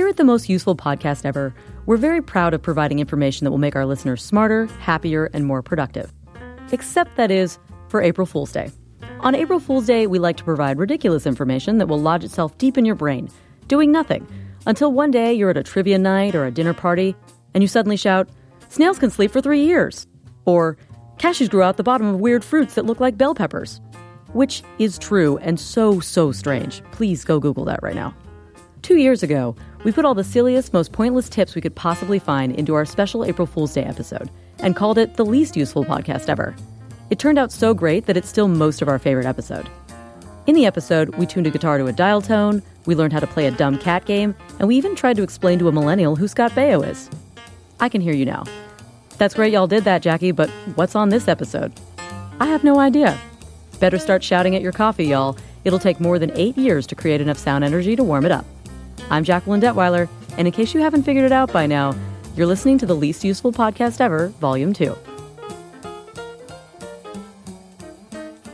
Here 0.00 0.08
at 0.08 0.16
the 0.16 0.24
most 0.24 0.48
useful 0.48 0.74
podcast 0.74 1.26
ever, 1.26 1.54
we're 1.84 1.98
very 1.98 2.22
proud 2.22 2.54
of 2.54 2.62
providing 2.62 3.00
information 3.00 3.44
that 3.44 3.50
will 3.50 3.58
make 3.58 3.76
our 3.76 3.84
listeners 3.84 4.24
smarter, 4.24 4.64
happier, 4.80 5.28
and 5.34 5.44
more 5.44 5.60
productive. 5.60 6.10
Except 6.72 7.16
that 7.16 7.30
is 7.30 7.58
for 7.88 8.00
April 8.00 8.26
Fool's 8.26 8.50
Day. 8.50 8.70
On 9.20 9.34
April 9.34 9.60
Fool's 9.60 9.84
Day, 9.84 10.06
we 10.06 10.18
like 10.18 10.38
to 10.38 10.44
provide 10.44 10.78
ridiculous 10.78 11.26
information 11.26 11.76
that 11.76 11.86
will 11.86 12.00
lodge 12.00 12.24
itself 12.24 12.56
deep 12.56 12.78
in 12.78 12.86
your 12.86 12.94
brain, 12.94 13.28
doing 13.68 13.92
nothing, 13.92 14.26
until 14.64 14.90
one 14.90 15.10
day 15.10 15.34
you're 15.34 15.50
at 15.50 15.58
a 15.58 15.62
trivia 15.62 15.98
night 15.98 16.34
or 16.34 16.46
a 16.46 16.50
dinner 16.50 16.72
party 16.72 17.14
and 17.52 17.62
you 17.62 17.68
suddenly 17.68 17.98
shout, 17.98 18.26
Snails 18.70 18.98
can 18.98 19.10
sleep 19.10 19.30
for 19.30 19.42
three 19.42 19.66
years. 19.66 20.06
Or, 20.46 20.78
cashews 21.18 21.50
grew 21.50 21.62
out 21.62 21.76
the 21.76 21.82
bottom 21.82 22.06
of 22.06 22.20
weird 22.20 22.42
fruits 22.42 22.74
that 22.76 22.86
look 22.86 23.00
like 23.00 23.18
bell 23.18 23.34
peppers. 23.34 23.82
Which 24.32 24.62
is 24.78 24.98
true 24.98 25.36
and 25.42 25.60
so, 25.60 26.00
so 26.00 26.32
strange. 26.32 26.82
Please 26.90 27.22
go 27.22 27.38
Google 27.38 27.66
that 27.66 27.82
right 27.82 27.94
now. 27.94 28.14
Two 28.80 28.96
years 28.96 29.22
ago, 29.22 29.54
we 29.84 29.92
put 29.92 30.04
all 30.04 30.14
the 30.14 30.24
silliest, 30.24 30.72
most 30.72 30.92
pointless 30.92 31.28
tips 31.28 31.54
we 31.54 31.60
could 31.60 31.74
possibly 31.74 32.18
find 32.18 32.54
into 32.54 32.74
our 32.74 32.84
special 32.84 33.24
April 33.24 33.46
Fool's 33.46 33.72
Day 33.72 33.84
episode 33.84 34.30
and 34.58 34.76
called 34.76 34.98
it 34.98 35.14
the 35.16 35.24
least 35.24 35.56
useful 35.56 35.84
podcast 35.84 36.28
ever. 36.28 36.54
It 37.08 37.18
turned 37.18 37.38
out 37.38 37.50
so 37.50 37.72
great 37.72 38.06
that 38.06 38.16
it's 38.16 38.28
still 38.28 38.48
most 38.48 38.82
of 38.82 38.88
our 38.88 38.98
favorite 38.98 39.26
episode. 39.26 39.68
In 40.46 40.54
the 40.54 40.66
episode, 40.66 41.14
we 41.16 41.26
tuned 41.26 41.46
a 41.46 41.50
guitar 41.50 41.78
to 41.78 41.86
a 41.86 41.92
dial 41.92 42.20
tone, 42.20 42.62
we 42.86 42.94
learned 42.94 43.12
how 43.12 43.20
to 43.20 43.26
play 43.26 43.46
a 43.46 43.50
dumb 43.50 43.78
cat 43.78 44.04
game, 44.04 44.34
and 44.58 44.68
we 44.68 44.76
even 44.76 44.94
tried 44.94 45.16
to 45.16 45.22
explain 45.22 45.58
to 45.58 45.68
a 45.68 45.72
millennial 45.72 46.16
who 46.16 46.28
Scott 46.28 46.52
Baio 46.52 46.86
is. 46.86 47.08
I 47.78 47.88
can 47.88 48.00
hear 48.00 48.14
you 48.14 48.24
now. 48.24 48.44
That's 49.18 49.34
great 49.34 49.52
y'all 49.52 49.66
did 49.66 49.84
that, 49.84 50.02
Jackie, 50.02 50.32
but 50.32 50.50
what's 50.74 50.96
on 50.96 51.08
this 51.08 51.28
episode? 51.28 51.72
I 52.38 52.46
have 52.46 52.64
no 52.64 52.78
idea. 52.78 53.18
Better 53.80 53.98
start 53.98 54.22
shouting 54.22 54.56
at 54.56 54.62
your 54.62 54.72
coffee, 54.72 55.06
y'all. 55.06 55.36
It'll 55.64 55.78
take 55.78 56.00
more 56.00 56.18
than 56.18 56.30
eight 56.32 56.56
years 56.56 56.86
to 56.88 56.94
create 56.94 57.20
enough 57.20 57.38
sound 57.38 57.64
energy 57.64 57.96
to 57.96 58.04
warm 58.04 58.24
it 58.24 58.32
up. 58.32 58.44
I'm 59.10 59.24
Jacqueline 59.24 59.60
Detwiler, 59.60 60.08
and 60.38 60.46
in 60.46 60.52
case 60.52 60.72
you 60.72 60.80
haven't 60.80 61.02
figured 61.02 61.24
it 61.24 61.32
out 61.32 61.52
by 61.52 61.66
now, 61.66 61.96
you're 62.36 62.46
listening 62.46 62.78
to 62.78 62.86
the 62.86 62.94
least 62.94 63.24
useful 63.24 63.52
podcast 63.52 64.00
ever, 64.00 64.28
Volume 64.28 64.72
2. 64.72 64.96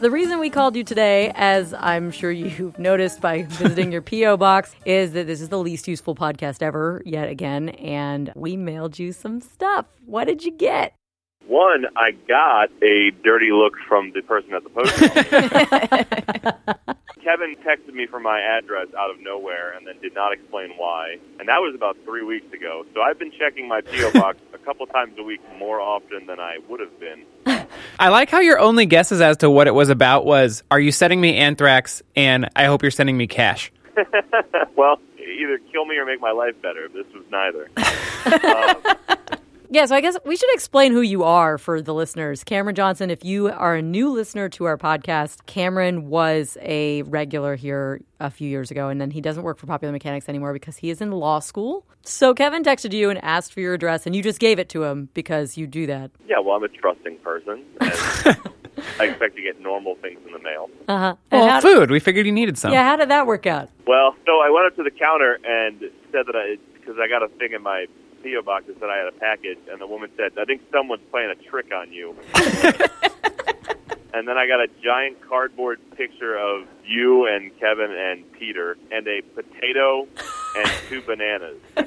The 0.00 0.10
reason 0.10 0.38
we 0.38 0.48
called 0.48 0.74
you 0.74 0.82
today, 0.82 1.30
as 1.34 1.74
I'm 1.74 2.10
sure 2.10 2.30
you've 2.30 2.78
noticed 2.78 3.20
by 3.20 3.42
visiting 3.48 3.92
your 3.92 4.00
P.O. 4.00 4.38
box, 4.38 4.74
is 4.86 5.12
that 5.12 5.26
this 5.26 5.42
is 5.42 5.50
the 5.50 5.58
least 5.58 5.88
useful 5.88 6.14
podcast 6.14 6.62
ever, 6.62 7.02
yet 7.04 7.28
again, 7.28 7.68
and 7.70 8.32
we 8.34 8.56
mailed 8.56 8.98
you 8.98 9.12
some 9.12 9.40
stuff. 9.40 9.84
What 10.06 10.24
did 10.24 10.42
you 10.42 10.52
get? 10.52 10.94
One, 11.46 11.84
I 11.96 12.12
got 12.26 12.70
a 12.82 13.10
dirty 13.22 13.52
look 13.52 13.74
from 13.86 14.12
the 14.12 14.22
person 14.22 14.54
at 14.54 14.64
the 14.64 14.70
post 14.70 15.02
office. 16.86 16.96
Kevin 17.26 17.56
texted 17.56 17.92
me 17.92 18.06
for 18.06 18.20
my 18.20 18.38
address 18.38 18.86
out 18.96 19.10
of 19.10 19.16
nowhere 19.20 19.72
and 19.72 19.84
then 19.84 19.98
did 20.00 20.14
not 20.14 20.32
explain 20.32 20.70
why. 20.76 21.16
And 21.40 21.48
that 21.48 21.58
was 21.58 21.74
about 21.74 21.96
three 22.04 22.22
weeks 22.22 22.52
ago. 22.52 22.86
So 22.94 23.00
I've 23.00 23.18
been 23.18 23.32
checking 23.32 23.66
my 23.66 23.80
P.O. 23.80 24.12
box 24.12 24.38
a 24.54 24.58
couple 24.58 24.86
times 24.86 25.18
a 25.18 25.24
week 25.24 25.40
more 25.58 25.80
often 25.80 26.26
than 26.26 26.38
I 26.38 26.58
would 26.68 26.78
have 26.78 27.00
been. 27.00 27.24
I 27.98 28.10
like 28.10 28.30
how 28.30 28.38
your 28.38 28.60
only 28.60 28.86
guesses 28.86 29.20
as 29.20 29.38
to 29.38 29.50
what 29.50 29.66
it 29.66 29.74
was 29.74 29.88
about 29.88 30.24
was, 30.24 30.62
are 30.70 30.78
you 30.78 30.92
sending 30.92 31.20
me 31.20 31.36
anthrax? 31.36 32.00
And 32.14 32.48
I 32.54 32.66
hope 32.66 32.82
you're 32.82 32.92
sending 32.92 33.16
me 33.16 33.26
cash. 33.26 33.72
well, 34.76 35.00
either 35.18 35.58
kill 35.72 35.84
me 35.84 35.96
or 35.96 36.06
make 36.06 36.20
my 36.20 36.30
life 36.30 36.54
better. 36.62 36.88
This 36.88 37.06
was 37.12 37.24
neither. 37.28 37.68
um, 39.26 39.35
yeah, 39.70 39.86
so 39.86 39.94
I 39.94 40.00
guess 40.00 40.16
we 40.24 40.36
should 40.36 40.52
explain 40.52 40.92
who 40.92 41.00
you 41.00 41.24
are 41.24 41.58
for 41.58 41.80
the 41.82 41.94
listeners. 41.94 42.44
Cameron 42.44 42.74
Johnson, 42.74 43.10
if 43.10 43.24
you 43.24 43.48
are 43.48 43.76
a 43.76 43.82
new 43.82 44.10
listener 44.10 44.48
to 44.50 44.64
our 44.64 44.76
podcast, 44.76 45.46
Cameron 45.46 46.08
was 46.08 46.56
a 46.60 47.02
regular 47.02 47.56
here 47.56 48.00
a 48.20 48.30
few 48.30 48.48
years 48.48 48.70
ago, 48.70 48.88
and 48.88 49.00
then 49.00 49.10
he 49.10 49.20
doesn't 49.20 49.42
work 49.42 49.58
for 49.58 49.66
Popular 49.66 49.92
Mechanics 49.92 50.28
anymore 50.28 50.52
because 50.52 50.76
he 50.76 50.90
is 50.90 51.00
in 51.00 51.10
law 51.10 51.38
school. 51.38 51.86
So 52.02 52.34
Kevin 52.34 52.62
texted 52.62 52.92
you 52.92 53.10
and 53.10 53.22
asked 53.22 53.52
for 53.52 53.60
your 53.60 53.74
address, 53.74 54.06
and 54.06 54.14
you 54.14 54.22
just 54.22 54.38
gave 54.38 54.58
it 54.58 54.68
to 54.70 54.84
him 54.84 55.08
because 55.14 55.56
you 55.56 55.66
do 55.66 55.86
that. 55.86 56.10
Yeah, 56.26 56.38
well, 56.38 56.56
I'm 56.56 56.64
a 56.64 56.68
trusting 56.68 57.18
person. 57.18 57.64
I 59.00 59.04
expect 59.04 59.36
to 59.36 59.42
get 59.42 59.60
normal 59.60 59.96
things 59.96 60.20
in 60.26 60.32
the 60.32 60.38
mail. 60.38 60.68
Uh 60.88 60.98
huh. 60.98 61.16
Well, 61.32 61.60
food. 61.60 61.90
We 61.90 62.00
figured 62.00 62.26
you 62.26 62.32
needed 62.32 62.58
some. 62.58 62.72
Yeah, 62.72 62.84
how 62.84 62.96
did 62.96 63.08
that 63.08 63.26
work 63.26 63.46
out? 63.46 63.70
Well, 63.86 64.14
so 64.26 64.40
I 64.40 64.50
went 64.50 64.66
up 64.66 64.76
to 64.76 64.82
the 64.82 64.90
counter 64.90 65.38
and 65.44 65.80
said 66.12 66.26
that 66.26 66.36
I, 66.36 66.56
because 66.74 66.96
I 67.00 67.08
got 67.08 67.22
a 67.22 67.28
thing 67.38 67.52
in 67.52 67.62
my 67.62 67.86
PO 68.26 68.42
box 68.42 68.66
that 68.66 68.78
said 68.80 68.88
I 68.88 68.96
had 68.98 69.06
a 69.06 69.18
package, 69.18 69.58
and 69.70 69.80
the 69.80 69.86
woman 69.86 70.10
said, 70.16 70.32
"I 70.38 70.44
think 70.44 70.62
someone's 70.72 71.02
playing 71.10 71.30
a 71.30 71.34
trick 71.48 71.72
on 71.72 71.92
you." 71.92 72.16
and 74.14 74.26
then 74.26 74.36
I 74.36 74.46
got 74.46 74.60
a 74.60 74.68
giant 74.82 75.20
cardboard 75.28 75.78
picture 75.96 76.36
of 76.36 76.66
you 76.84 77.26
and 77.26 77.56
Kevin 77.60 77.92
and 77.92 78.30
Peter, 78.32 78.76
and 78.90 79.06
a 79.06 79.22
potato 79.34 80.08
and 80.56 80.70
two 80.88 81.02
bananas. 81.02 81.58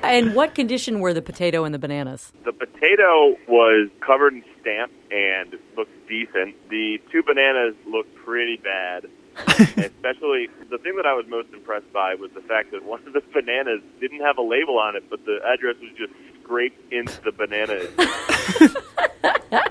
And 0.00 0.34
what 0.34 0.54
condition 0.54 1.00
were 1.00 1.12
the 1.12 1.20
potato 1.20 1.64
and 1.64 1.74
the 1.74 1.78
bananas? 1.78 2.32
The 2.44 2.52
potato 2.52 3.36
was 3.48 3.90
covered 4.00 4.32
in 4.32 4.44
stamp 4.60 4.92
and 5.10 5.58
looked 5.76 6.08
decent. 6.08 6.54
The 6.70 6.98
two 7.10 7.22
bananas 7.22 7.74
looked 7.84 8.14
pretty 8.14 8.56
bad. 8.56 9.06
Especially 9.48 10.48
the 10.70 10.78
thing 10.78 10.96
that 10.96 11.06
I 11.06 11.14
was 11.14 11.26
most 11.28 11.52
impressed 11.52 11.92
by 11.92 12.14
was 12.14 12.30
the 12.34 12.40
fact 12.42 12.72
that 12.72 12.84
one 12.84 13.00
of 13.06 13.12
the 13.12 13.22
bananas 13.32 13.82
didn't 14.00 14.20
have 14.20 14.38
a 14.38 14.42
label 14.42 14.78
on 14.78 14.96
it, 14.96 15.08
but 15.08 15.24
the 15.24 15.38
address 15.44 15.76
was 15.80 15.90
just 15.96 16.12
scraped 16.42 16.92
into 16.92 17.20
the 17.22 17.32
banana. 17.32 17.78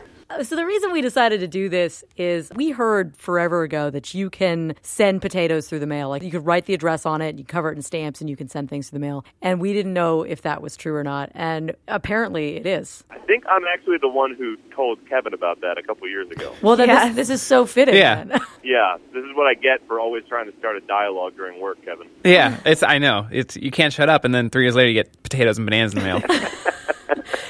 Uh, 0.29 0.43
so 0.43 0.55
the 0.55 0.65
reason 0.65 0.91
we 0.91 1.01
decided 1.01 1.39
to 1.39 1.47
do 1.47 1.69
this 1.69 2.03
is 2.17 2.51
we 2.55 2.71
heard 2.71 3.15
forever 3.15 3.63
ago 3.63 3.89
that 3.89 4.13
you 4.13 4.29
can 4.29 4.75
send 4.81 5.21
potatoes 5.21 5.69
through 5.69 5.79
the 5.79 5.87
mail. 5.87 6.09
Like 6.09 6.21
you 6.21 6.31
could 6.31 6.45
write 6.45 6.65
the 6.65 6.73
address 6.73 7.05
on 7.05 7.21
it, 7.21 7.37
you 7.37 7.45
cover 7.45 7.71
it 7.71 7.75
in 7.75 7.81
stamps, 7.81 8.19
and 8.19 8.29
you 8.29 8.35
can 8.35 8.47
send 8.47 8.69
things 8.69 8.89
through 8.89 8.99
the 8.99 9.05
mail. 9.05 9.23
And 9.41 9.61
we 9.61 9.73
didn't 9.73 9.93
know 9.93 10.23
if 10.23 10.41
that 10.41 10.61
was 10.61 10.75
true 10.75 10.95
or 10.95 11.03
not. 11.03 11.31
And 11.33 11.75
apparently 11.87 12.57
it 12.57 12.65
is. 12.65 13.03
I 13.09 13.19
think 13.19 13.45
I'm 13.49 13.63
actually 13.73 13.97
the 14.01 14.09
one 14.09 14.35
who 14.35 14.57
told 14.75 14.99
Kevin 15.07 15.33
about 15.33 15.61
that 15.61 15.77
a 15.77 15.83
couple 15.83 16.07
years 16.09 16.29
ago. 16.29 16.53
Well, 16.61 16.75
then 16.75 16.89
this, 16.89 17.15
this 17.15 17.29
is 17.29 17.41
so 17.41 17.65
fitting. 17.65 17.95
Yeah. 17.95 18.39
Yeah, 18.63 18.97
this 19.13 19.23
is 19.23 19.29
what 19.33 19.47
I 19.47 19.53
get 19.53 19.87
for 19.87 19.97
always 19.97 20.25
trying 20.27 20.51
to 20.51 20.57
start 20.59 20.75
a 20.75 20.81
dialogue 20.81 21.37
during 21.37 21.61
work, 21.61 21.77
Kevin. 21.85 22.09
Yeah, 22.25 22.59
it's. 22.65 22.83
I 22.83 22.97
know. 22.97 23.25
It's. 23.31 23.55
You 23.55 23.71
can't 23.71 23.93
shut 23.93 24.09
up, 24.09 24.25
and 24.25 24.35
then 24.35 24.49
three 24.49 24.65
years 24.65 24.75
later, 24.75 24.89
you 24.89 24.93
get 24.93 25.23
potatoes 25.23 25.57
and 25.57 25.65
bananas 25.65 25.93
in 25.93 25.99
the 25.99 26.05
mail. 26.05 26.21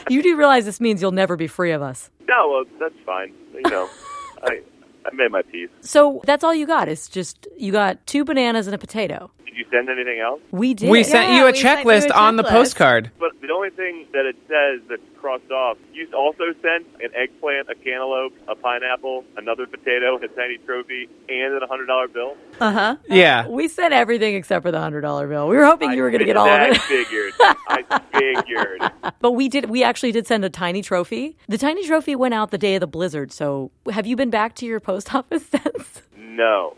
you 0.09 0.23
do 0.23 0.35
realize 0.37 0.65
this 0.65 0.79
means 0.81 1.01
you'll 1.01 1.11
never 1.11 1.35
be 1.35 1.47
free 1.47 1.71
of 1.71 1.81
us. 1.81 2.09
No, 2.27 2.49
well, 2.49 2.63
that's 2.79 2.95
fine. 3.05 3.33
You 3.53 3.61
know, 3.69 3.89
I 4.43 4.61
I 5.05 5.13
made 5.13 5.31
my 5.31 5.41
peace. 5.41 5.69
So 5.81 6.21
that's 6.25 6.43
all 6.43 6.53
you 6.53 6.67
got. 6.67 6.87
It's 6.89 7.07
just 7.07 7.47
you 7.57 7.71
got 7.71 8.05
two 8.07 8.25
bananas 8.25 8.67
and 8.67 8.73
a 8.75 8.77
potato. 8.77 9.31
Did 9.45 9.55
you 9.55 9.65
send 9.71 9.89
anything 9.89 10.19
else? 10.19 10.41
We 10.51 10.73
did. 10.73 10.89
we 10.89 11.03
sent 11.03 11.29
Yeah, 11.29 11.37
you 11.37 11.43
a 11.47 11.51
we 11.51 11.57
sent 11.57 11.79
you 11.79 11.85
checklist 11.91 12.07
a 12.09 12.17
on 12.19 12.35
the 12.35 12.43
checklist. 12.43 12.49
postcard. 12.49 13.11
But 13.19 13.31
the 13.41 13.51
only 13.53 13.69
thing 13.71 14.05
that 14.13 14.25
it 14.25 14.35
says 14.47 14.81
that's 14.89 15.01
crossed 15.27 15.51
off, 15.51 15.77
you 15.91 16.07
also 16.15 16.53
sent 16.61 16.87
an 17.01 17.09
eggplant, 17.13 17.69
a 17.69 17.75
cantaloupe, 17.75 18.33
a 18.47 18.55
pineapple, 18.55 19.25
another 19.35 19.67
potato, 19.67 20.15
a 20.15 20.27
tiny 20.29 20.57
trophy, 20.65 21.09
and 21.27 21.61
a 21.61 21.67
hundred 21.67 21.87
dollar 21.87 22.07
bill. 22.07 22.37
Uh 22.61 22.71
huh. 22.71 22.95
Yeah. 23.09 23.45
We 23.45 23.67
sent 23.67 23.93
everything 23.93 24.35
except 24.35 24.63
for 24.63 24.71
the 24.71 24.79
hundred 24.79 25.01
dollar 25.01 25.27
bill. 25.27 25.49
We 25.49 25.57
were 25.57 25.65
hoping 25.65 25.91
you 25.91 26.01
were 26.01 26.11
going 26.11 26.19
to 26.19 26.25
get 26.25 26.37
all 26.37 26.47
of 26.47 26.61
it. 26.61 26.75
I 26.75 26.77
figured. 26.77 27.33
I 27.41 28.01
figured. 28.13 29.13
but 29.19 29.33
we 29.33 29.49
did. 29.49 29.69
We 29.69 29.83
actually 29.83 30.13
did 30.13 30.27
send 30.27 30.45
a 30.45 30.49
tiny 30.49 30.81
trophy. 30.81 31.35
The 31.49 31.57
tiny 31.57 31.85
trophy 31.85 32.15
went 32.15 32.33
out 32.33 32.51
the 32.51 32.57
day 32.57 32.75
of 32.75 32.79
the 32.79 32.87
blizzard. 32.87 33.33
So 33.33 33.71
have 33.91 34.07
you 34.07 34.15
been 34.15 34.29
back 34.29 34.55
to 34.55 34.65
your 34.65 34.79
post 34.79 35.13
office 35.15 35.45
since? 35.45 36.03
No. 36.37 36.75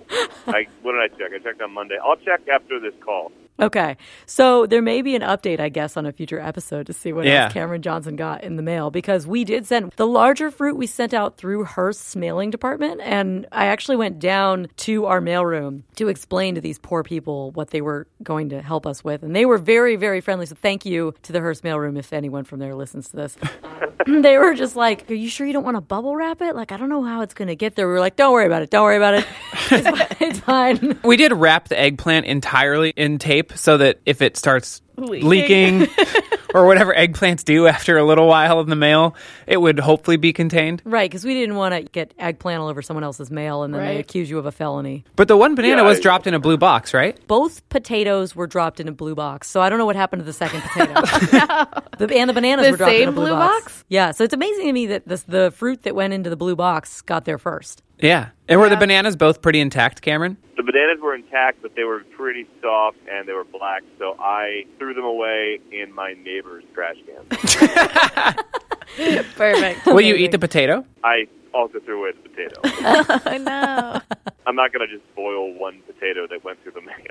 I 0.48 0.68
what 0.82 0.94
did 0.94 1.02
I 1.02 1.08
check? 1.18 1.32
I 1.36 1.40
checked 1.44 1.62
on 1.62 1.74
Monday. 1.74 1.98
I'll 2.04 2.16
check 2.16 2.42
after 2.48 2.80
this 2.80 2.94
call. 3.04 3.32
Okay, 3.62 3.98
so 4.26 4.66
there 4.66 4.82
may 4.82 5.02
be 5.02 5.16
an 5.18 5.22
update, 5.22 5.60
I 5.60 5.68
guess, 5.68 5.98
on 5.98 6.06
a 6.06 6.14
future 6.14 6.40
episode 6.40 6.88
to 6.88 6.94
see 6.94 7.12
what 7.12 7.26
Yeah. 7.26 7.44
else 7.44 7.54
Cameron 7.54 7.82
Johnson 7.82 8.16
got 8.16 8.42
in 8.42 8.56
the 8.56 8.64
mail 8.64 8.90
because 8.90 9.28
we 9.28 9.44
did 9.44 9.66
send 9.66 9.92
the 9.98 10.08
larger 10.08 10.50
fruit 10.50 10.78
we 10.78 10.88
sent 10.88 11.14
out 11.14 11.36
through 11.36 11.66
Hearst's 11.66 12.16
mailing 12.16 12.52
department, 12.52 13.02
and 13.04 13.46
I 13.52 13.66
actually 13.66 13.98
went 13.98 14.18
down 14.18 14.70
to 14.78 15.08
our 15.08 15.20
mailroom 15.20 15.84
to 15.98 16.08
explain 16.08 16.56
to 16.56 16.62
these 16.62 16.80
poor 16.80 17.04
people 17.04 17.52
what 17.52 17.72
they 17.72 17.82
were 17.82 18.08
going 18.24 18.48
to 18.48 18.62
help 18.62 18.88
us 18.88 19.04
with, 19.04 19.24
and 19.24 19.36
they 19.36 19.46
were 19.46 19.58
very, 19.58 19.98
very 19.98 20.22
friendly. 20.22 20.46
So 20.46 20.56
thank 20.56 20.86
you 20.86 21.14
to 21.24 21.34
the 21.34 21.42
Hearst 21.42 21.62
mailroom 21.62 22.00
if 22.00 22.14
anyone 22.14 22.46
from 22.46 22.60
there 22.60 22.76
listens 22.76 23.10
to 23.10 23.18
this. 23.18 23.38
they 24.22 24.38
were 24.38 24.54
just 24.54 24.76
like, 24.76 25.10
"Are 25.10 25.14
you 25.14 25.30
sure 25.30 25.46
you 25.46 25.54
don't 25.54 25.64
want 25.64 25.76
to 25.76 25.82
bubble 25.82 26.16
wrap 26.16 26.42
it? 26.42 26.56
Like, 26.56 26.72
I 26.72 26.78
don't 26.78 26.90
know 26.90 27.04
how 27.04 27.22
it's 27.22 27.34
going 27.34 27.48
to 27.50 27.56
get 27.56 27.76
there." 27.76 27.88
We 27.88 27.94
were 27.94 28.00
like, 28.00 28.16
"Don't 28.16 28.34
worry 28.34 28.46
about 28.46 28.62
it. 28.62 28.70
Don't 28.70 28.84
worry 28.84 28.98
about 28.98 29.16
it. 29.16 29.26
It's, 29.72 30.22
it's 30.22 30.40
fine." 30.40 31.00
We 31.04 31.16
did 31.16 31.32
wrap 31.32 31.68
the 31.68 31.80
eggplant 31.80 32.26
entirely 32.26 32.92
in 32.96 33.20
tape 33.20 33.54
so 33.56 33.78
that 33.78 34.00
if 34.06 34.22
it 34.22 34.36
starts 34.38 34.82
leaking, 35.08 35.88
or 36.54 36.66
whatever 36.66 36.94
eggplants 36.94 37.44
do 37.44 37.68
after 37.68 37.98
a 37.98 38.04
little 38.04 38.28
while 38.28 38.60
in 38.62 38.70
the 38.70 38.76
mail, 38.76 39.16
it 39.48 39.58
would 39.58 39.80
hopefully 39.80 40.18
be 40.18 40.34
contained. 40.34 40.82
Right, 40.86 41.10
because 41.10 41.24
we 41.26 41.34
didn't 41.34 41.56
want 41.56 41.74
to 41.76 41.82
get 41.84 42.14
eggplant 42.20 42.62
all 42.62 42.68
over 42.70 42.82
someone 42.82 43.04
else's 43.04 43.30
mail 43.32 43.64
and 43.64 43.74
then 43.74 43.82
they 43.86 43.98
accuse 44.00 44.30
you 44.30 44.38
of 44.40 44.46
a 44.46 44.52
felony. 44.52 45.04
But 45.16 45.28
the 45.28 45.38
one 45.38 45.56
banana 45.56 45.82
Yeah, 45.84 45.88
was 45.88 45.98
I- 46.00 46.02
dropped 46.02 46.28
in 46.28 46.34
a 46.34 46.40
blue 46.40 46.58
box, 46.58 46.94
right? 46.94 47.18
Both 47.28 47.68
potatoes 47.70 48.36
were 48.36 48.48
dropped 48.48 48.80
in 48.80 48.88
a 48.88 48.92
blue 48.92 49.16
box, 49.16 49.50
so 49.50 49.62
I 49.62 49.70
don't 49.70 49.78
know 49.80 49.86
what 49.86 49.96
happened 49.96 50.22
to 50.22 50.26
the 50.26 50.34
second 50.34 50.62
potato. 50.74 50.94
the, 51.98 52.16
and 52.16 52.30
the 52.30 52.34
bananas 52.34 52.66
The 52.66 52.72
were 52.72 52.78
dropped 52.78 52.94
in 52.94 53.00
same 53.00 53.10
a 53.10 53.12
blue, 53.12 53.26
blue 53.26 53.34
box. 53.34 53.64
box? 53.64 53.86
Yeah, 53.90 54.12
so 54.12 54.24
it's 54.24 54.34
amazing 54.34 54.66
to 54.66 54.74
me 54.74 54.88
that 54.88 55.08
this, 55.08 55.24
the 55.24 55.52
fruit 55.52 55.84
that 55.84 55.96
went 55.96 56.14
into 56.14 56.30
the 56.30 56.38
blue 56.38 56.56
box 56.56 57.02
got 57.02 57.26
there 57.26 57.38
first. 57.38 57.84
Yeah. 58.00 58.30
And 58.48 58.60
were 58.60 58.70
the 58.70 58.78
bananas 58.78 59.16
both 59.16 59.42
pretty 59.42 59.60
intact, 59.60 60.02
Cameron? 60.02 60.38
The 60.58 60.64
bananas 60.64 61.00
were 61.02 61.14
intact, 61.14 61.62
but 61.62 61.76
they 61.76 61.84
were 61.84 62.04
pretty 62.18 62.48
soft 62.62 62.98
and 63.10 63.28
they 63.28 63.34
were 63.34 63.44
black, 63.44 63.84
so 63.98 64.16
I 64.20 64.66
threw 64.78 64.94
them 64.94 65.06
away 65.06 65.60
in 65.72 65.94
my 65.94 66.14
neighbor's 66.14 66.64
trash 66.74 66.96
can. 67.06 67.26
Perfect. 69.36 69.86
Will 69.86 70.02
you 70.02 70.16
eat 70.16 70.32
the 70.32 70.40
potato? 70.40 70.86
I 71.04 71.28
also 71.54 71.80
threw 71.80 72.02
away 72.02 72.12
the 72.12 72.30
potato. 72.30 72.62
oh, 73.26 73.38
no. 73.38 74.02
I'm 74.46 74.56
not 74.56 74.74
going 74.74 74.88
to 74.88 74.94
just 74.94 75.06
boil 75.16 75.54
one 75.54 75.82
potato 75.86 76.28
that 76.28 76.44
went 76.44 76.60
through 76.64 76.72
the 76.74 76.82
mail. 76.82 77.04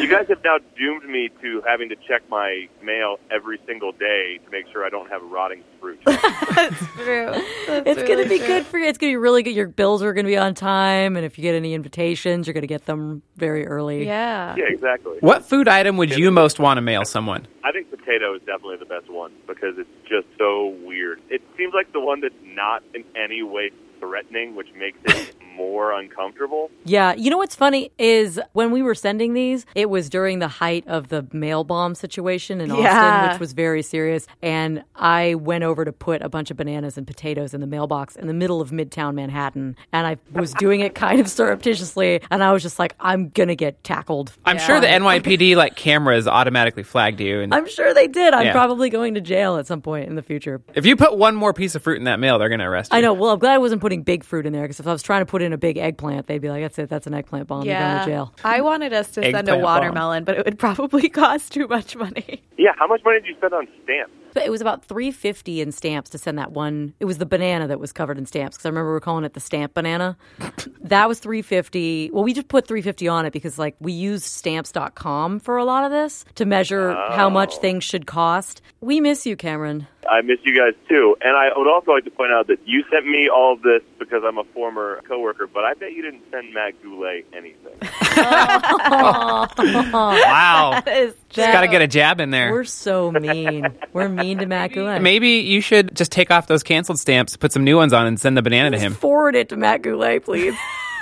you 0.00 0.08
guys 0.08 0.26
have 0.28 0.42
now 0.44 0.58
doomed 0.76 1.08
me 1.08 1.28
to 1.42 1.62
having 1.66 1.88
to 1.90 1.96
check 2.08 2.22
my 2.28 2.68
mail 2.82 3.18
every 3.30 3.60
single 3.66 3.92
day 3.92 4.38
to 4.44 4.50
make 4.50 4.66
sure 4.72 4.84
I 4.84 4.88
don't 4.88 5.08
have 5.10 5.22
rotting 5.22 5.62
fruit. 5.80 6.00
That's 6.06 6.78
true. 6.94 7.26
That's 7.66 7.88
It's 7.88 8.02
going 8.02 8.22
to 8.22 8.28
be 8.28 8.38
true. 8.38 8.46
good 8.46 8.66
for 8.66 8.78
you. 8.78 8.86
It's 8.86 8.98
going 8.98 9.12
to 9.12 9.16
be 9.16 9.16
really 9.22 9.42
good. 9.42 9.54
Your 9.54 9.68
bills 9.68 10.02
are 10.02 10.12
going 10.12 10.24
to 10.26 10.30
be 10.30 10.36
on 10.36 10.54
time. 10.54 11.16
And 11.16 11.24
if 11.24 11.38
you 11.38 11.42
get 11.42 11.54
any 11.54 11.74
invitations, 11.74 12.46
you're 12.46 12.54
going 12.54 12.62
to 12.62 12.66
get 12.68 12.86
them 12.86 13.22
very 13.36 13.66
early. 13.66 14.06
Yeah. 14.06 14.54
yeah, 14.56 14.64
exactly. 14.68 15.18
What 15.20 15.44
food 15.44 15.68
item 15.68 15.96
would 15.98 16.16
you 16.16 16.30
most 16.30 16.58
want 16.58 16.78
to 16.78 16.82
mail 16.82 17.04
someone? 17.04 17.46
I 17.64 17.72
think 17.72 17.90
potato 17.90 18.34
is 18.34 18.40
definitely 18.40 18.76
the 18.78 18.86
best 18.86 19.10
one 19.10 19.32
because 19.46 19.74
it's 19.78 19.88
just 20.08 20.26
so 20.38 20.74
weird. 20.82 21.20
It 21.30 21.42
seems 21.56 21.74
like 21.74 21.92
the 21.92 22.00
one 22.00 22.20
that's 22.20 22.34
not 22.42 22.82
in 22.94 23.04
any 23.14 23.42
way 23.42 23.70
threatening, 24.00 24.54
which 24.54 24.68
makes 24.76 24.98
it 25.04 25.34
more 25.56 25.92
uncomfortable. 25.92 26.70
Yeah, 26.84 27.14
you 27.14 27.30
know 27.30 27.38
what's 27.38 27.54
funny 27.54 27.90
is 27.98 28.38
when 28.52 28.70
we 28.70 28.82
were 28.82 28.94
sending 28.94 29.34
these, 29.34 29.66
it 29.74 29.90
was 29.90 30.08
during 30.10 30.38
the 30.38 30.48
height 30.48 30.84
of 30.86 31.08
the 31.08 31.26
mail 31.32 31.64
bomb 31.64 31.94
situation 31.94 32.60
in 32.60 32.70
Austin, 32.70 33.30
which 33.30 33.40
was 33.40 33.52
very 33.52 33.82
serious. 33.82 34.26
And 34.42 34.84
I 34.94 35.34
went 35.34 35.64
over 35.64 35.84
to 35.84 35.92
put 35.92 36.22
a 36.22 36.28
bunch 36.28 36.50
of 36.50 36.56
bananas 36.56 36.96
and 36.98 37.06
potatoes 37.06 37.54
in 37.54 37.60
the 37.60 37.66
mailbox 37.66 38.16
in 38.16 38.26
the 38.26 38.34
middle 38.34 38.60
of 38.60 38.70
Midtown 38.70 39.14
Manhattan, 39.14 39.76
and 39.92 40.06
I 40.06 40.16
was 40.32 40.52
doing 40.54 40.80
it 40.80 40.94
kind 40.94 41.20
of 41.20 41.28
surreptitiously, 41.66 42.20
and 42.30 42.42
I 42.44 42.52
was 42.52 42.62
just 42.62 42.78
like, 42.78 42.94
I'm 43.00 43.30
gonna 43.30 43.54
get 43.54 43.82
tackled. 43.84 44.32
I'm 44.44 44.58
sure 44.58 44.80
the 44.80 44.86
NYPD 44.86 45.56
like 45.56 45.76
cameras 45.76 46.26
automatically 46.28 46.82
flagged 46.82 47.20
you. 47.20 47.40
And 47.40 47.54
I'm 47.54 47.66
sure 47.68 47.94
they 47.94 48.06
did. 48.06 48.34
I'm 48.34 48.46
Yeah. 48.46 48.52
probably 48.52 48.90
going 48.90 49.14
to 49.14 49.20
jail 49.20 49.56
at 49.56 49.66
some 49.66 49.80
point 49.82 50.08
in 50.08 50.14
the 50.14 50.22
future. 50.22 50.60
if 50.74 50.84
you 50.86 50.96
put 50.96 51.16
one 51.16 51.34
more 51.34 51.52
piece 51.52 51.74
of 51.74 51.82
fruit 51.82 51.98
in 51.98 52.04
that 52.04 52.20
mail, 52.20 52.38
they're 52.38 52.48
going 52.48 52.60
to 52.60 52.66
arrest 52.66 52.92
you. 52.92 52.98
I 52.98 53.00
know. 53.00 53.14
Well, 53.14 53.30
I'm 53.30 53.38
glad 53.38 53.52
I 53.54 53.58
wasn't 53.58 53.80
putting 53.80 54.02
big 54.02 54.24
fruit 54.24 54.46
in 54.46 54.52
there 54.52 54.62
because 54.62 54.80
if 54.80 54.86
I 54.86 54.92
was 54.92 55.02
trying 55.02 55.22
to 55.22 55.26
put 55.26 55.42
in 55.46 55.52
a 55.54 55.58
big 55.58 55.78
eggplant, 55.78 56.26
they'd 56.26 56.38
be 56.42 56.50
like, 56.50 56.62
"That's 56.62 56.78
it. 56.78 56.88
That's 56.90 57.06
an 57.06 57.14
eggplant 57.14 57.46
bomb. 57.48 57.64
You're 57.64 57.74
going 57.78 57.86
Yeah. 57.90 58.04
to 58.04 58.10
jail." 58.10 58.34
I 58.44 58.60
wanted 58.60 58.92
us 58.92 59.08
to 59.12 59.22
send 59.22 59.34
a 59.34 59.38
Eggplant 59.38 59.62
watermelon, 59.62 60.24
but 60.24 60.36
it 60.36 60.44
would 60.44 60.58
probably 60.58 61.08
cost 61.22 61.52
too 61.52 61.66
much 61.68 61.96
money. 61.96 62.42
Yeah, 62.58 62.72
how 62.76 62.86
much 62.86 63.00
money 63.04 63.20
did 63.20 63.28
you 63.28 63.36
spend 63.36 63.54
on 63.54 63.66
stamps? 63.84 64.12
But 64.36 64.44
it 64.44 64.50
was 64.50 64.60
about 64.60 64.84
three 64.84 65.12
fifty 65.12 65.62
in 65.62 65.72
stamps 65.72 66.10
to 66.10 66.18
send 66.18 66.36
that 66.36 66.52
one. 66.52 66.92
It 67.00 67.06
was 67.06 67.16
the 67.16 67.24
banana 67.24 67.68
that 67.68 67.80
was 67.80 67.90
covered 67.90 68.18
in 68.18 68.26
stamps 68.26 68.58
because 68.58 68.66
I 68.66 68.68
remember 68.68 68.90
we 68.90 68.96
are 68.98 69.00
calling 69.00 69.24
it 69.24 69.32
the 69.32 69.40
stamp 69.40 69.72
banana. 69.72 70.18
that 70.82 71.08
was 71.08 71.20
three 71.20 71.40
fifty. 71.40 72.10
Well, 72.12 72.22
we 72.22 72.34
just 72.34 72.48
put 72.48 72.68
three 72.68 72.82
fifty 72.82 73.08
on 73.08 73.24
it 73.24 73.32
because 73.32 73.58
like 73.58 73.76
we 73.80 73.92
used 73.92 74.24
stamps.com 74.24 75.40
for 75.40 75.56
a 75.56 75.64
lot 75.64 75.84
of 75.84 75.90
this 75.90 76.26
to 76.34 76.44
measure 76.44 76.92
how 76.92 77.30
much 77.30 77.54
oh. 77.54 77.60
things 77.60 77.82
should 77.82 78.06
cost. 78.06 78.60
We 78.82 79.00
miss 79.00 79.24
you, 79.24 79.36
Cameron. 79.36 79.86
I 80.08 80.22
miss 80.22 80.38
you 80.44 80.54
guys 80.54 80.74
too. 80.88 81.16
And 81.20 81.36
I 81.36 81.50
would 81.56 81.68
also 81.68 81.92
like 81.92 82.04
to 82.04 82.10
point 82.10 82.32
out 82.32 82.46
that 82.48 82.58
you 82.64 82.84
sent 82.90 83.06
me 83.06 83.28
all 83.28 83.54
of 83.54 83.62
this 83.62 83.82
because 83.98 84.22
I'm 84.24 84.38
a 84.38 84.44
former 84.44 85.00
coworker, 85.08 85.46
but 85.46 85.64
I 85.64 85.74
bet 85.74 85.92
you 85.92 86.02
didn't 86.02 86.22
send 86.30 86.54
Matt 86.54 86.80
Goulet 86.82 87.26
anything. 87.32 87.76
Wow. 89.96 90.82
That 90.84 90.96
is 90.96 91.14
Just 91.30 91.52
got 91.52 91.62
to 91.62 91.68
get 91.68 91.82
a 91.82 91.86
jab 91.86 92.20
in 92.20 92.30
there. 92.30 92.52
We're 92.52 92.64
so 92.64 93.10
mean. 93.10 93.66
We're 93.92 94.08
mean 94.08 94.25
to 94.34 94.46
Matt 94.46 94.72
Goulet. 94.72 95.00
Maybe 95.02 95.28
you 95.40 95.60
should 95.60 95.94
just 95.94 96.10
take 96.12 96.30
off 96.30 96.46
those 96.46 96.62
canceled 96.62 96.98
stamps, 96.98 97.36
put 97.36 97.52
some 97.52 97.64
new 97.64 97.76
ones 97.76 97.92
on, 97.92 98.06
and 98.06 98.18
send 98.20 98.36
the 98.36 98.42
banana 98.42 98.70
to 98.70 98.78
him. 98.78 98.94
Forward 98.94 99.34
it 99.36 99.48
to 99.50 99.56
Matt 99.56 99.82
Goulet, 99.82 100.24
please. 100.24 100.54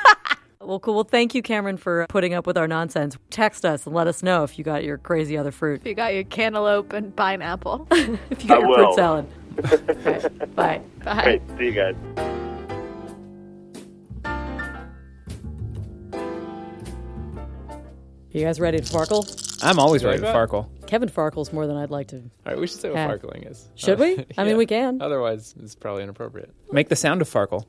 well, 0.61 0.79
cool. 0.81 0.94
Well, 0.94 1.05
thank 1.05 1.35
you, 1.35 1.43
Cameron, 1.43 1.76
for 1.76 2.06
putting 2.09 2.35
up 2.35 2.47
with 2.47 2.56
our 2.59 2.69
nonsense. 2.69 3.17
Text 3.31 3.65
us 3.65 3.87
and 3.87 3.94
let 3.94 4.06
us 4.06 4.23
know 4.23 4.44
if 4.44 4.59
you 4.59 4.65
got 4.65 4.85
your 4.85 4.99
crazy 4.99 5.37
other 5.37 5.50
fruit. 5.53 5.81
If 5.81 5.87
you 5.87 5.94
got 5.94 6.15
your 6.15 6.25
cantaloupe 6.25 6.93
and 6.93 7.15
pineapple. 7.17 7.87
If 8.31 8.43
you 8.43 8.49
got 8.49 8.59
I 8.59 8.61
your 8.61 8.69
will. 8.69 8.76
fruit 8.76 8.94
salad. 8.97 9.27
Okay, 10.06 10.29
Bye. 10.56 10.81
Bye. 11.05 11.23
Great. 11.23 11.43
See 11.59 11.65
you 11.67 11.73
guys. 11.73 11.94
You 18.31 18.44
guys 18.44 18.59
ready 18.59 18.79
to 18.79 18.85
sparkle? 18.85 19.27
I'm 19.62 19.79
always 19.79 20.05
ready 20.05 20.19
to 20.19 20.25
like 20.25 20.35
that? 20.35 20.50
farkle. 20.50 20.67
Kevin 20.94 21.08
farkles 21.08 21.52
more 21.52 21.67
than 21.67 21.76
I'd 21.76 21.91
like 21.91 22.06
to. 22.08 22.19
All 22.19 22.23
right, 22.46 22.56
we 22.56 22.69
should 22.69 22.79
say 22.79 22.88
what 22.88 22.94
Yeah. 22.99 23.08
farkling 23.08 23.50
is. 23.50 23.69
Should 23.75 23.99
we? 23.99 24.25
I 24.38 24.44
mean, 24.44 24.56
we 24.56 24.64
can. 24.64 25.02
Otherwise, 25.02 25.52
it's 25.61 25.75
probably 25.75 26.05
inappropriate. 26.05 26.55
Make 26.70 26.88
the 26.88 26.94
sound 26.94 27.20
of 27.20 27.29
farkle. 27.29 27.64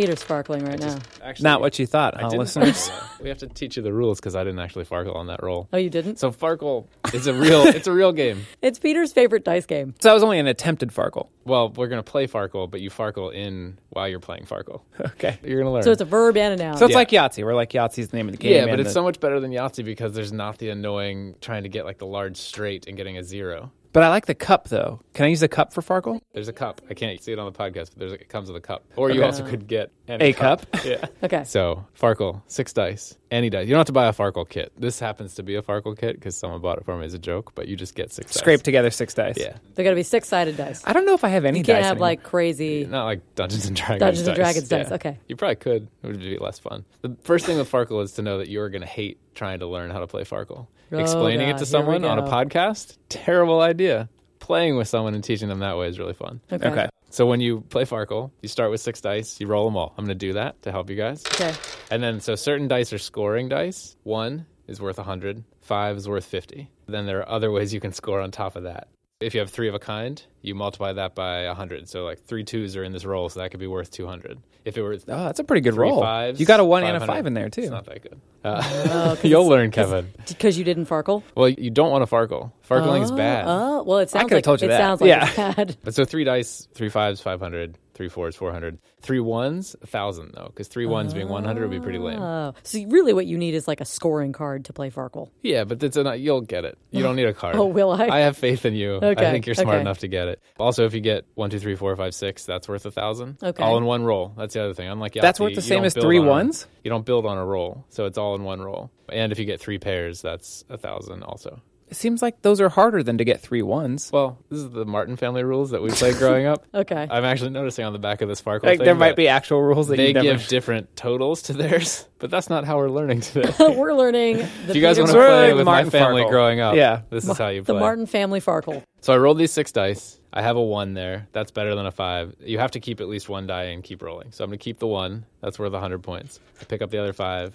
Peter's 0.00 0.20
sparkling 0.20 0.64
right 0.64 0.78
now. 0.78 0.98
Actually, 1.22 1.44
Not 1.44 1.60
what 1.60 1.78
you 1.78 1.86
thought, 1.86 2.16
I 2.16 2.22
huh, 2.22 2.28
didn't 2.30 2.40
listeners? 2.40 2.90
we 3.22 3.28
have 3.28 3.38
to 3.38 3.46
teach 3.48 3.76
you 3.76 3.82
the 3.82 3.92
rules 3.92 4.18
because 4.18 4.34
I 4.34 4.44
didn't 4.44 4.58
actually 4.60 4.84
farkle 4.86 5.14
on 5.14 5.26
that 5.26 5.42
roll. 5.42 5.68
Oh, 5.72 5.76
you 5.76 5.90
didn't? 5.90 6.18
So 6.18 6.30
farkle 6.30 6.86
is 7.12 7.26
a 7.26 7.34
real. 7.34 7.62
it's 7.66 7.86
a 7.86 7.92
real 7.92 8.12
game. 8.12 8.46
It's 8.62 8.78
Peter's 8.78 9.12
favorite 9.12 9.44
dice 9.44 9.66
game. 9.66 9.94
so 10.00 10.08
that 10.08 10.14
was 10.14 10.22
only 10.22 10.38
an 10.38 10.46
attempted 10.46 10.90
farkle. 10.90 11.28
Well, 11.44 11.70
we're 11.70 11.88
gonna 11.88 12.02
play 12.02 12.26
farkle, 12.26 12.70
but 12.70 12.80
you 12.80 12.90
farkle 12.90 13.32
in 13.34 13.78
while 13.90 14.08
you're 14.08 14.20
playing 14.20 14.44
farkle. 14.44 14.82
Okay. 15.00 15.38
You're 15.42 15.60
gonna 15.60 15.72
learn. 15.72 15.82
So 15.82 15.90
it's 15.92 16.00
a 16.02 16.04
verb 16.06 16.36
and 16.36 16.58
a 16.60 16.62
noun. 16.64 16.76
So 16.76 16.84
it's 16.86 16.92
Yeah. 16.92 16.96
like 16.98 17.10
Yahtzee. 17.10 17.44
We're 17.44 17.54
like 17.54 17.70
Yahtzee's 17.70 18.08
the 18.08 18.16
name 18.16 18.28
of 18.28 18.32
the 18.32 18.38
game. 18.38 18.52
yeah, 18.54 18.64
but 18.64 18.70
and 18.72 18.80
it's 18.80 18.90
the- 18.90 18.94
so 18.94 19.02
much 19.02 19.20
better 19.20 19.40
than 19.40 19.50
Yahtzee 19.50 19.84
because 19.84 20.12
there's 20.12 20.32
not 20.32 20.58
the 20.58 20.68
annoying 20.70 21.34
trying 21.40 21.62
to 21.64 21.68
get 21.68 21.84
like 21.84 21.98
the 21.98 22.06
large 22.06 22.36
straight 22.36 22.86
and 22.86 22.96
getting 22.96 23.16
a 23.18 23.22
zero. 23.24 23.70
But 23.92 24.04
I 24.04 24.08
like 24.08 24.26
the 24.26 24.34
cup 24.34 24.68
though. 24.68 25.00
Can 25.14 25.24
I 25.26 25.28
use 25.28 25.40
the 25.40 25.48
cup 25.48 25.72
for 25.72 25.82
farkle? 25.82 26.20
There's 26.32 26.46
a 26.48 26.52
cup. 26.52 26.80
I 26.88 26.94
can't 26.94 27.20
see 27.22 27.32
it 27.32 27.38
on 27.40 27.52
the 27.52 27.58
podcast, 27.58 27.90
but 27.90 27.98
there's 27.98 28.12
a, 28.12 28.20
it 28.20 28.28
comes 28.28 28.48
with 28.48 28.56
a 28.56 28.60
cup. 28.64 28.84
Or 28.96 29.10
you 29.10 29.16
Okay. 29.20 29.26
also 29.26 29.44
could 29.44 29.66
get 29.66 29.90
any 30.08 30.26
A 30.26 30.32
cup? 30.32 30.64
Yeah. 30.84 31.04
okay. 31.24 31.42
So 31.44 31.84
Farkle, 32.00 32.42
six 32.46 32.72
dice, 32.72 33.16
any 33.32 33.50
dice. 33.50 33.66
You 33.66 33.70
don't 33.74 33.80
have 33.80 33.86
to 33.86 33.92
buy 33.92 34.06
a 34.06 34.12
Farkle 34.12 34.48
kit. 34.48 34.72
This 34.78 35.00
happens 35.00 35.34
to 35.34 35.42
be 35.42 35.56
a 35.56 35.62
Farkle 35.62 35.98
kit 35.98 36.14
because 36.14 36.36
someone 36.36 36.60
bought 36.60 36.78
it 36.78 36.84
for 36.84 36.96
me 36.96 37.04
as 37.04 37.14
a 37.14 37.18
joke, 37.18 37.52
but 37.56 37.66
you 37.66 37.74
just 37.76 37.94
get 37.96 38.12
six 38.12 38.32
Scrape 38.34 38.60
dice. 38.60 38.64
together 38.64 38.90
six 38.90 39.12
dice. 39.14 39.36
Yeah, 39.36 39.56
They're 39.74 39.82
going 39.84 39.94
to 39.96 39.98
be 39.98 40.04
six 40.04 40.28
sided 40.28 40.56
dice. 40.56 40.82
I 40.86 40.92
don't 40.92 41.04
know 41.04 41.14
if 41.14 41.24
I 41.24 41.28
have 41.28 41.44
any 41.44 41.58
You 41.58 41.64
can't 41.64 41.78
dice 41.78 41.84
have 41.86 41.92
anymore. 41.96 42.08
like 42.08 42.22
crazy. 42.22 42.84
not 42.86 43.04
like 43.06 43.34
Dungeons 43.34 43.66
and 43.66 43.74
Dragons. 43.76 44.00
Dungeons 44.00 44.28
and 44.28 44.36
dice. 44.36 44.44
Dragons 44.44 44.68
dice, 44.68 44.86
Yeah. 44.88 44.94
okay. 44.94 45.18
You 45.26 45.34
probably 45.36 45.56
could. 45.56 45.88
It 46.02 46.06
would 46.06 46.20
be 46.20 46.38
less 46.38 46.58
fun. 46.60 46.84
The 47.02 47.16
first 47.24 47.44
thing 47.44 47.58
with 47.58 47.70
Farkle 47.70 48.02
is 48.04 48.12
to 48.12 48.22
know 48.22 48.38
that 48.38 48.48
you 48.48 48.60
are 48.60 48.68
going 48.70 48.82
to 48.82 48.86
hate 48.88 49.18
trying 49.34 49.60
to 49.60 49.66
learn 49.66 49.90
how 49.90 50.00
to 50.00 50.06
play 50.06 50.24
Farkle. 50.24 50.66
Oh, 50.92 50.98
Explaining 50.98 51.48
God, 51.48 51.56
it 51.56 51.58
to 51.58 51.66
someone 51.66 52.04
on 52.04 52.18
a 52.18 52.22
podcast, 52.22 52.96
terrible 53.08 53.60
idea. 53.60 54.08
Playing 54.40 54.76
with 54.76 54.88
someone 54.88 55.14
and 55.14 55.22
teaching 55.22 55.48
them 55.48 55.60
that 55.60 55.76
way 55.76 55.88
is 55.88 55.98
really 55.98 56.14
fun. 56.14 56.40
Okay. 56.50 56.68
Okay. 56.68 56.88
So 57.10 57.26
when 57.26 57.40
you 57.40 57.60
play 57.60 57.84
Farkle, 57.84 58.30
you 58.40 58.48
start 58.48 58.70
with 58.70 58.80
six 58.80 59.00
dice, 59.00 59.40
you 59.40 59.46
roll 59.46 59.64
them 59.66 59.76
all. 59.76 59.94
I'm 59.96 60.04
going 60.04 60.16
to 60.18 60.26
do 60.26 60.32
that 60.34 60.62
to 60.62 60.72
help 60.72 60.90
you 60.90 60.96
guys. 60.96 61.24
Okay. 61.26 61.52
And 61.90 62.02
then, 62.02 62.20
so 62.20 62.34
certain 62.36 62.68
dice 62.68 62.92
are 62.92 62.98
scoring 62.98 63.48
dice. 63.48 63.96
One 64.04 64.46
is 64.66 64.80
worth 64.80 64.96
100, 64.96 65.44
five 65.60 65.96
is 65.96 66.08
worth 66.08 66.24
50. 66.24 66.70
Then 66.86 67.06
there 67.06 67.18
are 67.20 67.28
other 67.28 67.50
ways 67.50 67.74
you 67.74 67.80
can 67.80 67.92
score 67.92 68.20
on 68.20 68.30
top 68.30 68.56
of 68.56 68.62
that. 68.64 68.88
If 69.20 69.34
you 69.34 69.40
have 69.40 69.50
three 69.50 69.68
of 69.68 69.74
a 69.74 69.78
kind, 69.78 70.22
you 70.40 70.54
multiply 70.54 70.94
that 70.94 71.14
by 71.14 71.46
100. 71.46 71.90
So, 71.90 72.04
like 72.04 72.24
three 72.24 72.42
twos 72.42 72.74
are 72.74 72.82
in 72.84 72.92
this 72.92 73.04
roll, 73.04 73.28
so 73.28 73.40
that 73.40 73.50
could 73.50 73.60
be 73.60 73.66
worth 73.66 73.90
200. 73.90 74.38
If 74.64 74.78
it 74.78 74.82
were 74.82 74.94
Oh, 74.94 74.98
that's 75.24 75.38
a 75.40 75.44
pretty 75.44 75.60
good 75.60 75.74
three 75.74 75.88
roll. 75.90 76.00
fives, 76.00 76.40
you 76.40 76.46
got 76.46 76.58
a 76.58 76.64
one 76.64 76.84
and 76.84 76.96
a 76.96 77.06
five 77.06 77.26
in 77.26 77.34
there 77.34 77.50
too. 77.50 77.60
It's 77.62 77.70
not 77.70 77.84
that 77.84 78.02
good. 78.02 78.18
Uh, 78.42 79.16
you'll 79.22 79.46
learn, 79.46 79.70
Kevin. 79.70 80.08
Because 80.26 80.56
you 80.58 80.64
didn't 80.64 80.86
farkle? 80.86 81.22
Well, 81.34 81.48
you 81.50 81.68
don't 81.70 81.90
want 81.90 82.08
to 82.08 82.14
Farkle. 82.14 82.52
Farkling 82.68 83.02
is 83.02 83.10
bad. 83.12 83.44
Oh, 83.46 83.82
well, 83.82 83.98
it 83.98 84.08
sounds 84.08 84.24
could've 84.24 84.36
like, 84.38 84.44
told 84.44 84.62
you 84.62 84.68
it 84.68 84.70
that. 84.70 84.78
sounds 84.78 85.00
like 85.02 85.08
Yeah. 85.08 85.26
it's 85.26 85.36
bad. 85.36 85.76
But 85.84 85.94
so 85.94 86.04
three 86.06 86.24
dice, 86.24 86.66
three 86.74 86.88
fives, 86.88 87.20
500, 87.20 87.76
three 88.00 88.08
fours, 88.08 88.34
400. 88.34 88.78
Three 89.02 89.20
ones, 89.20 89.76
1,000, 89.80 90.32
though, 90.34 90.46
because 90.46 90.68
three 90.68 90.86
ones 90.86 91.12
being 91.12 91.28
100 91.28 91.60
would 91.60 91.70
be 91.70 91.80
pretty 91.80 91.98
lame. 91.98 92.18
Oh, 92.18 92.54
so 92.62 92.82
really 92.88 93.12
what 93.12 93.26
you 93.26 93.36
need 93.36 93.52
is 93.52 93.68
like 93.68 93.82
a 93.82 93.84
scoring 93.84 94.32
card 94.32 94.64
to 94.64 94.72
play 94.72 94.90
Farkle. 94.90 95.28
Yeah, 95.42 95.64
but 95.64 95.82
it's 95.82 95.98
a, 95.98 96.16
you'll 96.16 96.40
get 96.40 96.64
it. 96.64 96.78
You 96.92 97.02
don't 97.02 97.14
need 97.14 97.26
a 97.26 97.34
card. 97.34 97.56
Oh, 97.60 97.66
will 97.66 97.90
I? 97.90 98.06
I 98.06 98.18
have 98.20 98.38
faith 98.38 98.64
in 98.64 98.72
you. 98.72 98.92
Okay, 98.92 99.26
I 99.26 99.32
think 99.32 99.44
you're 99.44 99.54
smart 99.54 99.74
okay. 99.74 99.80
enough 99.82 99.98
to 99.98 100.08
get 100.08 100.28
it. 100.28 100.40
Also, 100.58 100.86
if 100.86 100.94
you 100.94 101.00
get 101.00 101.26
one, 101.34 101.50
two, 101.50 101.58
three, 101.58 101.74
four, 101.74 101.94
five, 101.94 102.14
six, 102.14 102.46
that's 102.46 102.68
worth 102.68 102.86
a 102.86 102.90
thousand. 102.90 103.36
Okay. 103.42 103.62
All 103.62 103.76
in 103.76 103.84
one 103.84 104.02
roll. 104.02 104.32
That's 104.34 104.54
the 104.54 104.62
other 104.62 104.72
thing. 104.72 104.88
Unlike 104.88 105.14
Yahtzee, 105.14 105.20
That's 105.20 105.40
worth 105.40 105.54
the 105.54 105.60
same 105.60 105.84
as 105.84 105.92
build 105.92 106.06
three 106.06 106.18
on 106.20 106.26
a- 106.26 106.30
ones? 106.30 106.66
you 106.82 106.88
don't 106.88 107.04
build 107.04 107.26
on 107.26 107.36
a 107.36 107.44
roll, 107.44 107.84
so 107.90 108.06
it's 108.06 108.16
all 108.16 108.34
in 108.34 108.44
one 108.44 108.62
roll. 108.62 108.90
And 109.10 109.30
if 109.30 109.38
you 109.38 109.44
get 109.44 109.60
three 109.60 109.78
pairs, 109.78 110.22
that's 110.22 110.64
a 110.70 110.78
thousand 110.78 111.22
also. 111.22 111.60
It 111.90 111.96
seems 111.96 112.22
like 112.22 112.42
those 112.42 112.60
are 112.60 112.68
harder 112.68 113.02
than 113.02 113.18
to 113.18 113.24
get 113.24 113.40
three 113.40 113.62
ones. 113.62 114.10
Well, 114.12 114.38
this 114.48 114.60
is 114.60 114.70
the 114.70 114.84
Martin 114.84 115.16
family 115.16 115.42
rules 115.42 115.70
that 115.72 115.82
we 115.82 115.90
played 115.90 116.16
growing 116.16 116.46
up. 116.46 116.64
Okay. 116.74 117.06
I'm 117.10 117.24
actually 117.24 117.50
noticing 117.50 117.84
on 117.84 117.92
the 117.92 117.98
back 117.98 118.22
of 118.22 118.28
this 118.28 118.40
Farkle 118.40 118.62
Like 118.62 118.78
thing 118.78 118.84
there 118.84 118.94
might 118.94 119.16
be 119.16 119.26
actual 119.28 119.60
rules 119.60 119.88
that 119.88 119.96
they 119.96 120.08
you 120.08 120.14
never. 120.14 120.24
give 120.38 120.46
different 120.48 120.94
totals 120.96 121.42
to 121.42 121.52
theirs, 121.52 122.06
but 122.20 122.30
that's 122.30 122.48
not 122.48 122.64
how 122.64 122.76
we're 122.78 122.88
learning 122.90 123.20
today. 123.22 123.52
We're 123.76 123.92
learning 123.92 124.36
the, 124.36 124.42
If 124.68 124.76
you 124.76 124.80
guys 124.82 124.96
Peter- 124.98 125.02
want 125.02 125.08
to 125.08 125.18
play 125.18 125.48
like 125.48 125.54
with 125.56 125.64
Martin 125.66 125.86
my 125.86 125.90
family 125.90 126.22
Farkle. 126.22 126.30
growing 126.30 126.60
up, 126.60 126.76
Yeah. 126.76 127.02
this 127.10 127.28
is 127.28 127.36
how 127.36 127.48
you 127.48 127.64
play. 127.64 127.74
the. 127.74 127.80
Martin 127.80 128.06
family 128.06 128.40
Farkle. 128.40 128.82
So 129.00 129.12
I 129.12 129.16
rolled 129.18 129.38
these 129.38 129.50
six 129.52 129.72
dice. 129.72 130.20
I 130.32 130.42
have 130.42 130.54
a 130.56 130.62
one 130.62 130.94
there. 130.94 131.26
That's 131.32 131.50
better 131.50 131.74
than 131.74 131.86
a 131.86 131.90
five. 131.90 132.36
You 132.38 132.60
have 132.60 132.70
to 132.72 132.80
keep 132.80 133.00
at 133.00 133.08
least 133.08 133.28
one 133.28 133.48
die 133.48 133.64
and 133.64 133.82
keep 133.82 134.00
rolling. 134.00 134.30
So 134.30 134.44
I'm 134.44 134.50
going 134.50 134.60
to 134.60 134.62
keep 134.62 134.78
the 134.78 134.86
one. 134.86 135.26
That's 135.40 135.58
worth 135.58 135.72
100 135.72 136.04
points. 136.04 136.38
I 136.60 136.64
pick 136.64 136.82
up 136.82 136.90
the 136.90 136.98
other 136.98 137.12
five. 137.12 137.52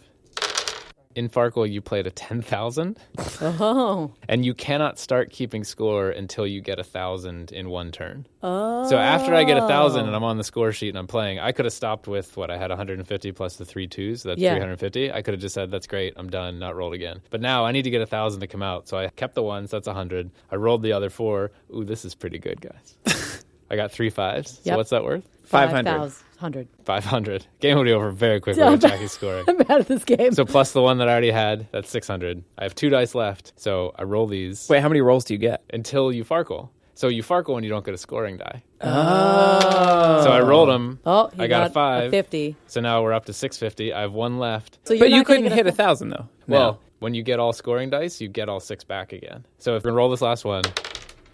In 1.15 1.29
Farkle, 1.29 1.69
you 1.72 1.81
play 1.81 2.03
to 2.03 2.12
10,000, 2.12 2.98
Oh. 3.41 4.12
and 4.27 4.45
you 4.45 4.53
cannot 4.53 5.00
start 5.00 5.29
keeping 5.31 5.63
score 5.63 6.10
until 6.10 6.45
you 6.45 6.62
get 6.62 6.77
a 6.79 6.84
1,000 6.84 7.51
in 7.51 7.69
one 7.69 7.91
turn. 7.91 8.25
Oh. 8.43 8.88
So 8.89 8.98
after 8.98 9.34
I 9.34 9.43
get 9.43 9.57
a 9.57 9.62
1,000 9.62 10.05
and 10.05 10.15
I'm 10.15 10.24
on 10.24 10.38
the 10.38 10.43
score 10.43 10.72
sheet 10.72 10.89
and 10.89 10.98
I'm 10.98 11.07
playing, 11.07 11.39
I 11.39 11.51
could 11.51 11.65
have 11.65 11.74
stopped 11.74 12.07
with 12.07 12.36
what 12.38 12.51
I 12.51 12.57
had 12.57 12.69
150 12.69 13.31
plus 13.31 13.55
the 13.55 13.65
three 13.65 13.88
twos, 13.88 14.22
so 14.22 14.29
that's 14.29 14.41
Yeah. 14.41 14.51
350. 14.55 15.12
I 15.12 15.22
could 15.22 15.34
have 15.34 15.41
just 15.41 15.55
said, 15.55 15.72
that's 15.72 15.88
great, 15.88 16.13
I'm 16.17 16.29
done, 16.29 16.60
not 16.60 16.75
rolled 16.75 16.93
again. 16.93 17.22
But 17.29 17.41
now 17.41 17.65
I 17.65 17.72
need 17.72 17.84
to 17.84 17.89
get 17.89 18.01
a 18.01 18.05
1,000 18.05 18.41
to 18.41 18.48
come 18.48 18.62
out, 18.62 18.88
so 18.88 18.98
I 18.98 19.07
kept 19.10 19.36
the 19.36 19.43
ones, 19.43 19.72
that's 19.72 19.88
100. 19.88 20.29
I 20.51 20.55
rolled 20.57 20.84
the 20.84 20.91
other 20.93 21.10
four. 21.10 21.51
Ooh, 21.75 21.84
this 21.84 22.05
is 22.05 22.13
pretty 22.15 22.39
good, 22.39 22.60
guys. 22.62 23.43
I 23.72 23.75
got 23.75 23.91
three 23.91 24.10
fives. 24.12 24.60
Yep. 24.63 24.74
So 24.74 24.77
what's 24.77 24.89
that 24.91 25.03
worth? 25.03 25.24
500. 25.45 26.12
500. 26.36 26.68
500. 26.84 27.48
Game 27.60 27.77
will 27.77 27.84
be 27.86 27.92
over 27.94 28.12
very 28.12 28.39
quickly 28.39 28.63
with 28.63 28.82
Jackie's 28.82 29.12
scoring. 29.13 29.46
I'm 29.48 29.62
out 29.62 29.80
of 29.80 29.88
this 29.88 30.04
game. 30.04 30.34
So 30.34 30.44
plus 30.46 30.74
the 30.74 30.82
one 30.82 30.98
that 30.98 31.08
I 31.08 31.12
already 31.12 31.32
had, 31.32 31.68
that's 31.72 31.89
600. 31.89 32.44
I 32.58 32.63
have 32.63 32.75
two 32.75 32.89
dice 32.89 33.15
left, 33.15 33.54
so 33.56 33.94
I 33.98 34.04
roll 34.04 34.27
these 34.27 34.68
Wait, 34.70 34.82
how 34.82 34.89
many 34.89 35.01
rolls 35.01 35.24
do 35.25 35.34
you 35.34 35.38
get? 35.38 35.63
until 35.74 36.12
you 36.12 36.24
Farkle. 36.25 36.70
So 36.94 37.08
you 37.08 37.24
Farkle 37.24 37.56
and 37.56 37.63
you 37.63 37.70
don't 37.70 37.86
get 37.86 37.94
a 37.94 37.98
scoring 37.98 38.38
die. 38.38 38.63
Oh. 38.82 40.22
So 40.24 40.32
I 40.32 40.39
rolled 40.42 40.70
them. 40.70 41.00
oh, 41.06 41.30
he 41.36 41.44
I 41.44 41.48
got, 41.48 41.68
a 41.68 41.70
five. 41.70 42.12
50. 42.12 42.56
So 42.68 42.82
now 42.82 43.01
we're 43.04 43.13
up 43.13 43.25
to 43.25 43.34
650. 43.34 43.94
I 43.94 44.01
have 44.01 44.13
one 44.13 44.39
left. 44.39 44.80
So 44.84 44.94
you're 44.94 45.06
But 45.06 45.12
you 45.12 45.24
couldn't 45.24 45.51
hit 45.51 45.68
a 45.68 45.72
thousand 45.72 46.10
though. 46.10 46.27
Well, 46.48 46.80
when 47.00 47.13
you 47.13 47.24
get 47.24 47.39
all 47.39 47.54
scoring 47.54 47.89
dice, 47.89 48.22
you 48.22 48.27
get 48.27 48.50
all 48.50 48.60
six 48.60 48.84
back 48.84 49.13
again. 49.13 49.46
So 49.58 49.75
if 49.75 49.84
we 49.84 49.92
roll 49.92 50.10
this 50.10 50.22
last 50.22 50.46
one, 50.46 50.63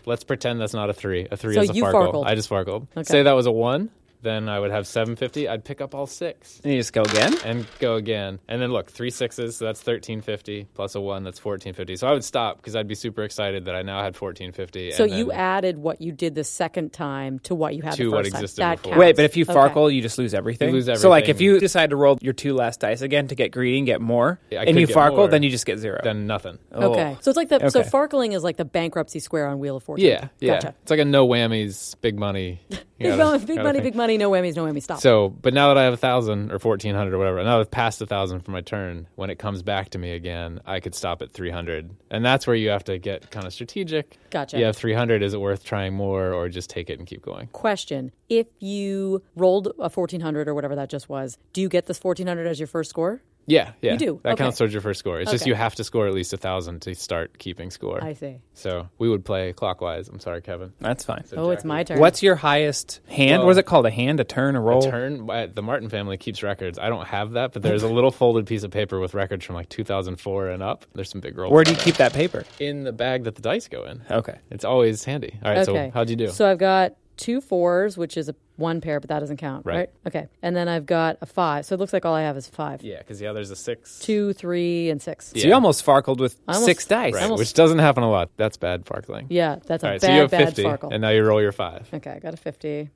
let's 0.06 0.24
pretend 0.24 0.60
that's 0.60 0.74
not 0.74 0.90
a 0.90 0.94
three. 0.94 1.28
A 1.32 1.38
three 1.38 1.54
So 1.54 1.62
is 1.62 1.70
a 1.70 1.74
you 1.74 1.84
Farkle. 1.84 2.12
Farkled. 2.14 2.26
I 2.26 2.36
just 2.36 2.50
Farkled. 2.50 2.88
Okay. 2.98 3.04
Say 3.04 3.24
that 3.24 3.34
was 3.34 3.46
a 3.46 3.52
one, 3.52 3.90
then 4.22 4.48
I 4.50 4.60
would 4.60 4.72
have 4.72 4.86
750. 4.88 5.48
I'd 5.50 5.64
pick 5.64 5.82
up 5.82 5.96
all 5.96 6.08
six. 6.08 6.60
and 6.64 6.74
you 6.74 6.80
just 6.80 6.94
go 6.94 7.02
again. 7.02 7.36
and 7.44 7.66
go 7.80 7.96
again. 7.96 8.40
And 8.48 8.62
then 8.62 8.72
look, 8.72 8.92
three 8.92 9.10
sixes, 9.10 9.58
so 9.58 9.66
that's 9.66 9.82
thirteen 9.82 10.22
fifty 10.22 10.68
plus 10.74 10.96
a 10.96 11.02
one, 11.02 11.24
that's 11.24 11.40
fourteen 11.40 11.74
fifty. 11.74 11.96
So 11.96 12.08
I 12.08 12.12
would 12.14 12.24
stop 12.24 12.58
because 12.58 12.76
I'd 12.76 12.88
be 12.88 12.96
super 12.96 13.24
excited 13.24 13.66
that 13.66 13.76
I 13.76 13.82
now 13.82 14.02
had 14.04 14.16
fourteen 14.16 14.52
fifty. 14.52 14.92
So 14.92 15.04
you 15.04 15.32
added 15.32 15.78
what 15.78 16.02
you 16.02 16.12
did 16.12 16.36
the 16.36 16.44
second 16.44 16.94
time 16.94 17.40
to 17.40 17.56
what 17.56 17.76
you 17.76 17.82
had 17.82 17.94
To 17.94 18.04
the 18.06 18.12
what 18.12 18.24
first 18.26 18.32
time. 18.34 18.42
existed 18.44 18.62
That 18.62 18.82
before. 18.84 18.98
Wait, 18.98 19.16
but 19.16 19.26
if 19.26 19.36
you 19.38 19.44
Okay. 19.44 19.54
Farkle, 19.54 19.94
you 19.94 20.02
just 20.02 20.18
lose 20.18 20.34
everything. 20.34 20.70
You 20.70 20.82
lose 20.82 21.02
So, 21.02 21.10
like, 21.10 21.28
if 21.30 21.42
you 21.42 21.60
decide 21.60 21.90
to 21.90 21.96
roll 21.96 22.18
your 22.22 22.34
two 22.34 22.54
last 22.54 22.80
dice 22.80 23.02
again 23.02 23.28
to 23.30 23.36
get 23.36 23.52
greedy 23.52 23.78
and 23.80 23.86
get 23.88 24.02
more, 24.02 24.40
Yeah, 24.52 24.62
and 24.62 24.80
you 24.80 24.86
get 24.88 24.96
Farkle, 24.96 25.16
more. 25.16 25.28
then 25.28 25.42
you 25.44 25.50
just 25.50 25.66
get 25.66 25.80
zero. 25.80 26.00
then 26.04 26.28
nothing. 26.28 26.60
Oh. 26.72 26.92
Okay. 26.92 27.18
So 27.22 27.32
it's 27.32 27.38
like 27.38 27.50
the 27.50 27.70
so 27.70 27.80
Okay. 27.82 27.90
farkling 27.90 28.36
is 28.36 28.44
like 28.44 28.58
the 28.58 28.66
bankruptcy 28.66 29.20
square 29.20 29.48
on 29.48 29.60
Wheel 29.60 29.78
of 29.78 29.84
Fortune. 29.84 30.06
Yeah, 30.08 30.28
yeah. 30.40 30.54
Gotcha. 30.56 30.76
It's 30.84 30.92
like 30.92 31.00
a 31.00 31.06
no 31.06 31.28
whammies, 31.28 31.96
big 32.02 32.18
money. 32.20 32.62
You 33.02 33.08
Big, 33.08 33.18
gotta- 33.18 33.32
money, 33.32 33.46
big 33.46 33.56
gotta 33.56 33.64
money, 33.68 33.80
big 33.82 33.96
money, 33.96 34.11
no 34.18 34.30
whammies, 34.32 34.56
no 34.56 34.66
whammies, 34.66 34.84
stop. 34.84 35.00
So, 35.00 35.30
but 35.30 35.54
now 35.54 35.68
that 35.70 35.78
I 35.78 35.84
have 35.84 35.94
a 35.94 35.98
thousand 35.98 36.52
or 36.52 36.60
fourteen 36.60 36.96
hundred 36.96 37.14
or 37.14 37.18
whatever, 37.18 37.44
now 37.44 37.60
I've 37.60 37.72
passed 37.72 38.02
a 38.02 38.06
thousand 38.06 38.42
for 38.42 38.52
my 38.52 38.62
turn. 38.62 39.08
When 39.16 39.30
it 39.30 39.40
comes 39.40 39.62
back 39.64 39.90
to 39.90 39.98
me 39.98 40.12
again, 40.12 40.62
I 40.66 40.80
could 40.80 40.96
stop 40.96 41.22
at 41.22 41.32
three 41.32 41.52
hundred, 41.52 41.92
and 42.10 42.24
that's 42.26 42.48
where 42.48 42.56
you 42.56 42.70
have 42.70 42.84
to 42.86 42.98
get 42.98 43.32
kind 43.32 43.46
of 43.46 43.54
strategic. 43.54 44.18
Gotcha. 44.30 44.58
You 44.58 44.66
have 44.66 44.76
three 44.76 44.94
hundred. 44.94 45.24
Is 45.24 45.34
it 45.34 45.42
worth 45.42 45.64
trying 45.64 45.94
more, 45.94 46.34
or 46.34 46.50
just 46.50 46.70
take 46.70 46.90
it 46.90 47.00
and 47.00 47.08
keep 47.08 47.22
going? 47.22 47.48
Question. 47.48 48.12
If 48.30 48.48
you 48.60 49.24
rolled 49.36 49.68
a 49.78 49.90
1400 49.90 50.48
or 50.48 50.54
whatever 50.54 50.76
that 50.76 50.90
just 50.90 51.10
was, 51.10 51.38
do 51.52 51.60
you 51.60 51.68
get 51.68 51.88
this 51.88 52.02
1400 52.02 52.48
as 52.48 52.62
your 52.62 52.68
first 52.68 52.90
score? 52.90 53.22
Yeah, 53.48 53.72
yeah. 53.82 53.94
You 53.94 53.98
do? 53.98 54.20
That 54.24 54.34
Okay. 54.34 54.44
counts 54.44 54.58
towards 54.60 54.72
your 54.74 54.82
first 54.82 55.00
score. 55.00 55.20
It's 55.20 55.32
just 55.32 55.46
you 55.48 55.56
have 55.56 55.76
to 55.76 55.84
score 55.84 56.08
at 56.08 56.14
least 56.14 56.32
a 56.34 56.38
thousand 56.38 56.82
to 56.84 56.96
start 56.96 57.38
keeping 57.40 57.70
score. 57.72 58.02
I 58.04 58.14
see. 58.14 58.38
So 58.54 58.88
we 58.98 59.10
would 59.10 59.26
play 59.26 59.52
clockwise. 59.54 60.08
I'm 60.10 60.20
sorry, 60.20 60.42
Kevin. 60.42 60.74
That's 60.80 61.04
fine. 61.04 61.24
Oh, 61.36 61.50
it's 61.50 61.66
my 61.66 61.84
turn. 61.84 62.00
What's 62.00 62.22
your 62.24 62.36
highest 62.36 63.02
hand? 63.10 63.40
Well- 63.40 63.48
what 63.48 63.52
is 63.52 63.58
it 63.58 63.66
called? 63.66 63.86
A 63.86 63.92
hand, 63.92 64.20
a 64.20 64.24
turn, 64.24 64.56
a 64.56 64.62
roll? 64.62 64.86
A 64.88 64.92
turn. 64.92 65.30
uh, 65.30 65.48
The 65.54 65.62
Martin 65.64 65.90
family 65.90 66.18
keeps 66.18 66.44
records. 66.44 66.78
I 66.80 66.90
don't 66.90 67.06
have 67.08 67.32
that, 67.32 67.54
but 67.54 67.62
there's 67.64 67.84
a 67.84 67.90
little 67.90 68.12
folded 68.12 68.46
piece 68.46 68.64
of 68.64 68.72
paper 68.72 69.00
with 69.00 69.14
records 69.14 69.44
from 69.46 69.56
like 69.56 69.70
2004 69.70 70.50
and 70.50 70.62
up. 70.64 70.86
There's 70.94 71.10
some 71.10 71.22
big 71.22 71.38
rolls. 71.38 71.52
Where 71.54 71.64
do 71.64 71.72
you 71.72 71.78
keep 71.78 71.96
that 71.96 72.14
paper? 72.14 72.44
in 72.60 72.84
the 72.84 72.92
bag 72.92 73.24
that 73.24 73.36
the 73.36 73.42
dice 73.42 73.68
go 73.68 73.86
in? 73.86 74.02
Okay. 74.10 74.36
It's 74.52 74.64
always 74.64 75.04
handy. 75.04 75.40
All 75.44 75.52
right. 75.52 75.68
okay. 75.68 75.88
So 75.88 75.92
how'd 75.94 76.10
you 76.10 76.16
do? 76.16 76.28
So 76.30 76.50
I've 76.50 76.58
got 76.60 76.94
two 77.18 77.42
fours, 77.42 77.98
which 77.98 78.18
is 78.18 78.30
a 78.30 78.36
one 78.62 78.80
pair, 78.80 79.00
but 79.02 79.10
that 79.10 79.20
doesn't 79.20 79.38
count, 79.38 79.66
right? 79.66 79.76
Right. 79.76 79.90
Okay. 80.08 80.28
And 80.42 80.56
then 80.56 80.68
I've 80.70 80.86
got 80.86 81.18
a 81.22 81.26
five. 81.26 81.66
So 81.66 81.76
it 81.76 81.80
looks 81.80 81.92
like 81.92 82.06
all 82.06 82.16
I 82.16 82.22
have 82.22 82.38
is 82.38 82.48
five. 82.48 82.82
yeah, 82.84 83.00
because 83.00 83.20
yeah, 83.20 83.34
there's 83.34 83.52
a 83.52 83.56
six. 83.56 84.00
Two, 84.00 84.32
three, 84.34 84.90
and 84.90 85.02
six. 85.02 85.34
So 85.36 85.40
you 85.40 85.54
almost 85.54 85.86
Farkled 85.86 86.20
with 86.20 86.38
almost- 86.48 86.66
six 86.66 86.86
dice. 86.86 87.14
Right, 87.14 87.24
almost- 87.24 87.40
which 87.40 87.54
doesn't 87.54 87.80
happen 87.80 88.04
a 88.04 88.10
lot. 88.10 88.30
That's 88.38 88.56
bad 88.58 88.86
farkling. 88.86 89.26
Yeah, 89.30 89.58
that's 89.66 89.84
a 89.84 89.88
All 89.88 89.92
right, 89.94 90.00
bad, 90.02 90.08
so 90.08 90.14
you 90.14 90.22
have 90.22 90.32
bad 90.32 90.56
50, 90.56 90.66
and 90.94 91.02
now 91.02 91.10
you 91.10 91.24
roll 91.24 91.42
your 91.42 91.52
five. 91.52 91.90
okay, 91.94 92.12
I 92.12 92.20
got 92.20 92.34
a 92.34 92.38
50. 92.38 92.90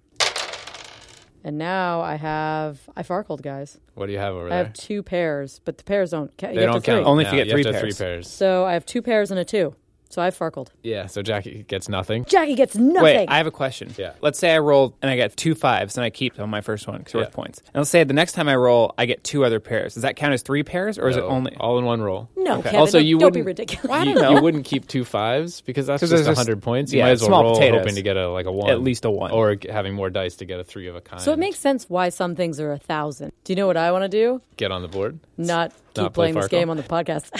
And 1.43 1.59
now 1.59 2.01
I 2.01 2.15
have, 2.15 2.79
I 2.97 3.03
farkled, 3.03 3.43
guys. 3.43 3.77
What 3.93 4.07
do 4.07 4.13
you 4.13 4.17
have 4.17 4.33
over 4.33 4.47
I 4.47 4.49
there? 4.49 4.59
I 4.59 4.63
have 4.63 4.73
two 4.73 5.03
pairs, 5.03 5.61
but 5.63 5.77
the 5.77 5.83
pairs 5.83 6.09
don't 6.09 6.35
count. 6.37 6.55
they 6.55 6.61
you 6.61 6.65
have 6.67 6.73
don't 6.73 6.81
to 6.81 6.85
three. 6.91 6.95
count. 6.95 7.05
Only 7.05 7.23
if 7.25 7.31
you 7.31 7.37
get 7.37 7.47
have 7.47 7.53
three 7.53 7.63
to 7.63 7.71
pairs. 7.71 7.97
Three 7.97 8.05
pairs. 8.05 8.31
So 8.31 8.65
I 8.65 8.73
have 8.73 8.83
two 8.85 9.03
pairs 9.03 9.29
and 9.29 9.39
a 9.39 9.45
two. 9.45 9.75
So 10.09 10.21
I've 10.21 10.37
farkled. 10.37 10.67
Yeah. 10.83 11.07
So 11.07 11.21
Jackie 11.21 11.63
gets 11.67 11.89
nothing. 11.89 12.25
Jackie 12.25 12.55
gets 12.55 12.75
nothing. 12.75 13.03
Wait, 13.03 13.25
I 13.27 13.37
have 13.37 13.47
a 13.47 13.51
question. 13.51 13.93
Yeah. 13.97 14.13
Let's 14.21 14.39
say 14.39 14.53
I 14.53 14.59
roll 14.59 14.95
and 15.01 15.09
I 15.11 15.15
get 15.15 15.35
two 15.35 15.55
fives 15.55 15.97
and 15.97 16.05
I 16.05 16.09
keep 16.09 16.39
on 16.39 16.49
my 16.49 16.61
first 16.61 16.87
one 16.87 16.99
because 16.99 17.13
Yeah. 17.15 17.21
worth 17.21 17.33
points. 17.33 17.59
And 17.73 17.75
let's 17.81 17.89
say 17.89 18.03
the 18.03 18.13
next 18.13 18.33
time 18.33 18.47
I 18.47 18.55
roll, 18.55 18.93
I 18.97 19.05
get 19.07 19.23
two 19.23 19.43
other 19.43 19.59
pairs. 19.59 19.95
Does 19.95 20.03
that 20.03 20.15
count 20.15 20.33
as 20.33 20.41
three 20.41 20.63
pairs 20.63 20.97
or 20.99 21.09
is 21.09 21.17
it 21.17 21.23
only? 21.23 21.55
all 21.59 21.77
in 21.79 21.85
one 21.85 22.01
roll? 22.01 22.29
no, 22.37 22.61
Kevin, 22.61 22.79
Also, 22.79 22.99
don't, 22.99 23.07
you 23.07 23.17
don't 23.17 23.33
be 23.33 23.41
wouldn't- 23.41 23.47
ridiculous. 23.59 23.91
I 23.91 24.03
you, 24.03 24.13
don't 24.13 24.23
know. 24.23 24.35
you 24.35 24.41
wouldn't 24.41 24.65
keep 24.65 24.87
two 24.87 25.03
fives 25.03 25.61
because 25.61 25.87
that's 25.87 25.99
just 26.07 26.11
there's 26.13 26.37
hundred 26.37 26.61
points. 26.61 26.93
You 26.93 26.99
yeah, 26.99 27.05
might 27.05 27.11
as 27.11 27.21
well 27.21 27.29
small 27.29 27.43
roll 27.43 27.55
potatoes. 27.55 27.79
hoping 27.79 27.95
to 27.95 28.01
get 28.01 28.15
a 28.15 28.29
like 28.29 28.45
a 28.45 28.51
one, 28.51 28.69
At 28.69 28.81
least 28.81 29.05
a 29.05 29.11
one. 29.11 29.31
or 29.31 29.57
having 29.69 29.93
more 29.95 30.09
dice 30.09 30.35
to 30.37 30.45
get 30.45 30.59
a 30.59 30.63
three 30.63 30.87
of 30.87 30.95
a 30.95 31.01
kind. 31.01 31.21
So 31.21 31.33
it 31.33 31.39
makes 31.39 31.57
sense 31.59 31.89
why 31.89 32.09
some 32.09 32.35
things 32.35 32.59
are 32.59 32.71
a 32.71 32.77
thousand. 32.77 33.31
Do 33.43 33.51
you 33.53 33.57
know 33.57 33.67
what 33.67 33.77
I 33.77 33.91
want 33.91 34.03
to 34.03 34.09
do? 34.09 34.41
get 34.57 34.71
on 34.71 34.81
the 34.81 34.87
board. 34.87 35.19
Not 35.37 35.73
keep 36.03 36.13
play 36.13 36.31
playing 36.31 36.35
this 36.35 36.47
game 36.47 36.69
on 36.69 36.77
the 36.77 36.83
podcast. 36.83 37.31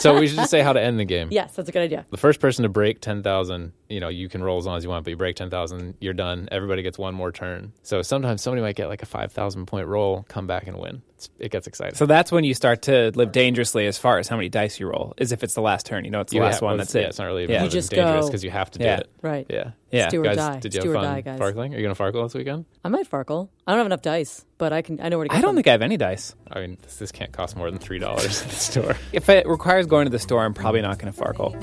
so 0.00 0.18
we 0.18 0.26
should 0.26 0.36
just 0.36 0.50
say 0.56 0.60
how 0.60 0.72
to 0.72 0.80
end 0.80 0.98
the 0.98 1.04
game. 1.04 1.28
yes, 1.30 1.54
that's 1.54 1.68
a 1.68 1.72
good 1.72 1.82
idea. 1.82 2.06
The 2.10 2.16
first 2.16 2.40
person 2.40 2.62
to 2.62 2.68
break 2.68 3.00
ten 3.00 3.22
thousand, 3.22 3.72
you 3.94 4.00
know, 4.00 4.08
you 4.08 4.28
can 4.28 4.42
roll 4.42 4.58
as 4.58 4.66
long 4.66 4.76
as 4.76 4.82
you 4.84 4.90
want, 4.90 5.04
but 5.04 5.10
you 5.10 5.16
break 5.16 5.36
ten 5.36 5.48
thousand, 5.50 5.94
you're 6.00 6.12
done. 6.14 6.48
Everybody 6.50 6.82
gets 6.82 6.98
one 6.98 7.14
more 7.14 7.30
turn. 7.32 7.72
So 7.82 8.02
sometimes 8.02 8.42
somebody 8.42 8.60
might 8.62 8.76
get 8.76 8.88
like 8.88 9.02
a 9.02 9.06
five 9.06 9.32
thousand 9.32 9.66
point 9.66 9.86
roll, 9.86 10.24
come 10.28 10.46
back 10.46 10.66
and 10.66 10.78
win. 10.78 11.02
It's, 11.16 11.30
it 11.38 11.52
gets 11.52 11.66
exciting. 11.68 11.94
So 11.94 12.06
that's 12.06 12.32
when 12.32 12.42
you 12.44 12.54
start 12.54 12.82
to 12.82 13.12
live 13.14 13.30
dangerously 13.30 13.86
as 13.86 13.96
far 13.98 14.18
as 14.18 14.26
how 14.28 14.36
many 14.36 14.48
dice 14.48 14.80
you 14.80 14.88
roll. 14.88 15.14
Is 15.16 15.30
if 15.32 15.44
it's 15.44 15.54
the 15.54 15.60
last 15.62 15.86
turn. 15.86 16.04
You 16.04 16.10
know, 16.10 16.20
it's 16.20 16.32
the 16.32 16.38
You 16.38 16.42
last 16.42 16.54
have- 16.54 16.62
one. 16.62 16.76
That's 16.76 16.94
yeah, 16.94 17.02
it. 17.02 17.08
It's 17.10 17.18
not 17.18 17.26
really 17.26 17.46
Yeah. 17.48 17.62
You 17.62 17.70
just 17.70 17.90
dangerous 17.90 18.26
because 18.26 18.42
you 18.42 18.50
have 18.50 18.70
to 18.72 18.80
Yeah. 18.80 18.96
do 18.96 19.00
it. 19.02 19.10
Right. 19.22 19.46
Yeah. 19.48 19.70
Yeah. 19.92 20.04
It's 20.06 20.12
do 20.12 20.20
or 20.20 20.24
Guys, 20.24 20.36
die. 20.36 20.58
did 20.58 20.74
you 20.74 20.80
do 20.80 20.88
have 20.88 20.96
or 20.96 21.00
fun 21.04 21.14
die, 21.14 21.20
guys. 21.20 21.38
farkling? 21.38 21.72
Are 21.74 21.78
you 21.78 21.82
gonna 21.82 21.94
farkle 21.94 22.24
this 22.24 22.34
weekend? 22.34 22.64
I 22.84 22.88
might 22.88 23.08
farkle. 23.08 23.48
I 23.66 23.72
don't 23.72 23.78
have 23.78 23.86
enough 23.86 24.02
dice, 24.02 24.44
but 24.58 24.72
I 24.72 24.82
can. 24.82 25.00
I 25.00 25.08
know 25.08 25.18
where 25.18 25.26
to 25.26 25.28
get 25.28 25.38
I 25.38 25.40
don't 25.40 25.50
them. 25.54 25.56
think 25.62 25.68
I 25.68 25.70
have 25.72 25.82
any 25.82 25.96
dice. 25.96 26.34
I 26.50 26.60
mean, 26.60 26.78
this, 26.82 26.96
this 26.96 27.12
can't 27.12 27.30
cost 27.32 27.56
more 27.56 27.70
than 27.70 27.78
three 27.78 28.00
dollars 28.00 28.42
at 28.42 28.48
the 28.48 28.56
store. 28.56 28.96
If 29.12 29.28
it 29.28 29.46
requires 29.46 29.86
going 29.86 30.06
to 30.06 30.10
the 30.10 30.18
store, 30.18 30.42
I'm 30.44 30.52
probably 30.54 30.82
not 30.82 30.98
going 30.98 31.12
to 31.12 31.18
Farkle. 31.18 31.54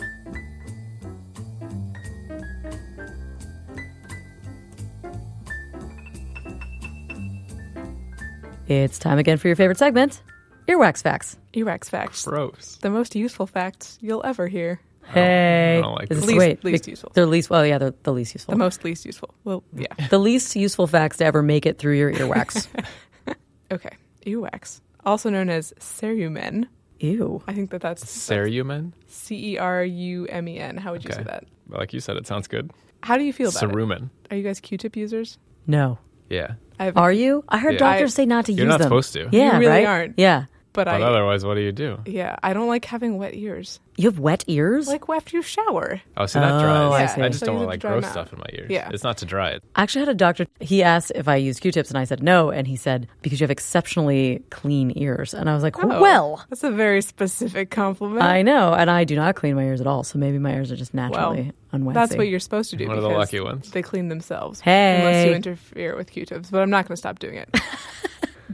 It's 8.72 8.98
time 9.00 9.20
again 9.20 9.38
for 9.38 9.48
your 9.48 9.58
favorite 9.58 9.78
segment, 9.78 10.22
Earwax 10.68 11.02
Facts. 11.02 11.38
Earwax 11.54 11.90
facts. 11.90 12.24
Gross. 12.24 12.78
The 12.82 12.90
most 12.90 13.16
useful 13.16 13.46
facts 13.46 13.98
you'll 14.02 14.26
ever 14.26 14.48
hear. 14.48 14.80
Hey, 15.04 15.80
I 15.80 15.82
don't 15.82 15.96
like 15.96 16.04
Is 16.04 16.10
this. 16.10 16.18
this- 16.20 16.28
Least- 16.28 16.40
wait, 16.40 16.64
least 16.64 16.86
be- 16.86 16.92
useful. 16.92 17.12
They're 17.14 17.26
least. 17.26 17.50
Well, 17.50 17.66
yeah, 17.66 17.78
they're 17.80 17.94
the 18.04 18.14
least 18.14 18.34
useful. 18.34 18.54
The 18.54 18.58
most 18.60 18.86
least 18.86 19.06
useful. 19.06 19.34
Well, 19.44 19.64
yeah. 19.76 19.88
the 20.10 20.20
least 20.20 20.56
useful 20.56 20.88
facts 20.88 21.18
to 21.18 21.26
ever 21.26 21.42
make 21.44 21.66
it 21.66 21.78
through 21.80 21.98
your 21.98 22.14
earwax. 22.14 22.68
Okay. 23.72 23.96
Earwax, 24.26 24.82
also 25.06 25.30
known 25.30 25.50
as 25.50 25.74
cerumen. 25.80 26.68
Ew. 27.00 27.42
I 27.48 27.54
think 27.54 27.72
that 27.72 27.82
that's 27.82 28.04
Cerumen? 28.04 28.92
C 29.08 29.54
E 29.54 29.58
R 29.58 29.84
U 29.84 30.26
M 30.28 30.48
E 30.48 30.60
N. 30.60 30.78
How 30.78 30.92
would 30.92 31.04
you 31.04 31.10
Okay. 31.10 31.20
say 31.20 31.24
that? 31.24 31.46
Like 31.70 31.94
you 31.94 32.00
said, 32.02 32.18
it 32.18 32.28
sounds 32.28 32.48
good. 32.48 32.72
How 33.02 33.18
do 33.18 33.24
you 33.24 33.34
feel 33.34 33.50
about 33.50 33.64
it? 33.64 33.70
Cerumen. 33.70 34.10
Are 34.30 34.36
you 34.38 34.44
guys 34.44 34.60
Q-tip 34.60 34.96
users? 34.98 35.38
No. 35.68 35.98
Yeah. 36.30 36.56
I 36.82 36.86
have, 36.86 36.98
Are 36.98 37.12
you? 37.14 37.44
I 37.48 37.60
heard 37.60 37.74
Yeah. 37.74 37.80
doctors 37.80 38.14
I- 38.16 38.24
say 38.24 38.26
not 38.26 38.46
to 38.46 38.52
use. 38.54 38.58
Them. 38.58 38.64
You're 38.66 38.66
use 38.68 38.72
not 38.74 38.78
them. 38.80 38.86
supposed 38.88 39.14
to. 39.14 39.30
Yeah, 39.32 39.54
You 39.54 39.60
really 39.60 39.68
right? 39.68 39.86
aren't. 39.86 40.14
Yeah. 40.18 40.46
But 40.74 40.86
But 40.86 40.88
I 40.88 41.02
otherwise, 41.02 41.44
what 41.46 41.56
do 41.56 41.62
you 41.62 41.72
do? 41.72 42.00
yeah, 42.06 42.36
I 42.42 42.54
don't 42.54 42.68
like 42.68 42.86
having 42.86 43.18
wet 43.18 43.34
ears. 43.36 43.80
You 43.98 44.10
have 44.10 44.20
wet 44.20 44.44
ears? 44.48 44.88
Like 44.88 45.04
after 45.10 45.36
you 45.38 45.44
shower. 45.44 46.02
Oh, 46.18 46.26
see, 46.26 46.40
that 46.40 46.54
Oh, 46.54 46.60
dries. 46.62 47.12
I 47.12 47.16
see. 47.16 47.22
I 47.22 47.28
just 47.28 47.42
so 47.42 47.48
don't 47.48 47.56
want 47.56 47.64
have 47.66 47.70
like 47.74 47.82
to 47.82 47.88
gross 47.88 48.10
stuff 48.12 48.32
in 48.34 48.40
my 48.40 48.46
ears. 48.54 48.72
Yeah. 48.72 48.90
It's 48.92 49.04
not 49.04 49.18
to 49.18 49.26
dry 49.26 49.50
it. 49.50 49.64
I 49.76 49.84
actually 49.84 50.02
had 50.02 50.10
a 50.10 50.14
doctor. 50.16 50.48
He 50.60 50.82
asked 50.82 51.12
if 51.14 51.28
I 51.28 51.36
use 51.36 51.60
Q-tips, 51.60 51.90
and 51.90 51.98
I 51.98 52.06
said 52.06 52.24
no. 52.24 52.50
And 52.52 52.68
he 52.68 52.78
said 52.78 53.08
because 53.22 53.40
you 53.40 53.44
have 53.44 53.52
exceptionally 53.52 54.42
clean 54.50 54.94
ears. 54.96 55.34
And 55.34 55.50
I 55.50 55.54
was 55.54 55.62
like, 55.62 55.84
Oh, 55.84 56.02
well, 56.02 56.44
that's 56.50 56.64
a 56.64 56.72
very 56.72 57.02
specific 57.02 57.70
compliment. 57.70 58.24
I 58.24 58.42
know, 58.42 58.74
and 58.74 58.90
I 58.90 59.04
do 59.04 59.16
not 59.16 59.36
clean 59.36 59.56
my 59.56 59.64
ears 59.64 59.82
at 59.82 59.88
all. 59.88 60.04
So 60.04 60.18
maybe 60.18 60.40
my 60.40 60.54
ears 60.54 60.72
are 60.72 60.78
just 60.78 60.94
naturally 60.94 61.52
unwaxy. 61.74 61.94
That's 61.94 62.16
what 62.16 62.28
you're 62.28 62.40
supposed 62.40 62.70
to 62.72 62.78
do. 62.78 62.88
One 62.88 62.98
of 62.98 63.04
the 63.04 63.10
lucky 63.10 63.40
ones. 63.42 63.72
They 63.72 63.82
clean 63.82 64.08
themselves. 64.08 64.62
Hey. 64.62 65.00
Unless 65.00 65.26
you 65.28 65.34
interfere 65.34 65.96
with 65.98 66.10
Q-tips. 66.10 66.50
But 66.50 66.62
I'm 66.62 66.70
not 66.70 66.88
going 66.88 66.94
to 66.96 66.98
stop 66.98 67.20
doing 67.20 67.36
it. 67.36 67.50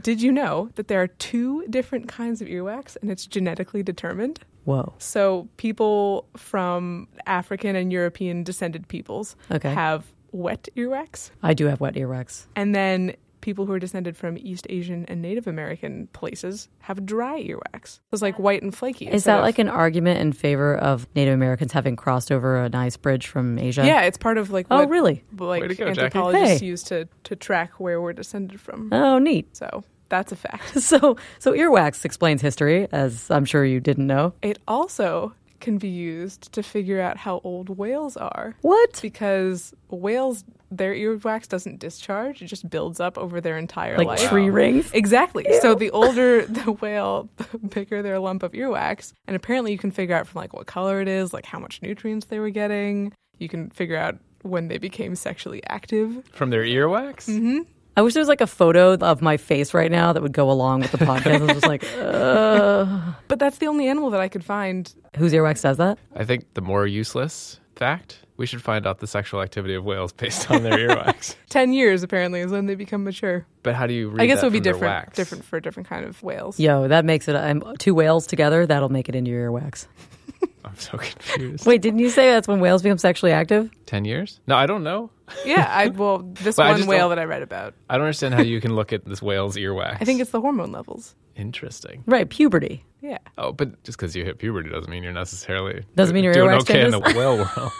Did 0.02 0.20
you 0.22 0.32
know 0.32 0.70
that 0.76 0.88
there 0.88 1.02
are 1.02 1.06
two 1.08 1.64
different 1.68 2.08
kinds 2.08 2.40
of 2.40 2.48
earwax 2.48 2.96
and 3.00 3.10
it's 3.10 3.26
genetically 3.26 3.82
determined? 3.82 4.40
Whoa. 4.64 4.92
So 4.98 5.48
people 5.56 6.26
from 6.36 7.08
African 7.26 7.74
and 7.74 7.92
European 7.92 8.44
descended 8.44 8.86
peoples 8.88 9.34
Okay. 9.50 9.72
have 9.72 10.04
wet 10.32 10.68
earwax. 10.76 11.30
I 11.42 11.54
do 11.54 11.66
have 11.66 11.80
wet 11.80 11.94
earwax. 11.94 12.46
And 12.54 12.74
then 12.74 13.14
people 13.40 13.66
who 13.66 13.72
are 13.72 13.78
descended 13.78 14.16
from 14.16 14.36
East 14.38 14.66
Asian 14.70 15.04
and 15.06 15.22
Native 15.22 15.46
American 15.46 16.08
places 16.12 16.68
have 16.80 17.04
dry 17.06 17.42
earwax. 17.42 18.00
It's 18.12 18.22
like 18.22 18.38
white 18.38 18.62
and 18.62 18.74
flaky. 18.74 19.08
Is 19.08 19.24
that 19.24 19.38
of- 19.38 19.42
like 19.44 19.58
an 19.58 19.68
argument 19.68 20.20
in 20.20 20.32
favor 20.32 20.76
of 20.76 21.06
Native 21.14 21.34
Americans 21.34 21.72
having 21.72 21.96
crossed 21.96 22.32
over 22.32 22.56
an 22.64 22.74
ice 22.74 22.96
bridge 22.96 23.26
from 23.26 23.58
Asia? 23.58 23.84
Yeah, 23.86 24.02
it's 24.02 24.18
part 24.18 24.38
of 24.38 24.50
like 24.50 24.66
Oh, 24.70 24.78
what 24.80 24.88
really? 24.88 25.24
like 25.38 25.62
Way 25.62 25.74
go, 25.74 25.86
anthropologists 25.86 26.60
Hey. 26.60 26.66
use 26.66 26.82
to 26.84 27.08
to 27.24 27.36
track 27.36 27.72
where 27.78 28.00
we're 28.00 28.12
descended 28.12 28.60
from. 28.60 28.92
Oh, 28.92 29.18
neat. 29.18 29.56
So 29.56 29.84
that's 30.08 30.32
a 30.32 30.36
fact. 30.36 30.80
So, 30.80 31.16
so 31.38 31.52
earwax 31.52 32.04
explains 32.04 32.40
history, 32.40 32.88
as 32.92 33.30
I'm 33.30 33.44
sure 33.44 33.64
you 33.64 33.78
didn't 33.80 34.06
know. 34.06 34.32
It 34.42 34.58
also 34.66 35.34
can 35.60 35.76
be 35.76 35.88
used 35.88 36.52
to 36.52 36.62
figure 36.62 37.00
out 37.00 37.16
how 37.16 37.40
old 37.44 37.68
whales 37.76 38.16
are. 38.16 38.54
What? 38.62 39.00
Because 39.02 39.74
whales, 39.90 40.44
their 40.70 40.92
earwax 40.94 41.48
doesn't 41.48 41.78
discharge; 41.78 42.42
it 42.42 42.46
just 42.46 42.68
builds 42.68 43.00
up 43.00 43.16
over 43.18 43.40
their 43.40 43.56
entire 43.58 43.96
Like 43.96 44.06
life. 44.06 44.28
tree 44.28 44.50
rings? 44.50 44.90
Exactly. 44.92 45.46
So 45.60 45.74
the 45.74 45.90
older 45.90 46.44
the 46.46 46.72
whale, 46.72 47.28
the 47.36 47.58
bigger 47.58 48.02
their 48.02 48.18
lump 48.18 48.42
of 48.42 48.52
earwax. 48.52 49.12
And 49.26 49.34
apparently 49.36 49.72
you 49.72 49.78
can 49.78 49.90
figure 49.90 50.14
out 50.16 50.26
from 50.26 50.40
like 50.40 50.52
what 50.52 50.66
color 50.66 51.00
it 51.00 51.08
is, 51.08 51.32
like 51.32 51.46
how 51.46 51.58
much 51.58 51.80
nutrients 51.82 52.26
they 52.26 52.38
were 52.38 52.50
getting. 52.50 53.12
You 53.38 53.48
can 53.48 53.70
figure 53.70 53.96
out 53.96 54.16
when 54.42 54.68
they 54.68 54.78
became 54.78 55.14
sexually 55.14 55.62
active. 55.68 56.24
From 56.32 56.50
their 56.50 56.62
earwax? 56.62 57.28
Mm-hmm. 57.28 57.60
I 57.96 58.02
wish 58.02 58.14
there 58.14 58.20
was 58.20 58.28
like 58.28 58.40
a 58.40 58.46
photo 58.46 58.94
of 58.94 59.20
my 59.22 59.36
face 59.36 59.74
right 59.74 59.90
now 59.90 60.12
that 60.12 60.22
would 60.22 60.32
go 60.32 60.50
along 60.52 60.82
with 60.82 60.92
the 60.92 60.98
podcast. 60.98 61.34
I 61.34 61.38
was 61.38 61.50
just 61.52 61.66
like, 61.66 61.82
uh, 61.98 62.86
But 63.26 63.40
that's 63.40 63.58
the 63.58 63.66
only 63.66 63.88
animal 63.88 64.10
that 64.10 64.20
I 64.20 64.28
could 64.28 64.44
find. 64.44 64.92
whose 65.16 65.32
earwax 65.32 65.62
does 65.62 65.78
that? 65.78 65.98
I 66.14 66.24
think 66.24 66.54
the 66.54 66.60
more 66.60 66.86
useless 66.86 67.58
fact, 67.74 68.20
we 68.38 68.46
should 68.46 68.62
find 68.62 68.86
out 68.86 69.00
the 69.00 69.06
sexual 69.06 69.42
activity 69.42 69.74
of 69.74 69.84
whales 69.84 70.12
based 70.12 70.50
on 70.50 70.62
their 70.62 70.78
earwax. 70.78 71.34
10 71.50 71.72
years 71.74 72.02
apparently 72.02 72.40
is 72.40 72.50
when 72.50 72.64
they 72.66 72.74
become 72.76 73.04
mature. 73.04 73.44
But 73.62 73.74
how 73.74 73.86
do 73.86 73.92
you 73.92 74.08
read 74.08 74.22
I 74.22 74.26
guess 74.26 74.42
it 74.42 74.46
would 74.46 74.52
be 74.52 74.60
different 74.60 74.84
wax? 74.94 75.16
different 75.16 75.44
for 75.44 75.60
different 75.60 75.88
kind 75.88 76.06
of 76.06 76.22
whales. 76.22 76.58
Yo, 76.58 76.88
that 76.88 77.04
makes 77.04 77.28
it 77.28 77.36
um, 77.36 77.74
two 77.78 77.94
whales 77.94 78.26
together. 78.26 78.64
That'll 78.66 78.88
make 78.88 79.08
it 79.10 79.14
into 79.14 79.30
your 79.30 79.50
earwax. 79.50 79.86
I'm 80.64 80.76
so 80.78 80.96
confused. 80.98 81.66
Wait, 81.66 81.82
didn't 81.82 81.98
you 81.98 82.10
say 82.10 82.30
that's 82.30 82.46
when 82.46 82.60
whales 82.60 82.82
become 82.82 82.98
sexually 82.98 83.32
active? 83.32 83.70
10 83.86 84.04
years? 84.04 84.40
No, 84.46 84.54
I 84.56 84.66
don't 84.66 84.84
know. 84.84 85.10
Yeah, 85.44 85.66
I 85.68 85.88
well 85.88 86.18
this 86.18 86.56
Well, 86.58 86.72
one 86.78 86.86
whale 86.86 87.08
that 87.10 87.18
I 87.18 87.24
read 87.24 87.42
about. 87.42 87.74
I 87.90 87.94
don't 87.96 88.04
understand 88.04 88.34
how 88.34 88.42
you 88.42 88.60
can 88.60 88.74
look 88.74 88.92
at 88.92 89.04
this 89.04 89.20
whale's 89.20 89.56
earwax. 89.56 89.98
I 90.00 90.04
think 90.04 90.20
it's 90.20 90.30
the 90.30 90.40
hormone 90.40 90.70
levels. 90.72 91.14
interesting. 91.36 92.04
Right, 92.06 92.28
puberty. 92.28 92.84
Yeah. 93.00 93.18
Oh, 93.36 93.52
but 93.52 93.82
just 93.84 93.98
because 93.98 94.14
you 94.16 94.24
hit 94.24 94.38
puberty 94.38 94.70
doesn't 94.70 94.90
mean 94.90 95.02
you're 95.02 95.12
necessarily 95.12 95.84
Doesn't 95.96 96.14
mean 96.14 96.24
your 96.24 96.34
doing 96.34 96.50
earwax 96.50 96.60
okay 96.62 96.84
in 96.84 96.90
the 96.92 97.00
whale 97.00 97.36
world. 97.38 97.72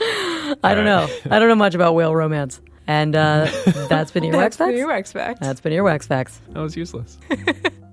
I 0.00 0.74
don't 0.74 0.84
know. 0.84 1.08
I 1.30 1.38
don't 1.38 1.48
know 1.48 1.54
much 1.54 1.74
about 1.74 1.94
whale 1.94 2.14
romance. 2.14 2.60
And 2.86 3.16
uh, 3.16 3.50
that's 3.88 4.12
been 4.12 4.22
earwax 4.24 4.32
That's 4.32 4.56
the 4.58 4.64
facts. 4.66 4.78
earwax 4.78 5.12
fact. 5.12 5.40
That's 5.40 5.60
been 5.60 5.72
earwax 5.72 6.06
facts. 6.06 6.40
That 6.50 6.60
was 6.60 6.76
useless. 6.76 7.18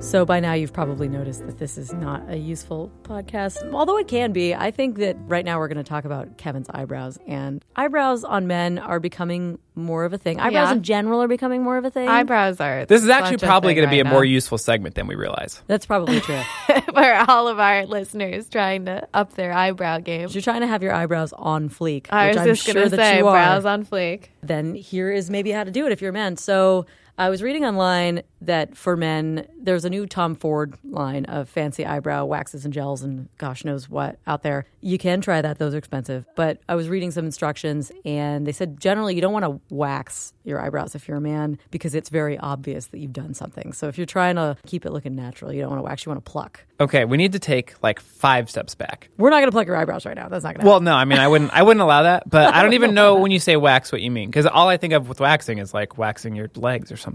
So 0.00 0.24
by 0.24 0.40
now 0.40 0.52
you've 0.52 0.72
probably 0.72 1.08
noticed 1.08 1.44
that 1.46 1.58
this 1.58 1.76
is 1.76 1.92
not 1.92 2.22
a 2.30 2.36
useful 2.36 2.92
podcast, 3.02 3.72
although 3.72 3.96
it 3.98 4.06
can 4.06 4.32
be. 4.32 4.54
I 4.54 4.70
think 4.70 4.98
that 4.98 5.16
right 5.26 5.44
now 5.44 5.58
we're 5.58 5.66
going 5.68 5.82
to 5.82 5.88
talk 5.88 6.04
about 6.04 6.36
Kevin's 6.38 6.68
eyebrows, 6.70 7.18
and 7.26 7.64
eyebrows 7.74 8.22
on 8.22 8.46
men 8.46 8.78
are 8.78 9.00
becoming 9.00 9.58
more 9.74 10.04
of 10.04 10.12
a 10.12 10.18
thing. 10.18 10.38
Eyebrows 10.38 10.68
Yeah. 10.68 10.72
in 10.74 10.82
general 10.82 11.22
are 11.22 11.28
becoming 11.28 11.62
more 11.62 11.76
of 11.76 11.84
a 11.84 11.90
thing. 11.90 12.08
Eyebrows 12.08 12.60
are. 12.60 12.84
This 12.86 13.02
is 13.02 13.08
actually 13.08 13.38
probably 13.38 13.74
going 13.74 13.86
to 13.88 13.90
be 13.90 13.98
a 14.00 14.04
more 14.04 14.20
now. 14.24 14.30
useful 14.30 14.58
segment 14.58 14.94
than 14.94 15.06
we 15.06 15.16
realize. 15.16 15.60
That's 15.66 15.86
probably 15.86 16.20
true. 16.20 16.40
for 16.66 17.24
all 17.28 17.48
of 17.48 17.58
our 17.58 17.84
listeners 17.86 18.48
trying 18.48 18.84
to 18.86 19.08
up 19.12 19.32
their 19.34 19.52
eyebrow 19.52 19.98
game. 19.98 20.28
You're 20.30 20.42
trying 20.42 20.60
to 20.60 20.66
have 20.68 20.82
your 20.82 20.92
eyebrows 20.92 21.32
on 21.32 21.68
fleek, 21.68 22.06
I 22.10 22.28
which 22.28 22.36
was 22.36 22.42
I'm 22.42 22.48
just 22.54 22.64
sure 22.64 22.74
gonna 22.74 22.88
that 22.90 22.96
say 22.96 23.18
you 23.18 23.26
are, 23.26 23.32
brows 23.34 23.64
on 23.64 23.84
fleek. 23.84 24.26
then 24.42 24.74
here 24.74 25.10
is 25.10 25.30
maybe 25.30 25.50
how 25.50 25.64
to 25.64 25.70
do 25.70 25.84
it 25.86 25.92
if 25.92 26.00
you're 26.00 26.10
a 26.10 26.14
man. 26.14 26.36
So 26.36 26.86
I 27.18 27.30
was 27.30 27.42
reading 27.42 27.64
online 27.64 28.22
that 28.42 28.76
for 28.76 28.94
men, 28.94 29.46
there's 29.58 29.86
a 29.86 29.90
new 29.90 30.06
Tom 30.06 30.34
Ford 30.34 30.74
line 30.84 31.24
of 31.24 31.48
fancy 31.48 31.86
eyebrow 31.86 32.26
waxes 32.26 32.66
and 32.66 32.74
gels 32.74 33.02
and 33.02 33.28
gosh 33.38 33.64
knows 33.64 33.88
what 33.88 34.18
out 34.26 34.42
there. 34.42 34.66
You 34.82 34.98
can 34.98 35.22
try 35.22 35.40
that; 35.40 35.58
those 35.58 35.74
are 35.74 35.78
expensive. 35.78 36.26
But 36.34 36.60
I 36.68 36.74
was 36.74 36.90
reading 36.90 37.10
some 37.10 37.24
instructions, 37.24 37.90
and 38.04 38.46
they 38.46 38.52
said 38.52 38.78
generally 38.78 39.14
you 39.14 39.22
don't 39.22 39.32
want 39.32 39.46
to 39.46 39.60
wax 39.74 40.34
your 40.44 40.60
eyebrows 40.60 40.94
if 40.94 41.08
you're 41.08 41.16
a 41.16 41.20
man 41.22 41.58
because 41.70 41.94
it's 41.94 42.10
very 42.10 42.36
obvious 42.38 42.86
that 42.88 42.98
you've 42.98 43.14
done 43.14 43.32
something. 43.32 43.72
So 43.72 43.88
if 43.88 43.96
you're 43.96 44.06
trying 44.06 44.36
to 44.36 44.58
keep 44.66 44.84
it 44.84 44.92
looking 44.92 45.16
natural, 45.16 45.52
you 45.52 45.62
don't 45.62 45.70
want 45.70 45.80
to 45.80 45.84
wax; 45.84 46.04
you 46.04 46.10
want 46.10 46.22
to 46.24 46.30
pluck. 46.30 46.64
Okay, 46.78 47.06
we 47.06 47.16
need 47.16 47.32
to 47.32 47.38
take 47.38 47.82
like 47.82 47.98
five 47.98 48.50
steps 48.50 48.74
back. 48.74 49.08
We're 49.16 49.30
not 49.30 49.36
going 49.36 49.48
to 49.48 49.52
pluck 49.52 49.66
your 49.66 49.76
eyebrows 49.76 50.04
right 50.04 50.16
now. 50.16 50.28
That's 50.28 50.44
not 50.44 50.54
going 50.54 50.64
to. 50.64 50.70
Well, 50.70 50.80
no, 50.80 50.92
I 50.94 51.06
mean, 51.06 51.18
I 51.18 51.28
wouldn't, 51.28 51.50
I 51.52 51.62
wouldn't 51.62 51.80
allow 51.80 52.02
that. 52.02 52.28
But 52.28 52.54
I 52.54 52.62
don't 52.62 52.74
even 52.80 52.92
know 52.92 53.16
when 53.16 53.30
you 53.30 53.38
say 53.38 53.56
wax 53.56 53.90
what 53.90 54.02
you 54.02 54.10
mean, 54.10 54.28
because 54.28 54.44
all 54.44 54.68
I 54.68 54.76
think 54.76 54.92
of 54.92 55.08
with 55.08 55.18
waxing 55.18 55.56
is 55.56 55.72
like 55.72 55.96
waxing 55.96 56.36
your 56.36 56.50
legs 56.54 56.92
or 56.92 56.98
something. 56.98 57.05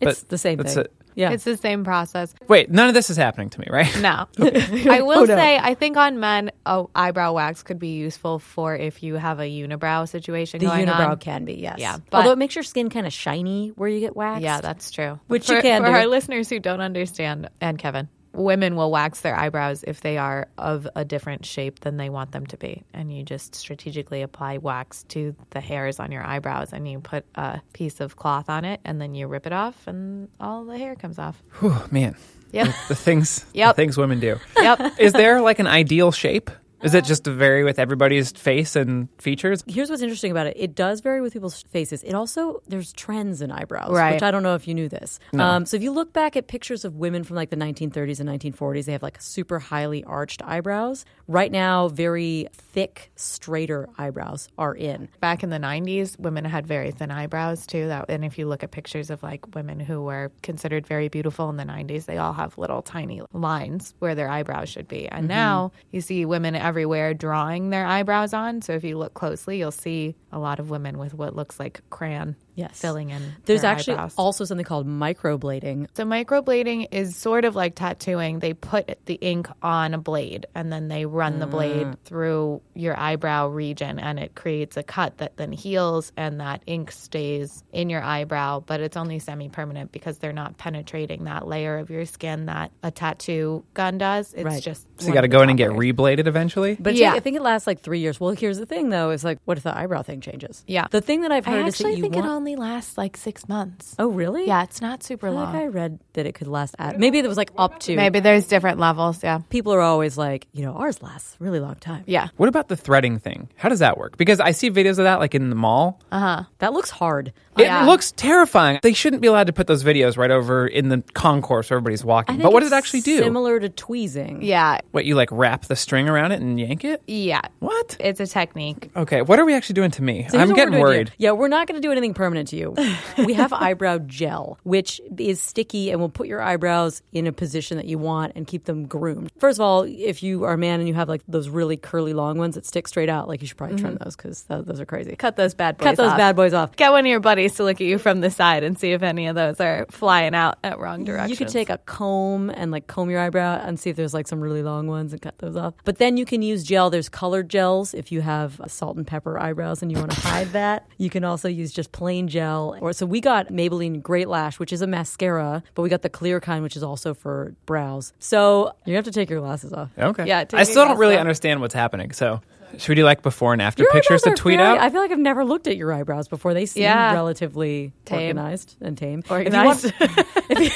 It's 0.00 0.20
but 0.20 0.28
the 0.28 0.38
same 0.38 0.58
thing. 0.58 0.78
it. 0.78 0.92
Yeah. 1.16 1.32
It's 1.32 1.42
the 1.44 1.56
same 1.56 1.82
process. 1.84 2.32
Wait, 2.46 2.70
none 2.70 2.86
of 2.88 2.94
this 2.94 3.10
is 3.10 3.16
happening 3.16 3.50
to 3.50 3.60
me, 3.60 3.66
right? 3.68 3.94
No. 4.00 4.26
I 4.38 5.02
will 5.02 5.18
Oh, 5.18 5.24
no. 5.24 5.36
say, 5.36 5.58
I 5.58 5.74
think 5.74 5.96
on 5.96 6.20
men, 6.20 6.52
a 6.64 6.84
eyebrow 6.94 7.32
wax 7.32 7.62
could 7.64 7.80
be 7.80 7.96
useful 7.96 8.38
for 8.38 8.76
if 8.76 9.02
you 9.02 9.16
have 9.16 9.40
a 9.40 9.42
unibrow 9.50 10.08
situation 10.08 10.60
the 10.60 10.66
going 10.66 10.86
unibrow 10.86 11.10
on. 11.10 11.18
can 11.18 11.44
be, 11.44 11.54
yes. 11.54 11.78
Yeah, 11.78 11.98
but- 12.10 12.18
Although 12.18 12.32
it 12.32 12.38
makes 12.38 12.54
your 12.54 12.62
skin 12.62 12.90
kind 12.90 13.06
of 13.06 13.12
shiny 13.12 13.70
where 13.70 13.88
you 13.88 13.98
get 14.00 14.14
waxed. 14.16 14.42
Yeah, 14.42 14.60
that's 14.60 14.92
true. 14.92 15.18
Which 15.26 15.48
for, 15.48 15.56
you 15.56 15.62
can 15.62 15.82
for 15.82 15.88
do. 15.88 15.94
our 15.94 16.06
listeners 16.06 16.48
who 16.48 16.60
don't 16.60 16.80
understand, 16.80 17.50
and 17.60 17.76
Kevin, 17.76 18.08
women 18.32 18.76
will 18.76 18.90
wax 18.90 19.20
their 19.20 19.36
eyebrows 19.36 19.84
if 19.86 20.00
they 20.00 20.16
are 20.18 20.48
of 20.58 20.86
a 20.94 21.04
different 21.04 21.44
shape 21.44 21.80
than 21.80 21.96
they 21.96 22.08
want 22.10 22.32
them 22.32 22.46
to 22.46 22.56
be, 22.56 22.82
and 22.94 23.12
you 23.12 23.22
just 23.24 23.54
strategically 23.54 24.22
apply 24.22 24.58
wax 24.58 25.02
to 25.08 25.34
the 25.50 25.60
hairs 25.60 25.98
on 26.00 26.12
your 26.12 26.22
eyebrows, 26.24 26.72
and 26.72 26.88
you 26.88 27.00
put 27.00 27.24
a 27.34 27.60
piece 27.72 28.00
of 28.00 28.16
cloth 28.16 28.48
on 28.48 28.64
it, 28.64 28.80
and 28.84 29.00
then 29.00 29.14
you 29.14 29.26
rip 29.26 29.46
it 29.46 29.52
off, 29.52 29.86
and 29.86 30.28
all 30.40 30.64
the 30.64 30.78
hair 30.78 30.94
comes 30.94 31.18
off. 31.18 31.42
Whew, 31.60 31.76
man, 31.90 32.14
Yep. 32.52 32.66
the 32.88 32.94
things, 32.94 33.44
Yep. 33.52 33.76
the 33.76 33.82
things 33.82 33.96
women 33.96 34.20
do. 34.20 34.38
yep. 34.56 34.80
Is 34.98 35.12
there 35.12 35.40
like 35.40 35.58
an 35.58 35.66
ideal 35.66 36.12
shape? 36.12 36.50
Is 36.82 36.94
it 36.94 37.04
just 37.04 37.24
to 37.24 37.32
vary 37.32 37.62
with 37.64 37.78
everybody's 37.78 38.32
face 38.32 38.74
and 38.74 39.08
features? 39.18 39.62
Here's 39.66 39.90
what's 39.90 40.02
interesting 40.02 40.30
about 40.30 40.46
it. 40.46 40.56
It 40.56 40.74
does 40.74 41.00
vary 41.00 41.20
with 41.20 41.32
people's 41.32 41.62
faces. 41.64 42.02
It 42.02 42.14
also 42.14 42.62
there's 42.68 42.92
trends 42.92 43.42
in 43.42 43.50
eyebrows, 43.52 43.90
Right. 43.92 44.14
which 44.14 44.22
I 44.22 44.30
don't 44.30 44.42
know 44.42 44.54
if 44.54 44.66
you 44.66 44.74
knew 44.74 44.88
this. 44.88 45.18
Um, 45.38 45.66
so 45.66 45.76
if 45.76 45.82
you 45.82 45.90
look 45.92 46.12
back 46.12 46.36
at 46.36 46.46
pictures 46.48 46.84
of 46.84 46.96
women 46.96 47.22
from 47.24 47.36
like 47.36 47.50
the 47.50 47.56
1930s 47.56 48.20
and 48.20 48.28
1940s, 48.28 48.86
they 48.86 48.92
have 48.92 49.02
like 49.02 49.20
super 49.20 49.58
highly 49.58 50.04
arched 50.04 50.42
eyebrows. 50.42 51.04
Right 51.28 51.52
now, 51.52 51.88
very 51.88 52.48
thick, 52.52 53.10
straighter 53.14 53.88
eyebrows 53.98 54.48
are 54.58 54.74
in. 54.74 55.08
Back 55.20 55.42
in 55.42 55.50
the 55.50 55.58
90s, 55.58 56.18
women 56.18 56.44
had 56.44 56.66
very 56.66 56.90
thin 56.92 57.10
eyebrows 57.10 57.66
too. 57.66 57.88
That, 57.88 58.06
and 58.08 58.24
if 58.24 58.38
you 58.38 58.46
look 58.48 58.62
at 58.64 58.70
pictures 58.70 59.10
of 59.10 59.22
like 59.22 59.54
women 59.54 59.80
who 59.80 60.02
were 60.02 60.32
considered 60.42 60.86
very 60.86 61.08
beautiful 61.08 61.50
in 61.50 61.56
the 61.56 61.64
90s, 61.64 62.06
they 62.06 62.16
all 62.18 62.32
have 62.32 62.56
little 62.58 62.82
tiny 62.82 63.20
lines 63.32 63.94
where 63.98 64.14
their 64.14 64.28
eyebrows 64.28 64.68
should 64.68 64.88
be. 64.88 65.06
And 65.08 65.28
now 65.28 65.72
you 65.90 66.00
see 66.00 66.24
women 66.24 66.54
everywhere 66.70 67.14
drawing 67.14 67.70
their 67.70 67.84
eyebrows 67.84 68.32
on. 68.32 68.62
So 68.62 68.74
if 68.74 68.84
you 68.84 68.96
look 68.96 69.14
closely, 69.14 69.58
you'll 69.58 69.72
see 69.72 70.14
a 70.30 70.38
lot 70.38 70.60
of 70.60 70.70
women 70.70 70.98
with 70.98 71.14
what 71.14 71.34
looks 71.34 71.58
like 71.58 71.80
crayon 71.90 72.36
Yes. 72.54 72.78
filling 72.78 73.10
in. 73.10 73.22
There's 73.46 73.62
their 73.62 73.70
actually 73.70 73.94
eyebrows. 73.94 74.14
also 74.18 74.44
something 74.44 74.64
called 74.64 74.86
microblading. 74.86 75.88
So 75.94 76.04
microblading 76.04 76.88
is 76.92 77.16
sort 77.16 77.44
of 77.44 77.56
like 77.56 77.74
tattooing. 77.74 78.40
They 78.40 78.52
put 78.52 78.98
the 79.06 79.14
ink 79.14 79.48
on 79.62 79.94
a 79.94 79.98
blade 79.98 80.46
and 80.54 80.72
then 80.72 80.88
they 80.88 81.06
run 81.06 81.38
the 81.38 81.46
blade 81.46 81.86
mm. 81.86 81.96
through 82.04 82.60
your 82.74 82.98
eyebrow 82.98 83.48
region 83.48 83.98
and 83.98 84.18
it 84.18 84.34
creates 84.34 84.76
a 84.76 84.82
cut 84.82 85.18
that 85.18 85.36
then 85.36 85.52
heals 85.52 86.12
and 86.16 86.40
that 86.40 86.62
ink 86.66 86.90
stays 86.90 87.64
in 87.72 87.88
your 87.88 88.02
eyebrow, 88.02 88.60
but 88.60 88.80
it's 88.80 88.96
only 88.96 89.18
semi-permanent 89.18 89.92
because 89.92 90.18
they're 90.18 90.32
not 90.32 90.58
penetrating 90.58 91.24
that 91.24 91.46
layer 91.46 91.78
of 91.78 91.90
your 91.90 92.04
skin 92.04 92.46
that 92.46 92.70
a 92.82 92.90
tattoo 92.90 93.64
gun 93.74 93.98
does. 93.98 94.34
It's 94.34 94.44
Right. 94.44 94.62
just 94.62 94.86
So 95.00 95.08
you 95.08 95.14
got 95.14 95.22
to 95.22 95.28
go 95.28 95.42
in 95.42 95.48
and 95.48 95.56
get 95.56 95.68
top 95.68 95.78
layers. 95.78 95.94
rebladed 95.94 96.26
eventually. 96.26 96.50
eventually. 96.50 96.76
But 96.80 96.94
Yeah. 96.96 97.12
I 97.14 97.20
think 97.20 97.36
it 97.36 97.42
lasts 97.42 97.66
like 97.66 97.80
three 97.80 98.00
years. 98.00 98.20
Well, 98.20 98.32
here's 98.32 98.58
the 98.58 98.66
thing, 98.66 98.90
though: 98.90 99.10
is 99.10 99.24
like, 99.24 99.38
what 99.44 99.56
if 99.58 99.64
the 99.64 99.76
eyebrow 99.76 100.02
thing 100.02 100.20
changes? 100.20 100.64
Yeah. 100.66 100.86
The 100.90 101.00
thing 101.00 101.22
that 101.22 101.32
I've 101.32 101.46
I 101.46 101.50
heard 101.50 101.66
is 101.68 101.78
that 101.78 101.96
you 101.96 102.02
think 102.02 102.14
want. 102.14 102.26
It 102.40 102.42
only 102.42 102.56
lasts 102.56 102.96
like 102.96 103.16
six 103.16 103.48
months. 103.48 103.94
oh, 103.98 104.08
really? 104.08 104.46
Yeah, 104.46 104.62
it's 104.62 104.80
not 104.80 105.02
super 105.02 105.28
I 105.28 105.30
feel 105.30 105.38
like 105.40 105.54
I 105.54 105.66
read 105.66 105.98
that 106.14 106.26
it 106.26 106.34
could 106.34 106.48
last 106.48 106.74
at 106.78 106.98
maybe 106.98 107.18
it 107.18 107.26
was 107.28 107.36
like 107.36 107.50
up 107.56 107.78
to. 107.80 107.94
Maybe 107.96 108.20
there's 108.20 108.46
different 108.46 108.78
levels. 108.78 109.22
Yeah. 109.22 109.40
people 109.50 109.72
are 109.74 109.80
always 109.80 110.16
like, 110.16 110.46
you 110.52 110.62
know, 110.64 110.72
ours 110.72 111.02
lasts 111.02 111.36
a 111.40 111.44
really 111.44 111.60
long 111.60 111.74
time. 111.76 112.04
Yeah. 112.06 112.28
what 112.36 112.48
about 112.48 112.68
the 112.68 112.76
threading 112.76 113.18
thing? 113.18 113.48
How 113.56 113.68
does 113.68 113.80
that 113.80 113.98
work? 113.98 114.16
Because 114.16 114.40
I 114.40 114.52
see 114.52 114.70
videos 114.70 114.92
of 114.98 115.04
that 115.04 115.20
like 115.20 115.34
in 115.34 115.50
the 115.50 115.56
mall. 115.56 116.00
Uh 116.10 116.18
huh. 116.20 116.44
That 116.58 116.72
looks 116.72 116.90
hard. 116.90 117.32
It 117.58 117.64
Yeah. 117.64 117.84
looks 117.84 118.12
terrifying. 118.12 118.80
They 118.82 118.94
shouldn't 118.94 119.20
be 119.20 119.28
allowed 119.28 119.48
to 119.48 119.52
put 119.52 119.66
those 119.66 119.84
videos 119.84 120.16
right 120.16 120.30
over 120.30 120.66
in 120.66 120.88
the 120.88 121.02
concourse 121.12 121.68
where 121.68 121.76
everybody's 121.76 122.04
walking. 122.04 122.38
But 122.38 122.52
what 122.52 122.60
does 122.60 122.72
it 122.72 122.74
actually 122.74 123.02
do? 123.02 123.18
Similar 123.18 123.60
to 123.60 123.68
tweezing. 123.68 124.40
Yeah. 124.42 124.78
What 124.92 125.04
you 125.04 125.14
like 125.14 125.28
wrap 125.30 125.66
the 125.66 125.76
string 125.76 126.08
around 126.08 126.32
it 126.32 126.40
and 126.40 126.58
yank 126.58 126.84
it? 126.84 127.02
Yeah. 127.06 127.42
What? 127.58 127.96
It's 128.00 128.20
a 128.20 128.26
technique. 128.26 128.90
Okay, 128.96 129.20
what 129.22 129.38
are 129.38 129.44
we 129.44 129.54
actually 129.54 129.74
doing 129.74 129.90
to 129.92 130.02
me? 130.02 130.26
So 130.30 130.38
I'm 130.38 130.54
getting 130.54 130.56
we're 130.58 130.64
doing 130.70 130.72
to 130.72 130.80
worried. 130.80 131.08
you. 131.08 131.14
Yeah, 131.26 131.32
we're 131.32 131.48
not 131.48 131.66
going 131.66 131.80
to 131.80 131.86
do 131.86 131.92
anything 131.92 132.14
permanent 132.14 132.29
to 132.34 132.56
you. 132.56 132.74
we 133.18 133.34
have 133.34 133.52
eyebrow 133.52 133.98
gel, 133.98 134.58
which 134.62 135.00
is 135.18 135.40
sticky 135.40 135.90
and 135.90 136.00
will 136.00 136.08
put 136.08 136.26
your 136.26 136.40
eyebrows 136.40 137.02
in 137.12 137.26
a 137.26 137.32
position 137.32 137.76
that 137.76 137.86
you 137.86 137.98
want 137.98 138.32
and 138.36 138.46
keep 138.46 138.64
them 138.64 138.86
groomed. 138.86 139.30
First 139.38 139.58
of 139.58 139.62
all, 139.62 139.82
if 139.82 140.22
you 140.22 140.44
are 140.44 140.54
a 140.54 140.58
man 140.58 140.80
and 140.80 140.88
you 140.88 140.94
have 140.94 141.08
like 141.08 141.22
those 141.28 141.48
really 141.48 141.76
curly 141.76 142.12
long 142.12 142.38
ones 142.38 142.54
that 142.54 142.66
stick 142.66 142.88
straight 142.88 143.08
out, 143.08 143.28
like 143.28 143.40
you 143.40 143.46
should 143.46 143.56
probably 143.56 143.76
trim 143.76 143.94
mm-hmm. 143.94 144.04
those 144.04 144.16
because 144.16 144.42
those 144.44 144.80
are 144.80 144.86
crazy. 144.86 145.16
Cut 145.16 145.36
those 145.36 145.54
bad 145.54 145.76
boys 145.76 145.84
Cut 145.84 145.96
those 145.96 146.12
off. 146.12 146.18
bad 146.18 146.36
boys 146.36 146.54
off. 146.54 146.76
Get 146.76 146.90
one 146.90 147.00
of 147.00 147.06
your 147.06 147.20
buddies 147.20 147.54
to 147.56 147.64
look 147.64 147.80
at 147.80 147.86
you 147.86 147.98
from 147.98 148.20
the 148.20 148.30
side 148.30 148.62
and 148.62 148.78
see 148.78 148.92
if 148.92 149.02
any 149.02 149.26
of 149.26 149.34
those 149.34 149.60
are 149.60 149.86
flying 149.90 150.34
out 150.34 150.58
at 150.64 150.78
wrong 150.78 151.04
directions. 151.04 151.30
You 151.30 151.36
could 151.36 151.52
take 151.52 151.70
a 151.70 151.78
comb 151.78 152.50
and 152.50 152.70
like 152.70 152.86
comb 152.86 153.10
your 153.10 153.20
eyebrow 153.20 153.60
and 153.64 153.78
see 153.78 153.90
if 153.90 153.96
there's 153.96 154.14
like 154.14 154.28
some 154.28 154.40
really 154.40 154.62
long 154.62 154.86
ones 154.86 155.12
and 155.12 155.20
cut 155.20 155.38
those 155.38 155.56
off. 155.56 155.74
But 155.84 155.98
then 155.98 156.16
you 156.16 156.24
can 156.24 156.42
use 156.42 156.64
gel. 156.64 156.90
There's 156.90 157.08
colored 157.08 157.48
gels 157.48 157.94
if 157.94 158.12
you 158.12 158.20
have 158.20 158.60
salt 158.68 158.96
and 158.96 159.06
pepper 159.06 159.38
eyebrows 159.38 159.82
and 159.82 159.90
you 159.90 159.98
want 159.98 160.12
to 160.12 160.20
hide 160.20 160.48
that. 160.48 160.86
You 160.98 161.10
can 161.10 161.24
also 161.24 161.48
use 161.48 161.72
just 161.72 161.92
plain 161.92 162.19
gel. 162.28 162.76
Or 162.80 162.92
so 162.92 163.06
we 163.06 163.20
got 163.20 163.48
Maybelline 163.48 164.02
Great 164.02 164.28
Lash, 164.28 164.58
which 164.58 164.72
is 164.72 164.82
a 164.82 164.86
mascara, 164.86 165.62
but 165.74 165.82
we 165.82 165.88
got 165.88 166.02
the 166.02 166.08
clear 166.08 166.40
kind, 166.40 166.62
which 166.62 166.76
is 166.76 166.82
also 166.82 167.14
for 167.14 167.54
brows. 167.66 168.12
So 168.18 168.72
you 168.84 168.94
have 168.96 169.04
to 169.04 169.12
take 169.12 169.30
your 169.30 169.40
glasses 169.40 169.72
off. 169.72 169.90
Okay. 169.98 170.26
Yeah, 170.26 170.44
take 170.44 170.60
I 170.60 170.64
still 170.64 170.84
don't 170.86 170.98
really 170.98 171.14
off. 171.16 171.20
understand 171.20 171.60
what's 171.60 171.74
happening. 171.74 172.12
So, 172.12 172.40
should 172.78 172.88
we 172.90 172.94
do 172.94 173.04
like 173.04 173.22
before 173.22 173.52
and 173.52 173.60
after 173.60 173.82
Your 173.82 173.90
pictures 173.92 174.22
to 174.22 174.30
tweet 174.34 174.58
fairly- 174.58 174.78
out? 174.78 174.84
I 174.84 174.90
feel 174.90 175.00
like 175.00 175.10
I've 175.10 175.18
never 175.18 175.44
looked 175.44 175.66
at 175.66 175.76
your 175.76 175.92
eyebrows 175.92 176.28
before. 176.28 176.54
They 176.54 176.66
seem 176.66 176.84
Yeah. 176.84 177.12
relatively 177.14 177.92
Tame. 178.04 178.36
organized 178.38 178.76
and 178.80 178.96
tame. 178.96 179.24
Organized. 179.28 179.86
If 179.86 180.00
you, 180.00 180.06
want, 180.06 180.26
if, 180.50 180.58
you, 180.60 180.70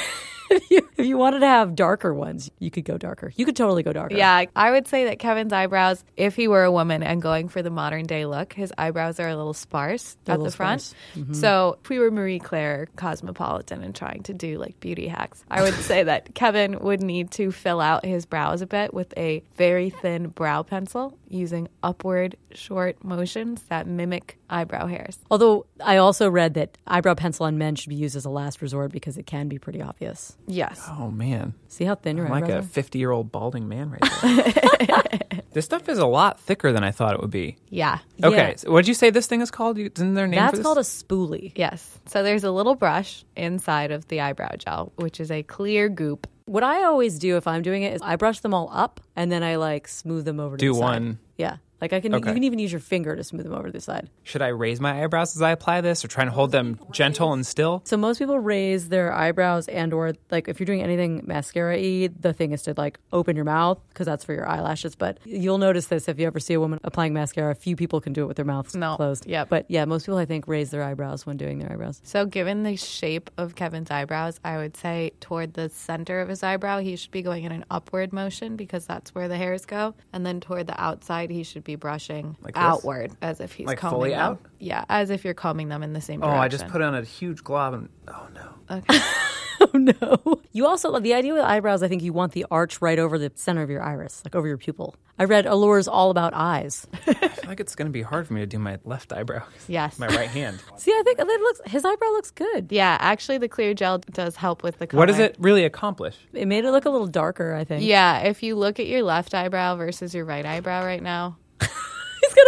if, 0.51 0.71
you, 0.71 0.89
if 0.97 1.05
you 1.05 1.17
wanted 1.17 1.39
to 1.39 1.47
have 1.47 1.75
darker 1.75 2.13
ones, 2.13 2.51
you 2.59 2.71
could 2.71 2.85
go 2.85 2.97
darker. 2.97 3.31
You 3.35 3.45
could 3.45 3.55
totally 3.55 3.83
go 3.83 3.93
darker. 3.93 4.15
Yeah, 4.15 4.45
I 4.55 4.71
would 4.71 4.87
say 4.87 5.05
that 5.05 5.19
Kevin's 5.19 5.53
eyebrows, 5.53 6.03
if 6.17 6.35
he 6.35 6.47
were 6.47 6.63
a 6.63 6.71
woman 6.71 7.03
and 7.03 7.21
going 7.21 7.49
for 7.49 7.61
the 7.61 7.69
modern 7.69 8.05
day 8.05 8.25
look, 8.25 8.53
his 8.53 8.73
eyebrows 8.77 9.19
are 9.19 9.27
a 9.27 9.35
little 9.35 9.53
sparse 9.53 10.17
They're 10.25 10.35
at 10.35 10.43
the 10.43 10.51
front. 10.51 10.93
Mm-hmm. 11.15 11.33
So 11.33 11.79
if 11.83 11.89
we 11.89 11.99
were 11.99 12.11
Marie 12.11 12.39
Claire 12.39 12.87
Cosmopolitan 12.95 13.83
and 13.83 13.95
trying 13.95 14.23
to 14.23 14.33
do 14.33 14.57
like 14.57 14.79
beauty 14.79 15.07
hacks, 15.07 15.43
I 15.49 15.61
would 15.61 15.73
say 15.75 16.03
that 16.03 16.33
Kevin 16.35 16.79
would 16.79 17.01
need 17.01 17.31
to 17.31 17.51
fill 17.51 17.81
out 17.81 18.05
his 18.05 18.25
brows 18.25 18.61
a 18.61 18.67
bit 18.67 18.93
with 18.93 19.13
a 19.17 19.43
very 19.57 19.89
thin 19.89 20.27
brow 20.27 20.63
pencil 20.63 21.17
using 21.27 21.67
upward 21.83 22.37
short 22.51 23.03
motions 23.03 23.63
that 23.63 23.87
mimic 23.87 24.37
eyebrow 24.49 24.87
hairs. 24.87 25.17
Although 25.29 25.65
I 25.83 25.97
also 25.97 26.29
read 26.29 26.53
that 26.55 26.77
eyebrow 26.87 27.15
pencil 27.15 27.45
on 27.45 27.57
men 27.57 27.75
should 27.75 27.89
be 27.89 27.95
used 27.95 28.15
as 28.15 28.25
a 28.25 28.29
last 28.29 28.61
resort 28.61 28.91
because 28.91 29.17
it 29.17 29.25
can 29.25 29.47
be 29.47 29.59
pretty 29.59 29.81
obvious. 29.81 30.34
Yes. 30.47 30.79
oh 30.91 31.09
man, 31.09 31.53
See 31.67 31.85
how 31.85 31.95
thin 31.95 32.17
your 32.17 32.27
I'm 32.27 32.31
like 32.31 32.43
eyebrows 32.45 32.65
a 32.65 32.67
50 32.67 32.99
year 32.99 33.11
old 33.11 33.31
balding 33.31 33.67
man 33.67 33.89
right 33.89 34.01
there. 34.21 35.41
this 35.53 35.65
stuff 35.65 35.89
is 35.89 35.97
a 35.97 36.05
lot 36.05 36.39
thicker 36.39 36.71
than 36.71 36.83
I 36.83 36.91
thought 36.91 37.13
it 37.15 37.21
would 37.21 37.31
be. 37.31 37.57
Yeah. 37.69 37.99
Okay, 38.23 38.49
Yeah. 38.49 38.55
so 38.57 38.71
what 38.71 38.81
did 38.81 38.87
you 38.89 38.93
say 38.93 39.09
this 39.09 39.25
thing 39.27 39.41
is 39.41 39.49
called? 39.51 39.77
You- 39.77 39.89
Isn't 39.95 40.13
there 40.13 40.25
a 40.25 40.27
name 40.27 40.39
for 40.39 40.43
That's 40.45 40.57
this? 40.57 40.63
called 40.63 40.77
a 40.77 40.81
spoolie. 40.81 41.51
Yes. 41.55 41.97
So 42.05 42.21
there's 42.23 42.43
a 42.43 42.51
little 42.51 42.75
brush 42.75 43.23
inside 43.35 43.91
of 43.91 44.07
the 44.07 44.21
eyebrow 44.21 44.55
gel, 44.57 44.91
which 44.97 45.19
is 45.19 45.31
a 45.31 45.41
clear 45.43 45.89
goop. 45.89 46.27
What 46.45 46.63
I 46.63 46.83
always 46.83 47.17
do 47.17 47.37
if 47.37 47.47
I'm 47.47 47.63
doing 47.63 47.81
it 47.81 47.93
is 47.95 48.01
I 48.03 48.15
brush 48.15 48.39
them 48.41 48.53
all 48.53 48.69
up 48.71 48.99
and 49.15 49.31
then 49.31 49.41
I 49.41 49.55
like 49.55 49.87
smooth 49.87 50.25
them 50.25 50.39
over 50.39 50.57
to 50.57 50.61
Do 50.63 50.73
the 50.73 50.79
side. 50.79 50.83
one. 50.83 51.19
Yeah. 51.37 51.57
Like 51.81 51.91
I 51.93 51.99
can 51.99 52.13
Okay. 52.15 52.29
you 52.29 52.33
can 52.33 52.43
even 52.43 52.59
use 52.59 52.71
your 52.71 52.79
finger 52.81 53.15
to 53.15 53.23
smooth 53.23 53.43
them 53.43 53.53
over 53.53 53.67
to 53.67 53.71
the 53.71 53.81
side. 53.81 54.09
Should 54.23 54.41
I 54.41 54.47
raise 54.47 54.79
my 54.79 55.03
eyebrows 55.03 55.35
as 55.35 55.41
I 55.41 55.51
apply 55.51 55.81
this, 55.81 56.03
or 56.05 56.07
try 56.07 56.23
and 56.23 56.31
hold 56.31 56.51
them 56.51 56.79
gentle 56.91 57.33
and 57.33 57.45
still? 57.45 57.81
So 57.85 57.97
most 57.97 58.19
people 58.19 58.39
raise 58.39 58.89
their 58.89 59.11
eyebrows 59.13 59.67
and 59.67 59.93
or 59.93 60.13
like 60.31 60.47
if 60.47 60.59
you're 60.59 60.65
doing 60.65 60.81
anything 60.81 61.23
mascara 61.25 61.75
y, 61.75 62.09
the 62.19 62.33
thing 62.33 62.51
is 62.53 62.61
to 62.63 62.73
like 62.77 62.99
open 63.11 63.35
your 63.35 63.45
mouth 63.45 63.79
because 63.89 64.05
that's 64.05 64.23
for 64.23 64.33
your 64.33 64.47
eyelashes. 64.47 64.95
But 64.95 65.19
you'll 65.25 65.57
notice 65.57 65.87
this 65.87 66.07
if 66.07 66.17
you 66.19 66.27
ever 66.27 66.39
see 66.39 66.53
a 66.53 66.59
woman 66.59 66.79
applying 66.83 67.13
mascara. 67.13 67.51
A 67.51 67.55
few 67.55 67.75
people 67.75 67.99
can 68.01 68.13
do 68.13 68.23
it 68.23 68.27
with 68.27 68.37
their 68.37 68.45
mouths 68.45 68.75
No. 68.75 68.95
closed. 68.95 69.25
Yeah, 69.27 69.43
But 69.45 69.65
yeah, 69.69 69.85
most 69.85 70.05
people 70.05 70.17
I 70.17 70.25
think 70.25 70.47
raise 70.47 70.71
their 70.71 70.83
eyebrows 70.83 71.25
when 71.25 71.35
doing 71.37 71.59
their 71.59 71.71
eyebrows. 71.71 72.01
So, 72.03 72.25
given 72.25 72.63
the 72.63 72.75
shape 72.77 73.29
of 73.37 73.55
Kevin's 73.55 73.91
eyebrows, 73.91 74.39
I 74.43 74.57
would 74.57 74.77
say 74.77 75.11
toward 75.19 75.53
the 75.55 75.69
center 75.69 76.21
of 76.21 76.29
his 76.29 76.41
eyebrow, 76.41 76.79
he 76.79 76.95
should 76.95 77.11
be 77.11 77.21
going 77.21 77.43
in 77.43 77.51
an 77.51 77.65
upward 77.69 78.13
motion 78.13 78.55
because 78.55 78.85
that's 78.85 79.13
where 79.13 79.27
the 79.27 79.37
hairs 79.37 79.65
go. 79.65 79.93
And 80.13 80.25
then 80.25 80.39
toward 80.39 80.67
the 80.67 80.81
outside, 80.81 81.29
he 81.31 81.43
should 81.43 81.63
be 81.65 81.75
brushing 81.75 82.37
Like 82.41 82.55
outward 82.55 83.11
as 83.21 83.41
if 83.41 83.51
he's 83.51 83.67
Like 83.67 83.79
combing 83.79 83.97
fully 83.97 84.09
them. 84.11 84.19
out? 84.19 84.39
Yeah, 84.59 84.85
as 84.87 85.09
if 85.09 85.25
you're 85.25 85.33
combing 85.33 85.67
them 85.67 85.83
in 85.83 85.91
the 85.91 85.99
same 86.01 86.23
Oh, 86.23 86.27
direction. 86.27 86.41
I 86.43 86.47
just 86.47 86.67
put 86.69 86.81
on 86.81 86.95
a 86.95 87.03
huge 87.03 87.43
glob 87.43 87.73
and 87.73 87.89
oh 88.07 88.27
no. 88.33 88.47
Okay. 88.69 88.99
Oh 89.73 89.77
no. 89.77 90.41
You 90.51 90.67
also 90.67 90.91
love 90.91 91.03
the 91.03 91.13
idea 91.13 91.33
with 91.33 91.41
eyebrows, 91.41 91.81
I 91.81 91.87
think 91.87 92.03
you 92.03 92.13
want 92.13 92.33
the 92.33 92.45
arch 92.51 92.81
right 92.81 92.99
over 92.99 93.17
the 93.17 93.31
center 93.35 93.61
of 93.61 93.69
your 93.69 93.81
iris, 93.81 94.21
like 94.25 94.35
over 94.35 94.47
your 94.47 94.57
pupil. 94.57 94.95
I 95.17 95.23
read 95.23 95.45
Allure's 95.45 95.87
all 95.87 96.11
about 96.11 96.33
eyes. 96.33 96.85
I 97.07 97.13
feel 97.13 97.47
like 97.49 97.59
it's 97.61 97.75
going 97.75 97.87
to 97.87 97.91
be 97.91 98.01
hard 98.01 98.27
for 98.27 98.33
me 98.33 98.41
to 98.41 98.45
do 98.45 98.59
my 98.59 98.79
left 98.83 99.13
eyebrow. 99.13 99.43
Yes. 99.67 99.97
My 99.97 100.07
right 100.07 100.29
hand. 100.29 100.59
See, 100.77 100.91
I 100.91 101.01
think 101.03 101.17
that 101.17 101.27
looks 101.27 101.61
his 101.67 101.85
eyebrow 101.85 102.09
looks 102.09 102.31
good. 102.31 102.71
yeah, 102.71 102.97
actually, 102.99 103.37
the 103.37 103.47
clear 103.47 103.73
gel 103.73 103.99
does 103.99 104.35
help 104.35 104.61
with 104.61 104.77
the 104.77 104.87
color. 104.87 104.99
What 104.99 105.05
does 105.07 105.19
it 105.19 105.35
really 105.39 105.63
accomplish? 105.63 106.17
It 106.33 106.47
made 106.47 106.65
it 106.65 106.71
look 106.71 106.85
a 106.85 106.89
little 106.89 107.07
darker, 107.07 107.53
I 107.53 107.63
think. 107.63 107.83
Yeah, 107.83 108.19
if 108.19 108.43
you 108.43 108.55
look 108.55 108.79
at 108.79 108.87
your 108.87 109.03
left 109.03 109.33
eyebrow 109.33 109.77
versus 109.77 110.13
your 110.13 110.25
right 110.25 110.45
eyebrow 110.45 110.85
right 110.85 111.01
now, 111.01 111.37
He's 111.61 111.69
gonna 111.69 111.74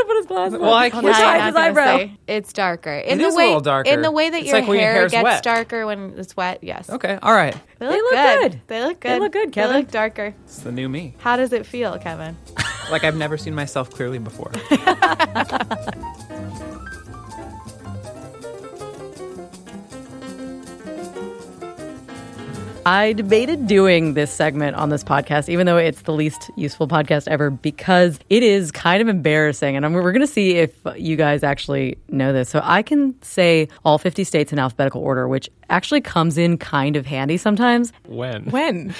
put 0.07 0.17
his 0.17 0.25
glasses 0.25 0.59
Well, 0.59 0.73
on. 0.73 0.81
I 0.83 0.89
can't- 0.89 1.03
Now 1.03 1.09
you're 1.09 1.15
side 1.17 1.37
not 1.37 1.45
his 1.47 1.55
eyebrow? 1.55 1.97
say 1.97 2.17
It's 2.27 2.53
darker. 2.53 2.93
In 2.93 3.19
It 3.19 3.21
the 3.21 3.27
is 3.27 3.35
a 3.35 3.37
way, 3.37 3.45
little 3.45 3.61
darker. 3.61 3.89
In 3.89 4.01
the 4.01 4.11
way 4.11 4.29
that 4.29 4.37
It's 4.39 4.47
your 4.47 4.59
like 4.59 4.67
when 4.67 4.79
your 4.79 4.87
hair 4.87 4.93
hair's 4.95 5.11
gets 5.11 5.23
wet. 5.23 5.43
darker 5.43 5.85
when 5.85 6.13
it's 6.17 6.35
wet. 6.35 6.59
Yes. 6.63 6.89
Okay, 6.89 7.19
all 7.21 7.33
right. 7.33 7.55
They 7.79 7.85
look, 7.87 7.95
look 7.95 8.11
good. 8.11 8.51
good. 8.51 8.61
They 8.67 8.81
look 8.83 8.99
good. 8.99 9.11
They 9.11 9.19
look 9.19 9.31
good, 9.31 9.47
They 9.49 9.51
Kevin. 9.51 9.75
look 9.77 9.91
darker. 9.91 10.33
It's 10.45 10.59
the 10.59 10.71
new 10.71 10.89
me. 10.89 11.15
How 11.19 11.37
does 11.37 11.53
it 11.53 11.65
feel, 11.65 11.97
Kevin? 11.99 12.35
Like 12.89 13.03
I've 13.03 13.17
never 13.17 13.37
seen 13.37 13.53
myself 13.53 13.89
clearly 13.89 14.17
before. 14.17 14.49
I 22.87 23.11
debated 23.11 23.67
doing 23.67 24.13
this 24.13 24.31
segment 24.31 24.77
on 24.77 24.87
this 24.87 25.03
podcast, 25.03 25.49
even 25.49 25.65
though 25.65 25.75
it's 25.75 26.03
the 26.03 26.13
least 26.13 26.49
useful 26.55 26.87
podcast 26.87 27.27
ever, 27.27 27.49
because 27.49 28.17
it 28.29 28.43
is 28.43 28.71
kind 28.71 29.01
of 29.01 29.09
embarrassing. 29.09 29.75
And 29.75 29.85
I'm, 29.85 29.91
we're 29.91 30.13
going 30.13 30.21
to 30.21 30.25
see 30.25 30.55
if 30.55 30.73
you 30.95 31.17
guys 31.17 31.43
actually 31.43 31.97
know 32.07 32.31
this. 32.31 32.47
So 32.47 32.61
I 32.63 32.83
can 32.83 33.21
say 33.21 33.67
all 33.83 33.97
50 33.97 34.23
states 34.23 34.53
in 34.53 34.59
alphabetical 34.59 35.01
order, 35.01 35.27
which 35.27 35.49
actually 35.69 35.99
comes 35.99 36.37
in 36.37 36.57
kind 36.57 36.95
of 36.95 37.05
handy 37.05 37.35
sometimes. 37.35 37.91
When? 38.05 38.45
When? 38.51 38.95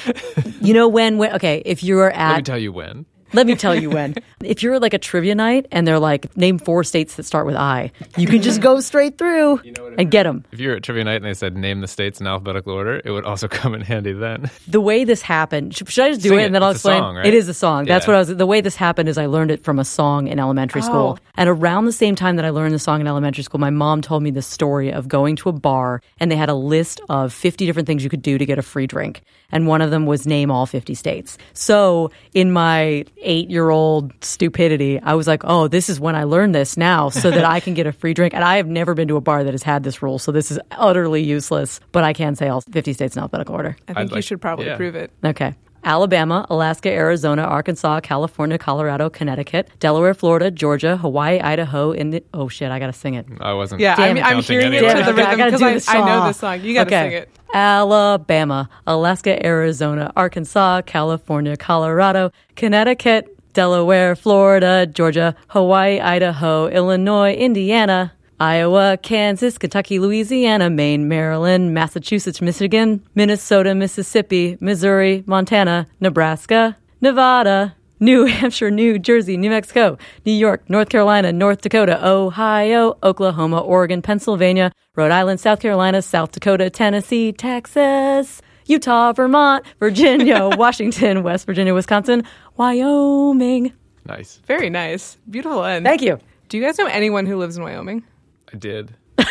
You 0.60 0.74
know, 0.74 0.90
when, 0.90 1.18
when 1.18 1.32
okay, 1.36 1.62
if 1.66 1.82
you're 1.82 2.12
at. 2.12 2.32
Let 2.32 2.38
me 2.38 2.44
tell 2.44 2.58
you 2.58 2.74
when. 2.74 3.06
Let 3.34 3.48
me 3.48 3.56
tell 3.56 3.76
you 3.76 3.90
when. 3.90 4.16
If 4.44 4.62
you're 4.62 4.80
like 4.80 4.94
a 4.94 5.00
trivia 5.00 5.34
night 5.34 5.66
and 5.72 5.88
they're 5.88 5.98
like, 5.98 6.38
name 6.38 6.60
four 6.60 6.84
states 6.84 7.16
that 7.16 7.24
start 7.24 7.48
with 7.48 7.56
I, 7.56 7.92
you 8.18 8.28
can 8.28 8.44
just 8.44 8.62
go 8.62 8.80
straight 8.82 9.18
through 9.18 9.62
and 9.98 10.12
get 10.12 10.24
them. 10.24 10.46
If 10.52 10.60
you 10.60 10.70
were 10.70 10.76
at 10.76 10.84
trivia 10.84 11.04
night 11.06 11.16
and 11.16 11.26
they 11.26 11.34
said 11.34 11.58
name 11.58 11.82
the 11.82 11.88
states 11.88 12.22
in 12.22 12.28
alphabetical 12.28 12.72
order, 12.74 13.02
it 13.04 13.10
would 13.10 13.26
also 13.26 13.48
come 13.60 13.74
in 13.74 13.82
handy 13.82 14.14
then. 14.14 14.52
the 14.68 14.80
way 14.80 15.04
this 15.06 15.24
happened 15.24 15.76
should, 15.76 15.90
should 15.90 16.06
i 16.06 16.10
just 16.10 16.22
do 16.22 16.30
Sing 16.30 16.38
it 16.38 16.42
it. 16.44 16.46
and 16.46 16.56
then 16.56 16.62
i'll 16.62 16.70
It's 16.70 16.86
a 16.86 16.90
explain 16.90 17.02
song, 17.02 17.16
right? 17.16 17.26
it 17.26 17.34
is 17.34 17.50
a 17.50 17.54
song 17.54 17.86
that's 17.86 18.06
Yeah. 18.06 18.12
what 18.14 18.16
i 18.16 18.20
was 18.20 18.36
the 18.36 18.46
way 18.46 18.62
this 18.62 18.76
happened 18.76 19.10
is 19.10 19.18
i 19.18 19.26
learned 19.26 19.50
it 19.50 19.64
from 19.64 19.80
a 19.80 19.86
song 19.86 20.28
in 20.28 20.38
elementary 20.40 20.82
oh. 20.82 20.86
school 20.86 21.20
and 21.36 21.50
around 21.50 21.86
the 21.86 21.92
same 21.92 22.16
time 22.16 22.36
that 22.36 22.46
i 22.46 22.52
learned 22.52 22.76
the 22.76 22.80
song 22.80 23.02
in 23.02 23.08
elementary 23.08 23.44
school 23.44 23.60
my 23.60 23.72
mom 23.72 24.02
told 24.04 24.22
me 24.22 24.30
the 24.30 24.42
story 24.44 24.92
of 24.94 25.08
going 25.08 25.36
to 25.36 25.50
a 25.50 25.52
bar 25.54 26.02
and 26.20 26.30
they 26.32 26.36
had 26.36 26.50
a 26.50 26.54
list 26.54 27.02
of 27.10 27.34
50 27.34 27.66
different 27.66 27.88
things 27.88 28.04
you 28.04 28.10
could 28.10 28.22
do 28.22 28.38
to 28.38 28.46
get 28.46 28.60
a 28.60 28.62
free 28.62 28.86
drink 28.86 29.22
and 29.52 29.66
one 29.66 29.82
of 29.82 29.90
them 29.90 30.06
was 30.06 30.28
name 30.28 30.52
all 30.52 30.68
50 30.68 30.94
states 30.94 31.38
so 31.54 32.12
in 32.36 32.52
my 32.52 33.04
eight 33.22 33.50
year 33.50 33.70
old 33.70 34.14
stupidity 34.24 35.00
i 35.02 35.14
was 35.16 35.28
like 35.28 35.42
oh 35.44 35.68
this 35.68 35.90
is 35.90 36.00
when 36.00 36.16
i 36.16 36.24
learned 36.24 36.54
this 36.54 36.78
now 36.78 37.10
so 37.10 37.32
that 37.32 37.44
i 37.46 37.60
can 37.60 37.74
get 37.74 37.88
a 37.88 37.92
free 37.92 38.14
drink 38.14 38.34
and 38.34 38.44
i 38.44 38.58
have 38.58 38.68
never 38.68 38.94
been 38.94 39.08
to 39.08 39.16
a 39.16 39.22
bar 39.22 39.44
that 39.44 39.54
has 39.54 39.64
had 39.64 39.84
this 39.84 40.02
rule 40.04 40.20
so 40.20 40.32
this 40.32 40.52
is 40.52 40.60
utterly 40.72 41.24
useless 41.24 41.80
but 41.92 42.04
i 42.04 42.14
can 42.14 42.36
say 42.36 42.48
all 42.48 42.62
50 42.62 42.94
states 42.94 43.16
in 43.16 43.22
alphabetical 43.22 43.56
order 43.56 43.76
I 43.88 43.94
think 43.94 43.98
I'd 43.98 44.10
you 44.10 44.16
like- 44.16 44.24
should 44.24 44.40
probably 44.42 44.68
yeah. 44.68 44.78
prove 44.78 44.96
it. 44.96 45.12
Okay. 45.24 45.56
Alabama, 45.84 46.46
Alaska, 46.50 46.90
Arizona, 46.90 47.44
Arkansas, 47.44 48.02
California, 48.02 48.58
Colorado, 48.58 49.10
Connecticut, 49.10 49.70
Delaware, 49.80 50.14
Florida, 50.14 50.52
Georgia, 50.52 50.98
Hawaii, 50.98 51.40
Idaho, 51.40 51.94
Indi- 51.94 52.24
Oh 52.34 52.48
shit, 52.50 52.72
I 52.72 52.80
gotta 52.80 52.94
sing 52.94 53.14
it. 53.14 53.26
I 53.40 53.54
wasn't. 53.54 53.82
Yeah, 53.82 53.96
Damn 53.96 54.18
I'm. 54.18 54.24
I'm 54.24 54.34
counting 54.34 54.60
hearing 54.60 54.74
it 54.74 54.80
to 54.80 54.86
the 54.86 55.12
Okay, 55.12 55.22
I 55.24 55.32
rhythm 55.34 55.46
because 55.46 55.60
do 55.60 55.66
I, 55.68 55.74
this 55.74 55.90
I 55.90 55.94
know 56.00 56.06
song. 56.08 56.28
the 56.28 56.34
song. 56.34 56.62
You 56.62 56.74
got 56.74 56.88
to 56.90 56.96
Okay. 56.96 57.10
sing 57.10 57.18
it. 57.24 57.30
Alabama, 57.54 58.70
Alaska, 58.86 59.46
Arizona, 59.46 60.12
Arkansas, 60.18 60.82
California, 60.86 61.56
Colorado, 61.56 62.32
Connecticut, 62.56 63.34
Delaware, 63.54 64.16
Florida, 64.16 64.86
Georgia, 64.86 65.36
Hawaii, 65.50 66.00
Idaho, 66.00 66.68
Illinois, 66.68 67.34
Indiana, 67.34 68.12
Iowa, 68.40 69.00
Kansas, 69.02 69.58
Kentucky, 69.58 69.98
Louisiana, 69.98 70.70
Maine, 70.70 71.08
Maryland, 71.08 71.74
Massachusetts, 71.74 72.40
Michigan, 72.40 73.04
Minnesota, 73.16 73.74
Mississippi, 73.74 74.58
Missouri, 74.60 75.24
Montana, 75.26 75.88
Nebraska, 76.00 76.78
Nevada, 77.02 77.76
New 78.00 78.26
Hampshire, 78.28 78.70
New 78.70 79.00
Jersey, 79.00 79.38
New 79.38 79.50
Mexico, 79.50 79.98
New 80.24 80.34
York, 80.34 80.70
North 80.70 80.90
Carolina, 80.90 81.34
North 81.34 81.62
Dakota, 81.62 82.08
Ohio, 82.08 82.96
Oklahoma, 83.02 83.60
Oregon, 83.60 84.04
Pennsylvania, 84.04 84.72
Rhode 84.96 85.12
Island, 85.12 85.40
South 85.40 85.60
Carolina, 85.60 86.04
South 86.04 86.32
Dakota, 86.32 86.70
Tennessee, 86.70 87.32
Texas, 87.32 88.40
Utah, 88.68 89.14
Vermont, 89.14 89.66
Virginia, 89.80 90.48
Washington, 90.58 91.24
West 91.24 91.48
Virginia, 91.48 91.74
Wisconsin, 91.74 92.24
Wyoming. 92.56 93.74
Nice. 94.06 94.42
Very 94.46 94.70
nice. 94.70 95.18
Beautiful 95.28 95.64
end. 95.64 95.86
Thank 95.86 96.04
you. 96.04 96.20
Do 96.50 96.58
you 96.58 96.64
guys 96.64 96.78
know 96.78 96.86
anyone 96.86 97.26
who 97.26 97.36
lives 97.38 97.58
in 97.58 97.64
Wyoming? 97.64 98.04
I 98.54 98.58
did. 98.58 98.96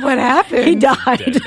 What 0.00 0.18
happened? 0.18 0.64
He 0.68 0.74
died. 0.74 0.96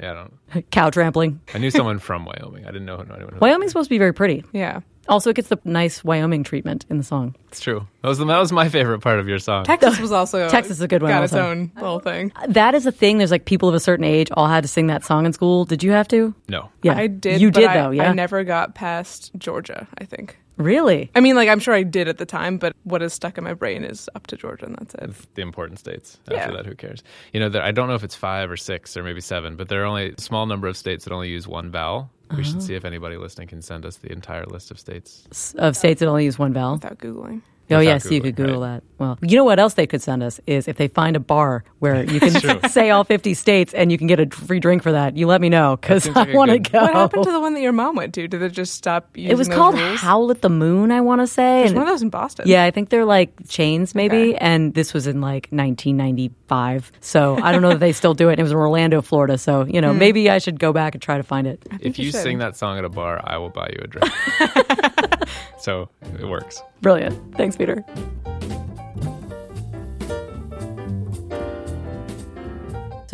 Yeah, 0.00 0.10
I 0.10 0.14
don't. 0.52 0.70
Cow 0.70 0.90
trampling. 0.90 1.40
I 1.54 1.58
knew 1.58 1.70
someone 1.70 1.98
from 2.00 2.24
Wyoming. 2.24 2.64
I 2.64 2.72
didn't 2.72 2.84
know 2.84 2.96
anyone. 2.96 3.34
Who 3.34 3.38
Wyoming's 3.38 3.70
supposed 3.70 3.86
to 3.86 3.90
be 3.94 3.98
very 3.98 4.12
pretty. 4.12 4.44
Yeah. 4.52 4.80
Also, 5.08 5.30
it 5.30 5.36
gets 5.36 5.48
the 5.48 5.58
nice 5.64 6.02
Wyoming 6.02 6.42
treatment 6.42 6.84
in 6.90 6.98
the 6.98 7.04
song. 7.04 7.36
It's 7.48 7.60
true. 7.60 7.86
That 8.02 8.08
was 8.08 8.18
the, 8.18 8.24
that 8.24 8.38
was 8.38 8.50
my 8.52 8.68
favorite 8.68 9.00
part 9.00 9.20
of 9.20 9.28
your 9.28 9.38
song. 9.38 9.64
Texas 9.64 10.00
was 10.00 10.10
also 10.20 10.48
Texas 10.48 10.78
is 10.78 10.80
a 10.82 10.88
good 10.88 11.02
one 11.02 11.10
Got 11.12 11.22
also. 11.22 11.36
its 11.36 11.42
own 11.44 11.72
little 11.76 12.00
thing. 12.00 12.32
That 12.48 12.74
is 12.74 12.86
a 12.86 12.92
thing. 12.92 13.18
There's 13.18 13.30
like 13.30 13.44
people 13.44 13.68
of 13.68 13.74
a 13.76 13.80
certain 13.80 14.04
age 14.04 14.28
all 14.32 14.48
had 14.48 14.62
to 14.64 14.68
sing 14.68 14.88
that 14.88 15.04
song 15.04 15.24
in 15.24 15.32
school. 15.32 15.64
Did 15.64 15.82
you 15.84 15.92
have 15.92 16.08
to? 16.08 16.34
no. 16.48 16.70
Yeah, 16.82 16.96
I 16.96 17.06
did. 17.06 17.40
You 17.40 17.50
but 17.52 17.60
did 17.60 17.68
I, 17.70 17.74
though. 17.82 17.90
Yeah. 17.90 18.10
I 18.10 18.12
never 18.14 18.42
got 18.44 18.74
past 18.74 19.30
Georgia. 19.38 19.86
I 19.98 20.04
think. 20.04 20.38
Really. 20.56 21.10
I 21.14 21.20
mean, 21.20 21.36
like 21.36 21.48
I'm 21.48 21.60
sure 21.60 21.74
I 21.74 21.82
did 21.82 22.08
at 22.08 22.18
the 22.18 22.26
time, 22.26 22.58
but 22.58 22.74
what 22.84 23.02
is 23.02 23.12
stuck 23.12 23.38
in 23.38 23.44
my 23.44 23.54
brain 23.54 23.84
is 23.84 24.08
up 24.14 24.26
to 24.28 24.36
Georgia, 24.36 24.66
and 24.66 24.76
that's 24.78 24.94
it. 24.94 25.02
It's 25.10 25.26
the 25.34 25.42
important 25.42 25.78
states. 25.78 26.18
After 26.28 26.34
Yeah. 26.34 26.50
that, 26.56 26.66
who 26.66 26.74
cares? 26.74 27.02
You 27.32 27.40
know, 27.40 27.48
there, 27.48 27.62
I 27.62 27.70
don't 27.72 27.88
know 27.88 27.94
if 27.94 28.04
it's 28.04 28.14
five 28.14 28.50
or 28.50 28.56
six 28.56 28.96
or 28.96 29.02
maybe 29.02 29.20
seven, 29.20 29.56
but 29.56 29.68
there 29.68 29.82
are 29.82 29.86
only 29.86 30.12
a 30.16 30.20
small 30.20 30.46
number 30.46 30.68
of 30.68 30.76
states 30.76 31.04
that 31.04 31.12
only 31.12 31.28
use 31.28 31.46
one 31.48 31.70
vowel. 31.70 32.10
We 32.36 32.42
should 32.42 32.56
uh-huh. 32.56 32.60
see 32.62 32.74
if 32.74 32.84
anybody 32.84 33.16
listening 33.16 33.48
can 33.48 33.60
send 33.62 33.84
us 33.84 33.96
the 33.96 34.10
entire 34.10 34.46
list 34.46 34.70
of 34.70 34.78
states. 34.80 35.24
S- 35.30 35.54
Of 35.58 35.76
states 35.76 36.00
that 36.00 36.08
only 36.08 36.24
use 36.24 36.38
one 36.38 36.52
vowel. 36.54 36.74
Without 36.74 36.98
googling. 36.98 37.42
Oh 37.70 37.78
Without 37.78 37.90
yes, 38.04 38.10
you 38.10 38.20
could 38.20 38.36
Google 38.36 38.60
right. 38.60 38.74
that. 38.74 38.82
Well, 38.98 39.18
you 39.22 39.36
know 39.36 39.44
what 39.44 39.58
else 39.58 39.74
they 39.74 39.86
could 39.86 40.02
send 40.02 40.22
us 40.22 40.38
is 40.46 40.68
if 40.68 40.76
they 40.76 40.86
find 40.86 41.16
a 41.16 41.20
bar 41.20 41.64
where 41.78 42.04
you 42.04 42.20
can 42.20 42.68
say 42.70 42.90
all 42.90 43.04
50 43.04 43.32
states 43.34 43.72
and 43.72 43.90
you 43.90 43.96
can 43.98 44.06
get 44.06 44.20
a 44.20 44.26
free 44.28 44.60
drink 44.60 44.82
for 44.82 44.92
that. 44.92 45.16
You 45.16 45.26
let 45.26 45.40
me 45.40 45.48
know 45.48 45.76
because 45.76 46.06
I 46.08 46.12
like 46.12 46.34
want 46.34 46.50
to 46.50 46.58
good- 46.58 46.72
go. 46.72 46.82
What 46.82 46.92
happened 46.92 47.24
to 47.24 47.32
the 47.32 47.40
one 47.40 47.54
that 47.54 47.60
your 47.60 47.72
mom 47.72 47.96
went 47.96 48.12
to? 48.14 48.28
Did 48.28 48.42
it 48.42 48.50
just 48.50 48.74
stop 48.74 49.16
using 49.16 49.30
it 49.32 49.38
was 49.38 49.48
those 49.48 49.56
called 49.56 49.74
rules? 49.78 49.98
Howl 50.00 50.30
at 50.30 50.42
the 50.42 50.50
Moon. 50.50 50.92
I 50.92 51.00
want 51.00 51.22
to 51.22 51.26
say. 51.26 51.60
There's 51.60 51.70
and- 51.70 51.78
one 51.78 51.88
of 51.88 51.92
those 51.92 52.02
in 52.02 52.10
Boston. 52.10 52.46
Yeah, 52.46 52.64
I 52.64 52.70
think 52.70 52.90
they're 52.90 53.06
like 53.06 53.32
chains 53.48 53.94
maybe, 53.94 54.16
Okay. 54.34 54.36
and 54.36 54.74
this 54.74 54.92
was 54.92 55.06
in 55.06 55.20
like 55.22 55.48
1995. 55.50 56.92
So 57.00 57.38
I 57.42 57.50
don't 57.50 57.62
know 57.62 57.70
that 57.70 57.80
they 57.80 57.92
still 58.02 58.14
do 58.14 58.28
it. 58.28 58.38
It 58.38 58.42
was 58.42 58.52
in 58.52 58.58
Orlando, 58.58 59.00
Florida. 59.00 59.38
So 59.38 59.64
you 59.64 59.80
know, 59.80 59.92
hmm. 59.92 59.98
maybe 59.98 60.28
I 60.28 60.38
should 60.38 60.60
go 60.60 60.72
back 60.72 60.94
and 60.94 61.02
try 61.02 61.16
to 61.16 61.22
find 61.24 61.46
it. 61.46 61.62
If 61.80 61.98
you 61.98 62.06
you 62.06 62.12
sing 62.12 62.38
that 62.38 62.56
song 62.56 62.78
at 62.78 62.84
a 62.84 62.90
bar, 62.90 63.20
I 63.24 63.38
will 63.38 63.50
buy 63.50 63.70
you 63.72 63.80
a 63.82 63.86
drink. 63.86 65.10
So 65.64 65.88
it 66.20 66.28
works. 66.28 66.62
Brilliant. 66.82 67.36
Thanks, 67.36 67.56
Peter. 67.56 67.82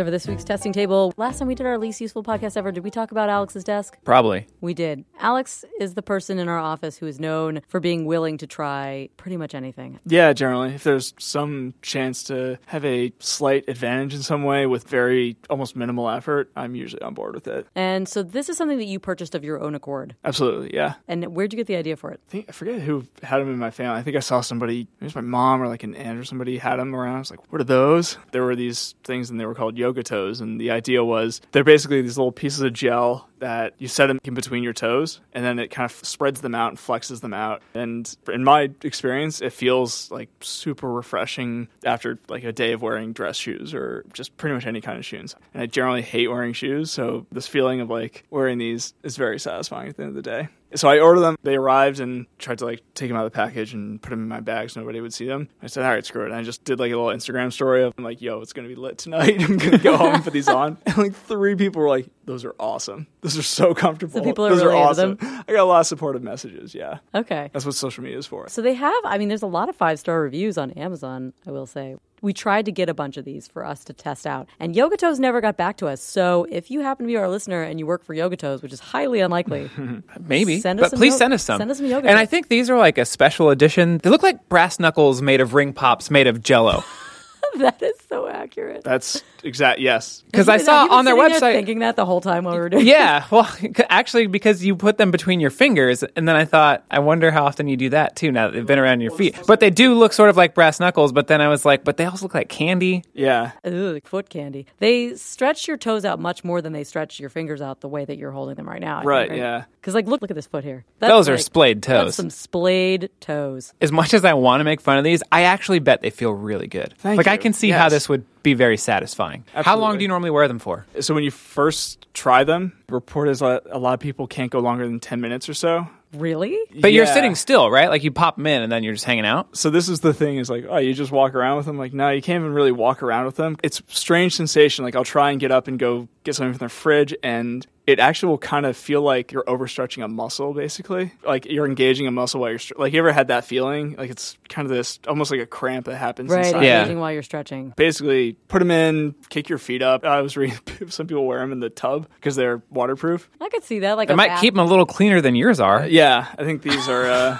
So 0.00 0.04
for 0.06 0.10
this 0.10 0.26
week's 0.26 0.44
testing 0.44 0.72
table, 0.72 1.12
last 1.18 1.38
time 1.38 1.46
we 1.46 1.54
did 1.54 1.66
our 1.66 1.76
least 1.76 2.00
useful 2.00 2.22
podcast 2.22 2.56
ever, 2.56 2.72
did 2.72 2.82
we 2.82 2.90
talk 2.90 3.10
about 3.10 3.28
Alex's 3.28 3.64
desk? 3.64 3.98
Probably. 4.02 4.46
We 4.62 4.72
did. 4.72 5.04
Alex 5.18 5.62
is 5.78 5.92
the 5.92 6.00
person 6.00 6.38
in 6.38 6.48
our 6.48 6.58
office 6.58 6.96
who 6.96 7.06
is 7.06 7.20
known 7.20 7.60
for 7.68 7.80
being 7.80 8.06
willing 8.06 8.38
to 8.38 8.46
try 8.46 9.10
pretty 9.18 9.36
much 9.36 9.54
anything. 9.54 10.00
Yeah, 10.06 10.32
generally. 10.32 10.74
If 10.74 10.84
there's 10.84 11.12
some 11.18 11.74
chance 11.82 12.22
to 12.24 12.58
have 12.64 12.82
a 12.82 13.12
slight 13.18 13.68
advantage 13.68 14.14
in 14.14 14.22
some 14.22 14.44
way 14.44 14.64
with 14.64 14.88
very 14.88 15.36
almost 15.50 15.76
minimal 15.76 16.08
effort, 16.08 16.50
I'm 16.56 16.74
usually 16.74 17.02
on 17.02 17.12
board 17.12 17.34
with 17.34 17.46
it. 17.46 17.66
And 17.74 18.08
so 18.08 18.22
this 18.22 18.48
is 18.48 18.56
something 18.56 18.78
that 18.78 18.86
you 18.86 19.00
purchased 19.00 19.34
of 19.34 19.44
your 19.44 19.60
own 19.60 19.74
accord. 19.74 20.16
Absolutely, 20.24 20.72
yeah. 20.72 20.94
And 21.08 21.36
where'd 21.36 21.52
you 21.52 21.58
get 21.58 21.66
the 21.66 21.76
idea 21.76 21.96
for 21.96 22.10
it? 22.10 22.20
I 22.26 22.30
think 22.30 22.46
I 22.48 22.52
forget 22.52 22.80
who 22.80 23.04
had 23.22 23.40
them 23.40 23.52
in 23.52 23.58
my 23.58 23.70
family. 23.70 23.98
I 23.98 24.02
think 24.02 24.16
I 24.16 24.20
saw 24.20 24.40
somebody, 24.40 24.88
it 24.98 25.04
was 25.04 25.14
my 25.14 25.20
mom 25.20 25.60
or 25.60 25.68
like 25.68 25.82
an 25.82 25.94
aunt 25.94 26.18
or 26.18 26.24
somebody 26.24 26.56
had 26.56 26.76
them 26.76 26.96
around. 26.96 27.16
I 27.16 27.18
was 27.18 27.30
like, 27.30 27.52
what 27.52 27.60
are 27.60 27.64
those? 27.64 28.16
There 28.30 28.44
were 28.44 28.56
these 28.56 28.94
things 29.04 29.28
and 29.28 29.38
they 29.38 29.44
were 29.44 29.54
called 29.54 29.76
yoga 29.76 29.89
toes. 30.02 30.40
And 30.40 30.60
the 30.60 30.70
idea 30.70 31.04
was 31.04 31.40
they're 31.52 31.64
basically 31.64 32.02
these 32.02 32.18
little 32.18 32.32
pieces 32.32 32.60
of 32.60 32.72
gel 32.72 33.28
that 33.38 33.74
you 33.78 33.88
set 33.88 34.06
them 34.08 34.20
in 34.24 34.34
between 34.34 34.62
your 34.62 34.74
toes 34.74 35.20
and 35.32 35.44
then 35.44 35.58
it 35.58 35.68
kind 35.70 35.90
of 35.90 35.92
spreads 36.06 36.42
them 36.42 36.54
out 36.54 36.68
and 36.68 36.78
flexes 36.78 37.20
them 37.20 37.32
out. 37.32 37.62
And 37.74 38.14
in 38.32 38.44
my 38.44 38.70
experience, 38.82 39.40
it 39.40 39.52
feels 39.52 40.10
like 40.10 40.28
super 40.40 40.90
refreshing 40.92 41.68
after 41.84 42.18
like 42.28 42.44
a 42.44 42.52
day 42.52 42.72
of 42.72 42.82
wearing 42.82 43.12
dress 43.12 43.36
shoes 43.36 43.72
or 43.74 44.04
just 44.12 44.36
pretty 44.36 44.54
much 44.54 44.66
any 44.66 44.80
kind 44.80 44.98
of 44.98 45.04
shoes. 45.04 45.34
And 45.54 45.62
I 45.62 45.66
generally 45.66 46.02
hate 46.02 46.28
wearing 46.28 46.52
shoes. 46.52 46.90
So 46.90 47.26
this 47.32 47.46
feeling 47.46 47.80
of 47.80 47.90
like 47.90 48.24
wearing 48.30 48.58
these 48.58 48.94
is 49.02 49.16
very 49.16 49.40
satisfying 49.40 49.88
at 49.88 49.96
the 49.96 50.02
end 50.02 50.10
of 50.10 50.16
the 50.16 50.22
day. 50.22 50.48
So 50.74 50.88
I 50.88 51.00
ordered 51.00 51.20
them. 51.20 51.36
They 51.42 51.56
arrived 51.56 52.00
and 52.00 52.26
tried 52.38 52.58
to 52.58 52.64
like 52.64 52.82
take 52.94 53.08
them 53.08 53.16
out 53.16 53.26
of 53.26 53.32
the 53.32 53.36
package 53.36 53.74
and 53.74 54.00
put 54.00 54.10
them 54.10 54.20
in 54.20 54.28
my 54.28 54.40
bag 54.40 54.70
so 54.70 54.80
nobody 54.80 55.00
would 55.00 55.12
see 55.12 55.26
them. 55.26 55.48
I 55.62 55.66
said, 55.66 55.84
all 55.84 55.90
right, 55.90 56.04
screw 56.04 56.22
it. 56.22 56.26
And 56.26 56.34
I 56.34 56.42
just 56.42 56.64
did 56.64 56.78
like 56.78 56.92
a 56.92 56.96
little 56.96 57.12
Instagram 57.12 57.52
story 57.52 57.82
of 57.82 57.92
I'm 57.98 58.04
like, 58.04 58.20
yo, 58.22 58.40
it's 58.40 58.52
gonna 58.52 58.68
be 58.68 58.74
lit 58.76 58.98
tonight. 58.98 59.42
I'm 59.48 59.56
gonna 59.58 59.78
go 59.78 59.96
home 59.96 60.14
and 60.14 60.24
put 60.24 60.32
these 60.32 60.48
on. 60.48 60.78
And 60.86 60.96
like 60.98 61.14
three 61.14 61.54
people 61.56 61.82
were 61.82 61.88
like, 61.88 62.06
those 62.24 62.44
are 62.44 62.54
awesome. 62.60 63.06
Those 63.22 63.36
are 63.38 63.42
so 63.42 63.74
comfortable. 63.74 64.20
So 64.20 64.24
people 64.24 64.46
are 64.46 64.50
those 64.50 64.62
really 64.62 64.76
are 64.76 64.88
awesome. 64.88 65.18
I 65.20 65.44
got 65.48 65.58
a 65.60 65.64
lot 65.64 65.80
of 65.80 65.86
supportive 65.86 66.22
messages. 66.22 66.74
Yeah, 66.74 66.98
Okay. 67.14 67.50
that's 67.52 67.64
what 67.66 67.74
social 67.74 68.02
media 68.04 68.18
is 68.18 68.26
for. 68.26 68.48
So 68.48 68.62
they 68.62 68.74
have, 68.74 68.94
I 69.04 69.18
mean, 69.18 69.28
there's 69.28 69.42
a 69.42 69.46
lot 69.48 69.68
of 69.68 69.76
five 69.76 69.98
star 69.98 70.20
reviews 70.20 70.56
on 70.58 70.70
Amazon, 70.72 71.32
I 71.46 71.50
will 71.50 71.66
say. 71.66 71.96
We 72.22 72.32
tried 72.32 72.66
to 72.66 72.72
get 72.72 72.88
a 72.88 72.94
bunch 72.94 73.16
of 73.16 73.24
these 73.24 73.48
for 73.48 73.64
us 73.64 73.84
to 73.84 73.92
test 73.92 74.26
out, 74.26 74.48
and 74.58 74.76
Yoga 74.76 74.96
Toes 74.96 75.18
never 75.18 75.40
got 75.40 75.56
back 75.56 75.76
to 75.78 75.86
us. 75.86 76.02
So 76.02 76.46
if 76.50 76.70
you 76.70 76.80
happen 76.80 77.06
to 77.06 77.08
be 77.08 77.16
our 77.16 77.28
listener 77.28 77.62
and 77.62 77.78
you 77.78 77.86
work 77.86 78.04
for 78.04 78.14
Yoga 78.14 78.36
Toes, 78.36 78.62
which 78.62 78.72
is 78.72 78.80
highly 78.80 79.20
unlikely, 79.20 79.70
Maybe. 80.20 80.60
Send 80.60 80.80
us 80.80 80.84
but 80.84 80.90
some 80.90 80.98
please 80.98 81.12
yo- 81.14 81.18
send 81.18 81.32
us 81.34 81.42
some. 81.42 81.58
send 81.58 81.70
us 81.70 81.78
some 81.78 81.86
yoga 81.86 82.08
And 82.08 82.18
I 82.18 82.26
think 82.26 82.48
these 82.48 82.68
are 82.68 82.76
like 82.78 82.98
a 82.98 83.04
special 83.04 83.50
edition. 83.50 83.98
They 83.98 84.10
look 84.10 84.22
like 84.22 84.48
brass 84.48 84.78
knuckles 84.78 85.22
made 85.22 85.40
of 85.40 85.54
ring 85.54 85.72
pops 85.72 86.10
made 86.10 86.26
of 86.26 86.42
jello. 86.42 86.84
that 87.58 87.82
is 87.82 87.96
so 88.08 88.28
accurate. 88.28 88.84
That's 88.84 89.22
exact. 89.44 89.80
Yes, 89.80 90.22
Because 90.30 90.48
I 90.48 90.58
saw 90.58 90.86
on 90.90 91.04
their 91.04 91.14
sitting 91.16 91.30
there 91.30 91.40
website. 91.40 91.52
thinking 91.54 91.78
that 91.80 91.96
the 91.96 92.04
whole 92.06 92.20
time 92.20 92.44
while 92.44 92.54
we 92.54 92.60
were 92.60 92.68
doing. 92.68 92.86
Yeah, 92.86 93.24
well, 93.30 93.50
actually, 93.88 94.26
because 94.26 94.64
you 94.64 94.76
put 94.76 94.98
them 94.98 95.10
between 95.10 95.40
your 95.40 95.50
fingers, 95.50 96.02
and 96.02 96.28
then 96.28 96.36
I 96.36 96.44
thought, 96.44 96.84
I 96.90 96.98
wonder 97.00 97.30
how 97.30 97.44
often 97.46 97.68
you 97.68 97.76
do 97.76 97.90
that 97.90 98.16
too. 98.16 98.30
Now 98.32 98.46
that 98.48 98.54
they've 98.54 98.66
been 98.66 98.78
around 98.78 99.00
your 99.00 99.10
feet, 99.16 99.38
but 99.46 99.60
they 99.60 99.70
do 99.70 99.94
look 99.94 100.12
sort 100.12 100.30
of 100.30 100.36
like 100.36 100.54
brass 100.54 100.80
knuckles. 100.80 101.12
But 101.12 101.26
then 101.26 101.40
I 101.40 101.48
was 101.48 101.64
like, 101.64 101.84
but 101.84 101.96
they 101.96 102.04
also 102.04 102.24
look 102.26 102.34
like 102.34 102.48
candy. 102.48 103.04
yeah. 103.14 103.52
Ugh, 103.64 104.00
foot 104.04 104.28
candy. 104.28 104.66
They 104.78 105.14
stretch 105.16 105.68
your 105.68 105.76
toes 105.76 106.04
out 106.04 106.18
much 106.20 106.44
more 106.44 106.60
than 106.62 106.72
they 106.72 106.84
stretch 106.84 107.20
your 107.20 107.30
fingers 107.30 107.60
out 107.62 107.80
the 107.80 107.88
way 107.88 108.04
that 108.04 108.16
you're 108.18 108.30
holding 108.32 108.54
them 108.56 108.68
right 108.68 108.80
now. 108.80 109.02
Right, 109.02 109.34
yeah. 109.34 109.64
Because 109.80 109.94
like, 109.94 110.06
look, 110.06 110.20
look 110.20 110.30
at 110.30 110.34
this 110.34 110.46
foot 110.46 110.64
here. 110.64 110.84
Those 110.98 111.28
are 111.28 111.32
like- 111.36 111.40
splayed 111.40 111.82
That's 111.82 112.04
toes. 112.08 112.14
some 112.16 112.30
splayed 112.30 113.10
toes. 113.20 113.72
As 113.80 113.90
much 113.92 114.12
as 114.14 114.24
I 114.24 114.34
want 114.34 114.60
to 114.60 114.64
make 114.64 114.80
fun 114.80 114.98
of 114.98 115.04
these, 115.04 115.22
I 115.32 115.42
actually 115.42 115.78
bet 115.78 116.02
they 116.02 116.10
feel 116.10 116.32
really 116.32 116.66
good. 116.66 116.94
Thank 116.98 117.16
like 117.16 117.26
I 117.30 117.36
can 117.36 117.52
see 117.52 117.70
how 117.70 117.88
this 117.88 118.08
would 118.08 118.24
be 118.42 118.54
very 118.54 118.76
satisfying. 118.76 119.44
How 119.54 119.76
long 119.76 119.98
do 119.98 120.02
you 120.02 120.08
normally 120.08 120.30
wear 120.30 120.48
them 120.48 120.58
for? 120.58 120.86
So 121.00 121.14
when 121.14 121.24
you 121.24 121.30
first 121.30 122.06
try 122.14 122.44
them, 122.44 122.72
report 122.88 123.28
is 123.28 123.42
a 123.42 123.60
a 123.70 123.78
lot 123.78 123.94
of 123.94 124.00
people 124.00 124.26
can't 124.26 124.50
go 124.50 124.60
longer 124.60 124.86
than 124.86 125.00
ten 125.00 125.20
minutes 125.20 125.48
or 125.48 125.54
so. 125.54 125.86
Really? 126.12 126.58
But 126.80 126.92
you're 126.92 127.06
sitting 127.06 127.36
still, 127.36 127.70
right? 127.70 127.88
Like 127.88 128.02
you 128.02 128.10
pop 128.10 128.34
them 128.36 128.46
in 128.48 128.62
and 128.62 128.72
then 128.72 128.82
you're 128.82 128.94
just 128.94 129.04
hanging 129.04 129.24
out. 129.26 129.56
so 129.56 129.70
this 129.70 129.88
is 129.88 130.00
the 130.00 130.12
thing 130.12 130.38
is 130.38 130.50
like 130.50 130.64
oh 130.68 130.78
you 130.78 130.92
just 130.92 131.12
walk 131.12 131.34
around 131.36 131.56
with 131.58 131.66
them 131.66 131.78
like 131.78 131.92
no 131.92 132.10
you 132.10 132.20
can't 132.20 132.40
even 132.42 132.52
really 132.52 132.72
walk 132.72 133.02
around 133.02 133.26
with 133.26 133.36
them 133.36 133.56
it's 133.62 133.80
strange 133.86 134.34
sensation 134.34 134.84
like 134.84 134.96
i'll 134.96 135.04
try 135.04 135.30
and 135.30 135.38
get 135.38 135.52
up 135.52 135.68
and 135.68 135.78
go 135.78 136.08
get 136.24 136.34
something 136.34 136.52
from 136.58 136.66
the 136.66 136.68
fridge 136.68 137.14
and 137.22 137.64
it 137.86 137.98
actually 137.98 138.28
will 138.30 138.38
kind 138.38 138.66
of 138.66 138.76
feel 138.76 139.02
like 139.02 139.32
you're 139.32 139.42
overstretching 139.44 140.04
a 140.04 140.08
muscle 140.08 140.52
basically 140.54 141.12
like 141.26 141.46
you're 141.46 141.66
engaging 141.66 142.06
a 142.06 142.10
muscle 142.10 142.40
while 142.40 142.50
you're 142.50 142.58
str- 142.58 142.74
like 142.78 142.92
you 142.92 142.98
ever 142.98 143.12
had 143.12 143.28
that 143.28 143.44
feeling 143.44 143.94
like 143.96 144.10
it's 144.10 144.36
kind 144.48 144.66
of 144.70 144.74
this 144.76 144.98
almost 145.08 145.30
like 145.30 145.40
a 145.40 145.46
cramp 145.46 145.86
that 145.86 145.96
happens 145.96 146.30
Right. 146.30 146.46
inside. 146.46 146.64
Yeah. 146.64 146.92
While 146.94 147.12
you're 147.12 147.22
stretching. 147.22 147.72
basically 147.76 148.34
put 148.48 148.58
them 148.60 148.70
in 148.70 149.14
kick 149.28 149.48
your 149.48 149.58
feet 149.58 149.82
up 149.82 150.04
i 150.04 150.20
was 150.20 150.36
reading 150.36 150.58
some 150.88 151.06
people 151.06 151.26
wear 151.26 151.40
them 151.40 151.52
in 151.52 151.60
the 151.60 151.70
tub 151.70 152.06
because 152.16 152.36
they're 152.36 152.62
waterproof 152.70 153.28
I 153.40 153.48
could 153.48 153.64
see 153.64 153.80
that. 153.80 153.96
Like 153.96 154.10
It 154.10 154.16
might 154.16 154.28
bath- 154.28 154.40
keep 154.40 154.54
them 154.54 154.64
a 154.64 154.68
little 154.68 154.86
cleaner 154.86 155.20
than 155.20 155.34
yours 155.34 155.58
are. 155.60 155.86
yeah 155.86 156.26
i 156.38 156.44
think 156.44 156.62
these 156.62 156.88
are 156.88 157.06
uh 157.06 157.38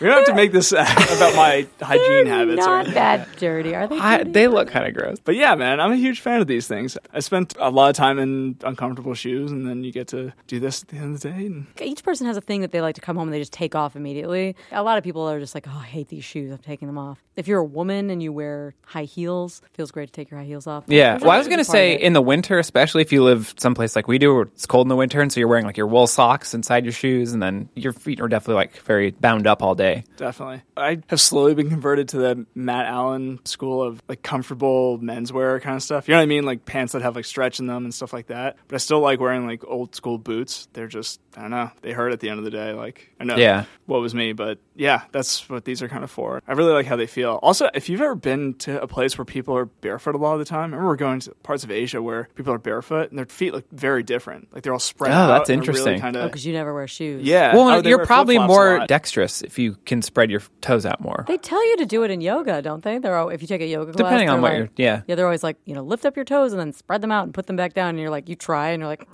We 0.00 0.06
don't 0.06 0.18
have 0.18 0.24
to 0.26 0.34
make 0.34 0.52
this 0.52 0.72
about 0.72 1.34
my 1.36 1.66
hygiene 1.80 2.26
habits. 2.26 2.62
or 2.62 2.66
Not 2.66 2.74
anything. 2.80 2.94
that 2.94 3.36
dirty, 3.36 3.74
are 3.74 3.86
they? 3.86 3.98
I, 3.98 4.22
they 4.24 4.48
look 4.48 4.68
kind 4.68 4.86
of 4.86 4.94
gross. 4.94 5.18
But 5.22 5.36
yeah, 5.36 5.54
man, 5.54 5.80
I'm 5.80 5.92
a 5.92 5.96
huge 5.96 6.20
fan 6.20 6.40
of 6.40 6.46
these 6.46 6.66
things. 6.68 6.96
I 7.12 7.20
spent 7.20 7.54
a 7.58 7.70
lot 7.70 7.90
of 7.90 7.96
time 7.96 8.18
in 8.18 8.56
uncomfortable 8.64 9.14
shoes, 9.14 9.50
and 9.50 9.66
then 9.68 9.84
you 9.84 9.92
get 9.92 10.08
to 10.08 10.32
do 10.46 10.60
this 10.60 10.82
at 10.82 10.88
the 10.88 10.96
end 10.96 11.14
of 11.14 11.20
the 11.20 11.28
day. 11.30 11.46
And 11.46 11.66
Each 11.80 12.02
person 12.02 12.26
has 12.26 12.36
a 12.36 12.40
thing 12.40 12.60
that 12.62 12.72
they 12.72 12.80
like 12.80 12.94
to 12.96 13.00
come 13.00 13.16
home 13.16 13.28
and 13.28 13.34
they 13.34 13.38
just 13.40 13.52
take 13.52 13.74
off 13.74 13.96
immediately. 13.96 14.56
A 14.72 14.82
lot 14.82 14.98
of 14.98 15.04
people 15.04 15.22
are 15.28 15.40
just 15.40 15.54
like, 15.54 15.66
oh, 15.68 15.78
I 15.78 15.84
hate 15.86 16.08
these 16.08 16.24
shoes. 16.24 16.50
I'm 16.52 16.58
taking 16.58 16.88
them 16.88 16.98
off. 16.98 17.18
If 17.36 17.46
you're 17.46 17.60
a 17.60 17.64
woman 17.64 18.10
and 18.10 18.20
you 18.22 18.32
wear 18.32 18.74
high 18.84 19.04
heels, 19.04 19.62
it 19.64 19.76
feels 19.76 19.90
great 19.92 20.06
to 20.06 20.12
take 20.12 20.30
your 20.30 20.40
high 20.40 20.46
heels 20.46 20.66
off. 20.66 20.84
Yeah. 20.88 21.14
Which 21.14 21.22
Well, 21.22 21.30
I 21.30 21.38
was 21.38 21.46
going 21.46 21.58
to 21.58 21.64
good 21.64 21.68
part 21.70 21.78
of 21.78 21.80
say 21.80 21.94
in 21.94 22.12
the 22.12 22.22
winter, 22.22 22.58
especially 22.58 23.02
if 23.02 23.12
you 23.12 23.22
live 23.22 23.54
someplace 23.58 23.94
like 23.94 24.08
we 24.08 24.18
do, 24.18 24.34
where 24.34 24.42
it's 24.44 24.66
cold 24.66 24.86
in 24.86 24.88
the 24.88 24.96
winter, 24.96 25.20
and 25.20 25.32
so 25.32 25.38
you're 25.38 25.48
wearing 25.48 25.64
like 25.66 25.76
your 25.76 25.86
wool 25.86 26.06
socks 26.08 26.52
inside 26.52 26.84
your 26.84 26.92
shoes, 26.92 27.32
and 27.32 27.40
then 27.42 27.68
your 27.76 27.92
feet 27.92 28.20
are 28.20 28.26
definitely 28.28 28.54
like 28.56 28.76
very 28.78 29.12
bound 29.12 29.46
up 29.46 29.57
all 29.62 29.74
day. 29.74 30.04
definitely, 30.16 30.62
I 30.76 31.00
have 31.08 31.20
slowly 31.20 31.54
been 31.54 31.68
converted 31.70 32.08
to 32.10 32.18
the 32.18 32.46
Matt 32.54 32.86
Allen 32.86 33.40
school 33.44 33.82
of 33.82 34.02
like 34.08 34.22
comfortable 34.22 34.98
menswear 34.98 35.60
kind 35.60 35.76
of 35.76 35.82
stuff. 35.82 36.08
You 36.08 36.12
know 36.14 36.18
what 36.18 36.22
I 36.24 36.26
mean? 36.26 36.44
Like 36.44 36.64
pants 36.64 36.92
that 36.92 37.02
have 37.02 37.16
like 37.16 37.24
stretch 37.24 37.60
in 37.60 37.66
them 37.66 37.84
and 37.84 37.92
stuff 37.94 38.12
like 38.12 38.28
that. 38.28 38.56
But 38.68 38.74
I 38.74 38.78
still 38.78 39.00
like 39.00 39.20
wearing 39.20 39.46
like 39.46 39.64
old 39.66 39.94
school 39.94 40.18
boots. 40.18 40.68
They're 40.72 40.86
just 40.88 41.20
I 41.36 41.42
don't 41.42 41.50
know. 41.50 41.70
They 41.82 41.92
hurt 41.92 42.12
at 42.12 42.20
the 42.20 42.28
end 42.30 42.38
of 42.38 42.44
the 42.44 42.50
day. 42.50 42.72
Like 42.72 43.12
I 43.20 43.24
know 43.24 43.36
Yeah. 43.36 43.64
what 43.86 44.00
was 44.00 44.14
me, 44.14 44.32
but 44.32 44.58
yeah, 44.78 45.02
that's 45.12 45.48
what 45.50 45.64
these 45.64 45.82
are 45.82 45.88
kind 45.88 46.04
of 46.04 46.10
for. 46.10 46.40
I 46.48 46.52
really 46.52 46.72
like 46.72 46.86
how 46.86 46.96
they 46.96 47.06
feel. 47.06 47.38
Also, 47.42 47.68
if 47.74 47.88
you've 47.88 48.00
ever 48.00 48.14
been 48.14 48.54
to 48.60 48.80
a 48.80 48.86
place 48.86 49.18
where 49.18 49.24
people 49.24 49.54
are 49.56 49.66
barefoot 49.66 50.14
a 50.14 50.18
lot 50.18 50.34
of 50.34 50.38
the 50.38 50.44
time, 50.44 50.72
I 50.72 50.76
remember 50.76 50.96
going 50.96 51.20
to 51.20 51.34
parts 51.42 51.64
of 51.64 51.70
Asia 51.70 52.00
where 52.00 52.28
people 52.36 52.52
are 52.54 52.58
barefoot 52.58 53.10
and 53.10 53.18
their 53.18 53.26
feet 53.26 53.52
look 53.52 53.64
very 53.72 54.02
different. 54.02 54.48
Like 54.54 54.62
they're 54.62 54.72
all 54.72 54.78
spread 54.78 55.10
out. 55.12 55.28
Oh, 55.28 55.32
that's 55.34 55.50
and 55.50 55.58
they're 55.58 55.62
interesting. 55.70 55.86
Really 55.94 56.00
kind 56.00 56.16
Oh, 56.16 56.20
of 56.22 56.30
because 56.30 56.46
you 56.46 56.52
never 56.52 56.72
wear 56.72 56.86
shoes. 56.88 57.22
yeah. 57.26 57.54
Well, 57.54 57.68
Oh, 57.68 57.82
you're 57.82 58.06
probably 58.06 58.38
more 58.38 58.86
dexterous 58.86 59.42
if 59.42 59.58
you 59.58 59.74
can 59.84 60.00
spread 60.00 60.30
your 60.30 60.40
toes 60.60 60.86
out 60.86 61.00
more. 61.00 61.24
They 61.26 61.38
tell 61.38 61.64
you 61.68 61.76
to 61.78 61.86
do 61.86 62.04
it 62.04 62.10
in 62.10 62.20
yoga, 62.20 62.62
don't 62.62 62.82
they? 62.84 62.98
They're 62.98 63.16
all, 63.16 63.30
if 63.30 63.42
you 63.42 63.48
take 63.48 63.60
a 63.60 63.66
yoga 63.66 63.92
class, 63.92 63.96
Depending 63.96 64.30
on 64.30 64.40
what 64.40 64.52
like- 64.52 64.58
you're- 64.58 64.70
yeah. 64.76 65.02
yeah, 65.08 65.14
they're 65.16 65.26
always 65.26 65.42
like, 65.42 65.56
you 65.64 65.74
know, 65.74 65.82
lift 65.82 66.06
up 66.06 66.14
your 66.16 66.24
toes 66.24 66.52
and 66.52 66.60
then 66.60 66.72
spread 66.72 67.00
them 67.02 67.10
out 67.12 67.24
and 67.24 67.34
put 67.34 67.46
them 67.46 67.56
back 67.56 67.74
down. 67.74 67.90
And 67.90 67.98
you're 67.98 68.10
like, 68.10 68.28
you 68.28 68.36
try, 68.36 68.68
and 68.70 68.80
you're 68.80 68.88
like, 68.88 69.04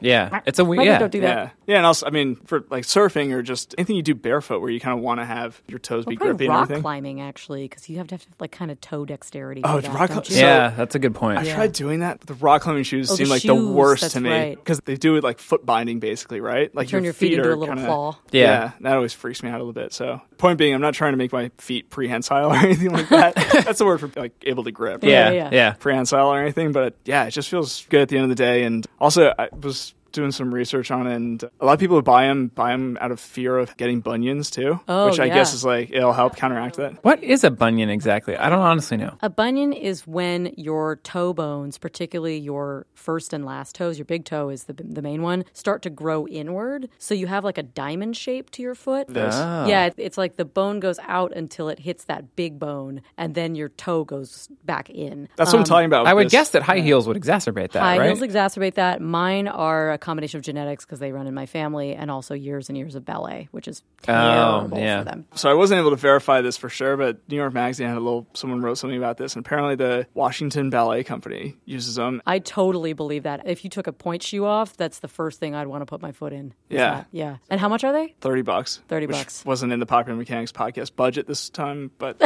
Yeah, 0.00 0.40
it's 0.46 0.58
a 0.58 0.64
weird. 0.64 0.78
maybe 0.78 0.88
Yeah, 0.90 0.98
don't 0.98 1.12
do 1.12 1.20
that. 1.22 1.36
Yeah, 1.36 1.50
yeah, 1.66 1.76
and 1.78 1.86
also, 1.86 2.06
I 2.06 2.10
mean, 2.10 2.36
for 2.46 2.64
like 2.70 2.84
surfing 2.84 3.32
or 3.32 3.42
just 3.42 3.74
anything 3.78 3.96
you 3.96 4.02
do 4.02 4.14
barefoot, 4.14 4.60
where 4.60 4.70
you 4.70 4.80
kind 4.80 4.96
of 4.98 5.02
want 5.02 5.20
to 5.20 5.24
have 5.24 5.60
your 5.66 5.78
toes 5.78 6.04
be 6.04 6.16
Probably 6.16 6.32
grippy 6.32 6.44
and 6.46 6.54
rock 6.54 6.62
everything. 6.64 6.82
climbing 6.82 7.20
actually, 7.20 7.62
because 7.68 7.88
you 7.88 7.96
have 7.98 8.08
to 8.08 8.16
have 8.16 8.26
like 8.38 8.52
kind 8.52 8.70
of 8.70 8.80
toe 8.80 9.04
dexterity. 9.04 9.62
Oh, 9.64 9.80
that, 9.80 9.92
rock 9.94 10.10
don't 10.10 10.26
so- 10.26 10.34
yeah, 10.38 10.70
that's 10.70 10.94
a 10.94 10.98
good 10.98 11.14
point. 11.14 11.38
I 11.38 11.42
Yeah. 11.44 11.54
tried 11.54 11.72
doing 11.72 12.00
that. 12.00 12.18
But 12.20 12.28
the 12.28 12.34
rock 12.34 12.62
climbing 12.62 12.82
shoes 12.84 13.10
Oh, 13.10 13.14
seem 13.16 13.28
like 13.28 13.42
the 13.42 13.54
worst 13.54 14.10
to 14.12 14.20
me 14.20 14.30
right. 14.30 14.56
because 14.56 14.80
they 14.84 14.96
do 14.96 15.16
it 15.16 15.24
like 15.24 15.38
foot 15.38 15.64
binding, 15.64 16.00
basically, 16.00 16.40
right? 16.40 16.74
Like 16.74 16.88
you 16.88 16.90
Turn 16.98 17.04
your 17.04 17.12
feet 17.14 17.32
into 17.34 17.48
a 17.48 17.54
little 17.56 17.66
kinda- 17.74 17.84
claw. 17.86 18.18
Yeah. 18.30 18.72
that 18.80 18.94
always 18.94 19.14
freaks 19.14 19.42
me 19.42 19.48
out 19.48 19.56
a 19.56 19.64
little 19.64 19.72
bit. 19.72 19.92
So, 19.92 20.20
point 20.36 20.58
being, 20.58 20.74
I'm 20.74 20.80
not 20.80 20.94
trying 20.94 21.12
to 21.12 21.16
make 21.18 21.32
my 21.32 21.50
feet 21.58 21.88
prehensile 21.90 22.50
or 22.52 22.56
anything 22.56 22.90
like 22.90 23.08
that. 23.08 23.34
That's 23.64 23.78
the 23.78 23.86
word 23.86 24.00
for 24.00 24.10
like 24.20 24.32
able 24.44 24.64
to 24.64 24.70
grip. 24.70 25.02
yeah, 25.02 25.30
Yeah, 25.30 25.30
yeah, 25.32 25.48
yeah. 25.52 25.72
prehensile 25.72 26.28
or 26.28 26.40
anything, 26.40 26.72
but 26.72 26.94
yeah, 27.04 27.24
it 27.24 27.30
just 27.30 27.48
feels 27.48 27.86
good 27.88 28.02
at 28.02 28.08
the 28.10 28.16
end 28.16 28.24
of 28.24 28.28
the 28.30 28.34
day. 28.42 28.64
And 28.64 28.86
also, 29.00 29.32
I 29.38 29.48
was 29.62 29.77
doing 30.18 30.32
some 30.32 30.52
research 30.52 30.90
on 30.90 31.06
it, 31.06 31.14
and 31.14 31.42
a 31.60 31.64
lot 31.64 31.72
of 31.74 31.80
people 31.80 31.96
who 31.96 32.02
buy 32.02 32.26
them 32.26 32.48
buy 32.48 32.72
them 32.72 32.98
out 33.00 33.10
of 33.10 33.20
fear 33.20 33.56
of 33.56 33.76
getting 33.76 34.00
bunions 34.00 34.50
too, 34.50 34.80
Oh, 34.88 35.06
which 35.06 35.20
I 35.20 35.26
yeah. 35.26 35.34
guess 35.34 35.54
is 35.54 35.64
like 35.64 35.90
it'll 35.90 36.12
help 36.12 36.36
counteract 36.36 36.76
that. 36.76 37.02
What 37.04 37.22
is 37.22 37.44
a 37.44 37.50
bunion 37.50 37.88
exactly? 37.90 38.36
I 38.36 38.48
don't 38.50 38.60
honestly 38.60 38.96
know. 38.96 39.16
A 39.22 39.30
bunion 39.30 39.72
is 39.72 40.06
when 40.06 40.52
your 40.56 40.96
toe 40.96 41.32
bones, 41.32 41.78
particularly 41.78 42.38
your 42.38 42.86
first 42.94 43.32
and 43.32 43.44
last 43.44 43.74
toes, 43.74 43.98
your 43.98 44.04
big 44.04 44.24
toe 44.24 44.48
is 44.48 44.64
the, 44.64 44.72
the 44.72 45.02
main 45.02 45.22
one, 45.22 45.44
start 45.52 45.82
to 45.82 45.90
grow 45.90 46.26
inward. 46.26 46.88
So 46.98 47.14
you 47.14 47.26
have 47.26 47.44
like 47.44 47.58
a 47.58 47.62
diamond 47.62 48.16
shape 48.16 48.50
to 48.50 48.62
your 48.62 48.74
foot. 48.74 49.06
Oh. 49.14 49.66
Yeah, 49.66 49.90
it's 49.96 50.18
like 50.18 50.36
the 50.36 50.44
bone 50.44 50.80
goes 50.80 50.98
out 51.06 51.32
until 51.36 51.68
it 51.68 51.78
hits 51.78 52.04
that 52.04 52.36
big 52.36 52.58
bone, 52.58 53.02
and 53.16 53.34
then 53.34 53.54
your 53.54 53.68
toe 53.70 54.04
goes 54.04 54.48
back 54.64 54.90
in. 54.90 55.28
That's 55.36 55.48
what 55.52 55.58
I'm 55.58 55.60
um, 55.60 55.64
talking 55.64 55.86
about. 55.86 56.06
I 56.06 56.14
would 56.14 56.26
this. 56.26 56.32
guess 56.32 56.50
that 56.50 56.62
high 56.62 56.80
heels 56.80 57.06
would 57.06 57.16
exacerbate 57.16 57.72
that, 57.72 57.82
High 57.82 57.98
right? 57.98 58.06
heels 58.06 58.20
exacerbate 58.20 58.74
that. 58.74 59.00
Mine 59.00 59.48
are 59.48 59.92
a 59.92 59.98
combination 60.08 60.38
of 60.38 60.44
genetics 60.44 60.84
because 60.86 60.98
they 61.00 61.12
run 61.12 61.26
in 61.26 61.34
my 61.34 61.44
family, 61.44 61.92
and 61.94 62.10
also 62.10 62.32
years 62.34 62.68
and 62.70 62.78
years 62.78 62.94
of 62.94 63.04
ballet, 63.04 63.48
which 63.50 63.68
is 63.68 63.82
terrible 64.02 64.78
yeah. 64.78 65.00
for 65.00 65.04
them. 65.04 65.26
So 65.34 65.50
I 65.50 65.54
wasn't 65.54 65.80
able 65.80 65.90
to 65.90 65.96
verify 65.96 66.40
this 66.40 66.56
for 66.56 66.68
sure, 66.68 66.96
but 66.96 67.18
New 67.28 67.36
York 67.36 67.52
Magazine 67.52 67.88
had 67.88 67.96
a 67.96 68.00
little. 68.00 68.26
Someone 68.34 68.62
wrote 68.62 68.78
something 68.78 68.96
about 68.96 69.18
this, 69.18 69.36
and 69.36 69.44
apparently 69.44 69.74
the 69.76 70.06
Washington 70.14 70.70
Ballet 70.70 71.04
Company 71.04 71.56
uses 71.66 71.96
them. 71.96 72.22
I 72.26 72.38
totally 72.38 72.92
believe 72.94 73.24
that. 73.24 73.42
If 73.46 73.64
you 73.64 73.70
took 73.70 73.86
a 73.86 73.92
pointe 73.92 74.22
shoe 74.22 74.44
off, 74.46 74.76
that's 74.76 75.00
the 75.00 75.08
first 75.08 75.40
thing 75.40 75.54
I'd 75.54 75.66
want 75.66 75.82
to 75.82 75.86
put 75.86 76.00
my 76.00 76.12
foot 76.12 76.32
in. 76.32 76.48
is 76.70 76.76
Yeah. 76.76 76.90
that. 76.94 77.06
yeah. 77.12 77.36
And 77.50 77.60
how 77.60 77.68
much 77.68 77.84
are 77.84 77.92
they? 77.92 78.14
Thirty 78.20 78.42
bucks. 78.42 78.80
30 78.88 79.06
which 79.06 79.16
bucks. 79.16 79.44
Wasn't 79.44 79.72
in 79.72 79.78
the 79.80 79.86
Popular 79.86 80.16
Mechanics 80.18 80.52
podcast 80.52 80.96
budget 80.96 81.26
this 81.26 81.50
time, 81.50 81.90
but 81.98 82.20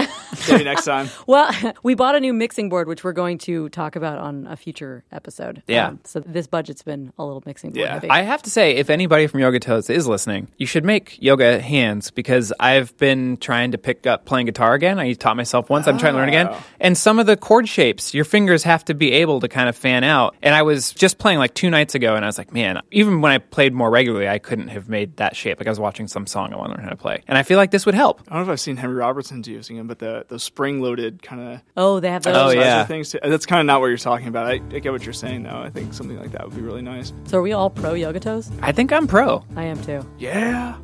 maybe 0.49 0.65
next 0.65 0.85
time. 0.85 1.09
Well, 1.27 1.51
we 1.83 1.95
bought 1.95 2.15
a 2.15 2.21
new 2.21 2.33
mixing 2.33 2.69
board, 2.69 2.89
which 2.89 3.03
we're 3.05 3.13
going 3.13 3.39
to 3.39 3.69
talk 3.71 3.97
about 3.97 4.19
on 4.19 4.47
a 4.47 4.57
future 4.57 5.05
episode. 5.13 5.59
Um, 5.59 5.63
Yeah. 5.67 5.93
so 6.05 6.21
this 6.21 6.47
budget's 6.47 6.83
been 6.83 7.13
a 7.19 7.25
little 7.25 7.43
mixing 7.47 7.72
board 7.73 7.87
Yeah. 7.87 7.95
heavy. 7.95 8.11
I 8.11 8.23
have 8.23 8.43
to 8.43 8.51
say, 8.51 8.77
if 8.77 8.91
anybody 8.91 9.27
from 9.27 9.41
Yoga 9.41 9.61
Toes 9.61 9.91
is 9.91 10.07
listening, 10.07 10.49
you 10.57 10.67
should 10.67 10.85
make 10.85 11.17
yoga 11.21 11.61
hands 11.61 12.11
because 12.11 12.53
I've 12.61 12.97
been 12.99 13.37
trying 13.39 13.73
to 13.73 13.79
pick 13.79 14.07
up 14.07 14.25
playing 14.25 14.47
guitar 14.47 14.75
again. 14.75 14.99
I 14.99 15.13
taught 15.15 15.37
myself 15.37 15.71
once. 15.71 15.87
I'm 15.87 15.99
trying 15.99 16.15
to 16.15 16.19
learn 16.19 16.29
again. 16.29 16.49
Oh. 16.51 16.65
And 16.81 16.97
some 16.97 17.19
of 17.19 17.27
the 17.27 17.37
chord 17.37 17.69
shapes, 17.69 18.15
your 18.15 18.25
fingers 18.25 18.63
have 18.65 18.85
to 18.87 18.95
be 18.95 19.13
able 19.13 19.41
to 19.41 19.49
kind 19.49 19.69
of 19.69 19.77
fan 19.77 20.05
out. 20.05 20.35
And 20.43 20.55
I 20.55 20.63
was 20.63 20.93
just 20.93 21.19
playing 21.19 21.39
like 21.39 21.55
two 21.55 21.71
nights 21.71 21.95
ago, 21.95 22.15
and 22.15 22.25
I 22.25 22.29
was 22.29 22.39
like, 22.39 22.53
man, 22.53 22.81
even 22.91 23.21
when 23.21 23.33
I 23.33 23.39
played 23.39 23.73
more 23.73 23.91
regularly, 23.91 24.29
I 24.29 24.39
couldn't 24.39 24.69
have 24.69 24.89
made 24.89 25.17
that 25.17 25.37
shape. 25.37 25.59
Like 25.61 25.67
I 25.67 25.71
was 25.71 25.81
watching 25.81 26.09
some 26.09 26.27
song 26.27 26.53
I 26.53 26.57
want 26.57 26.71
to 26.73 26.77
learn 26.77 26.85
how 26.85 26.91
to 26.91 26.97
play, 26.97 27.23
and 27.29 27.37
I 27.39 27.43
feel 27.43 27.57
like 27.57 27.71
this 27.71 27.87
would 27.87 27.95
help. 27.95 28.21
I 28.29 28.35
don't 28.35 28.39
know 28.47 28.51
if 28.51 28.55
I've 28.55 28.61
seen 28.61 28.77
Henry 28.77 28.97
Robertson's 28.97 29.49
using 29.49 29.77
them, 29.77 29.87
but 29.87 29.99
the 29.99 30.25
the 30.29 30.39
spring 30.39 30.81
loaded 30.81 31.23
kind 31.23 31.41
of 31.55 31.61
oh, 31.77 32.01
they 32.01 32.11
have 32.11 32.23
those. 32.23 32.37
Oh, 32.37 32.51
yeah. 32.51 32.85
things. 32.85 33.11
Too. 33.11 33.19
That's 33.23 33.47
kind 33.47 33.61
of 33.61 33.67
not 33.67 33.81
what 33.81 33.87
you're 33.87 33.97
talking 33.99 34.29
about. 34.29 34.47
I, 34.47 34.53
I 34.55 34.79
get 34.79 34.93
what 34.93 35.05
you're 35.05 35.13
saying 35.13 35.43
though. 35.45 35.61
I 35.63 35.71
think 35.71 35.95
something 35.95 36.19
like 36.19 36.33
that 36.33 36.45
would 36.45 36.55
be 36.55 36.63
really 36.63 36.83
nice. 36.83 37.13
So 37.27 37.39
are 37.39 37.43
we 37.53 37.55
all 37.55 37.71
pro 37.71 37.93
yoga 37.93 38.19
toes? 38.19 38.51
I 38.63 38.73
think 38.73 38.91
I'm 38.93 39.07
pro. 39.07 39.45
I 39.57 39.65
am 39.65 39.83
too. 39.83 40.07
Yeah. 40.19 40.79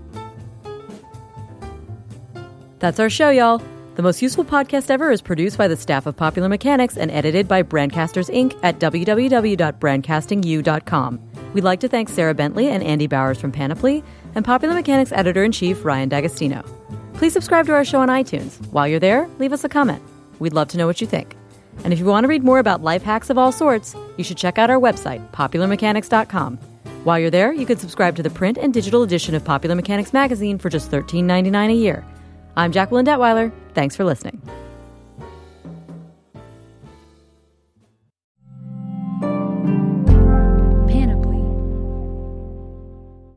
That's 2.79 3.01
our 3.01 3.09
show, 3.09 3.31
y'all. 3.31 3.63
The 3.97 4.03
Most 4.03 4.21
Useful 4.23 4.45
Podcast 4.45 4.91
Ever 4.91 5.11
is 5.11 5.23
produced 5.23 5.59
by 5.59 5.67
the 5.67 5.77
staff 5.77 6.07
of 6.07 6.17
Popular 6.17 6.49
Mechanics 6.49 6.97
and 6.97 7.11
edited 7.11 7.49
by 7.49 7.65
Brandcasters 7.65 8.33
Inc. 8.33 8.57
at 8.63 8.79
www.brandcastingu.com. 8.79 11.21
We'd 11.55 11.65
like 11.65 11.81
to 11.81 11.89
thank 11.89 12.09
Sarah 12.11 12.35
Bentley 12.35 12.69
and 12.69 12.85
Andy 12.85 13.09
Bowers 13.09 13.41
from 13.41 13.51
Panoply 13.51 14.05
and 14.37 14.45
Popular 14.45 14.75
Mechanics 14.75 15.11
editor 15.11 15.43
in 15.43 15.51
chief 15.51 15.85
Ryan 15.85 16.09
D'Agostino. 16.11 16.63
Please 17.15 17.33
subscribe 17.33 17.67
to 17.67 17.73
our 17.73 17.85
show 17.85 18.01
on 18.01 18.07
iTunes. 18.09 18.65
While 18.71 18.87
you're 18.87 19.01
there, 19.01 19.29
leave 19.39 19.53
us 19.55 19.65
a 19.65 19.69
comment. 19.69 20.01
We'd 20.39 20.53
love 20.53 20.69
to 20.69 20.79
know 20.79 20.87
what 20.87 21.01
you 21.01 21.09
think. 21.09 21.35
And 21.85 21.93
if 21.93 21.99
you 21.99 22.05
want 22.07 22.25
to 22.25 22.29
read 22.29 22.45
more 22.45 22.59
about 22.59 22.83
life 22.83 23.03
hacks 23.03 23.31
of 23.31 23.39
all 23.39 23.53
sorts, 23.53 23.95
you 24.17 24.25
should 24.25 24.37
check 24.37 24.59
out 24.59 24.71
our 24.71 24.79
website, 24.81 25.29
popularmechanics.com. 25.31 26.59
While 27.05 27.19
you're 27.19 27.31
there, 27.31 27.53
you 27.53 27.65
can 27.65 27.79
subscribe 27.79 28.17
to 28.17 28.23
the 28.23 28.31
print 28.31 28.59
and 28.59 28.75
digital 28.75 29.03
edition 29.03 29.35
of 29.35 29.45
Popular 29.45 29.75
Mechanics 29.75 30.13
magazine 30.13 30.59
for 30.59 30.69
just 30.69 30.91
$13.99 30.91 31.71
a 31.71 31.75
year. 31.75 32.05
I'm 32.57 32.73
Jacqueline 32.73 33.07
Detwiler. 33.07 33.53
Thanks 33.75 33.95
for 33.95 34.05
listening. 34.05 34.43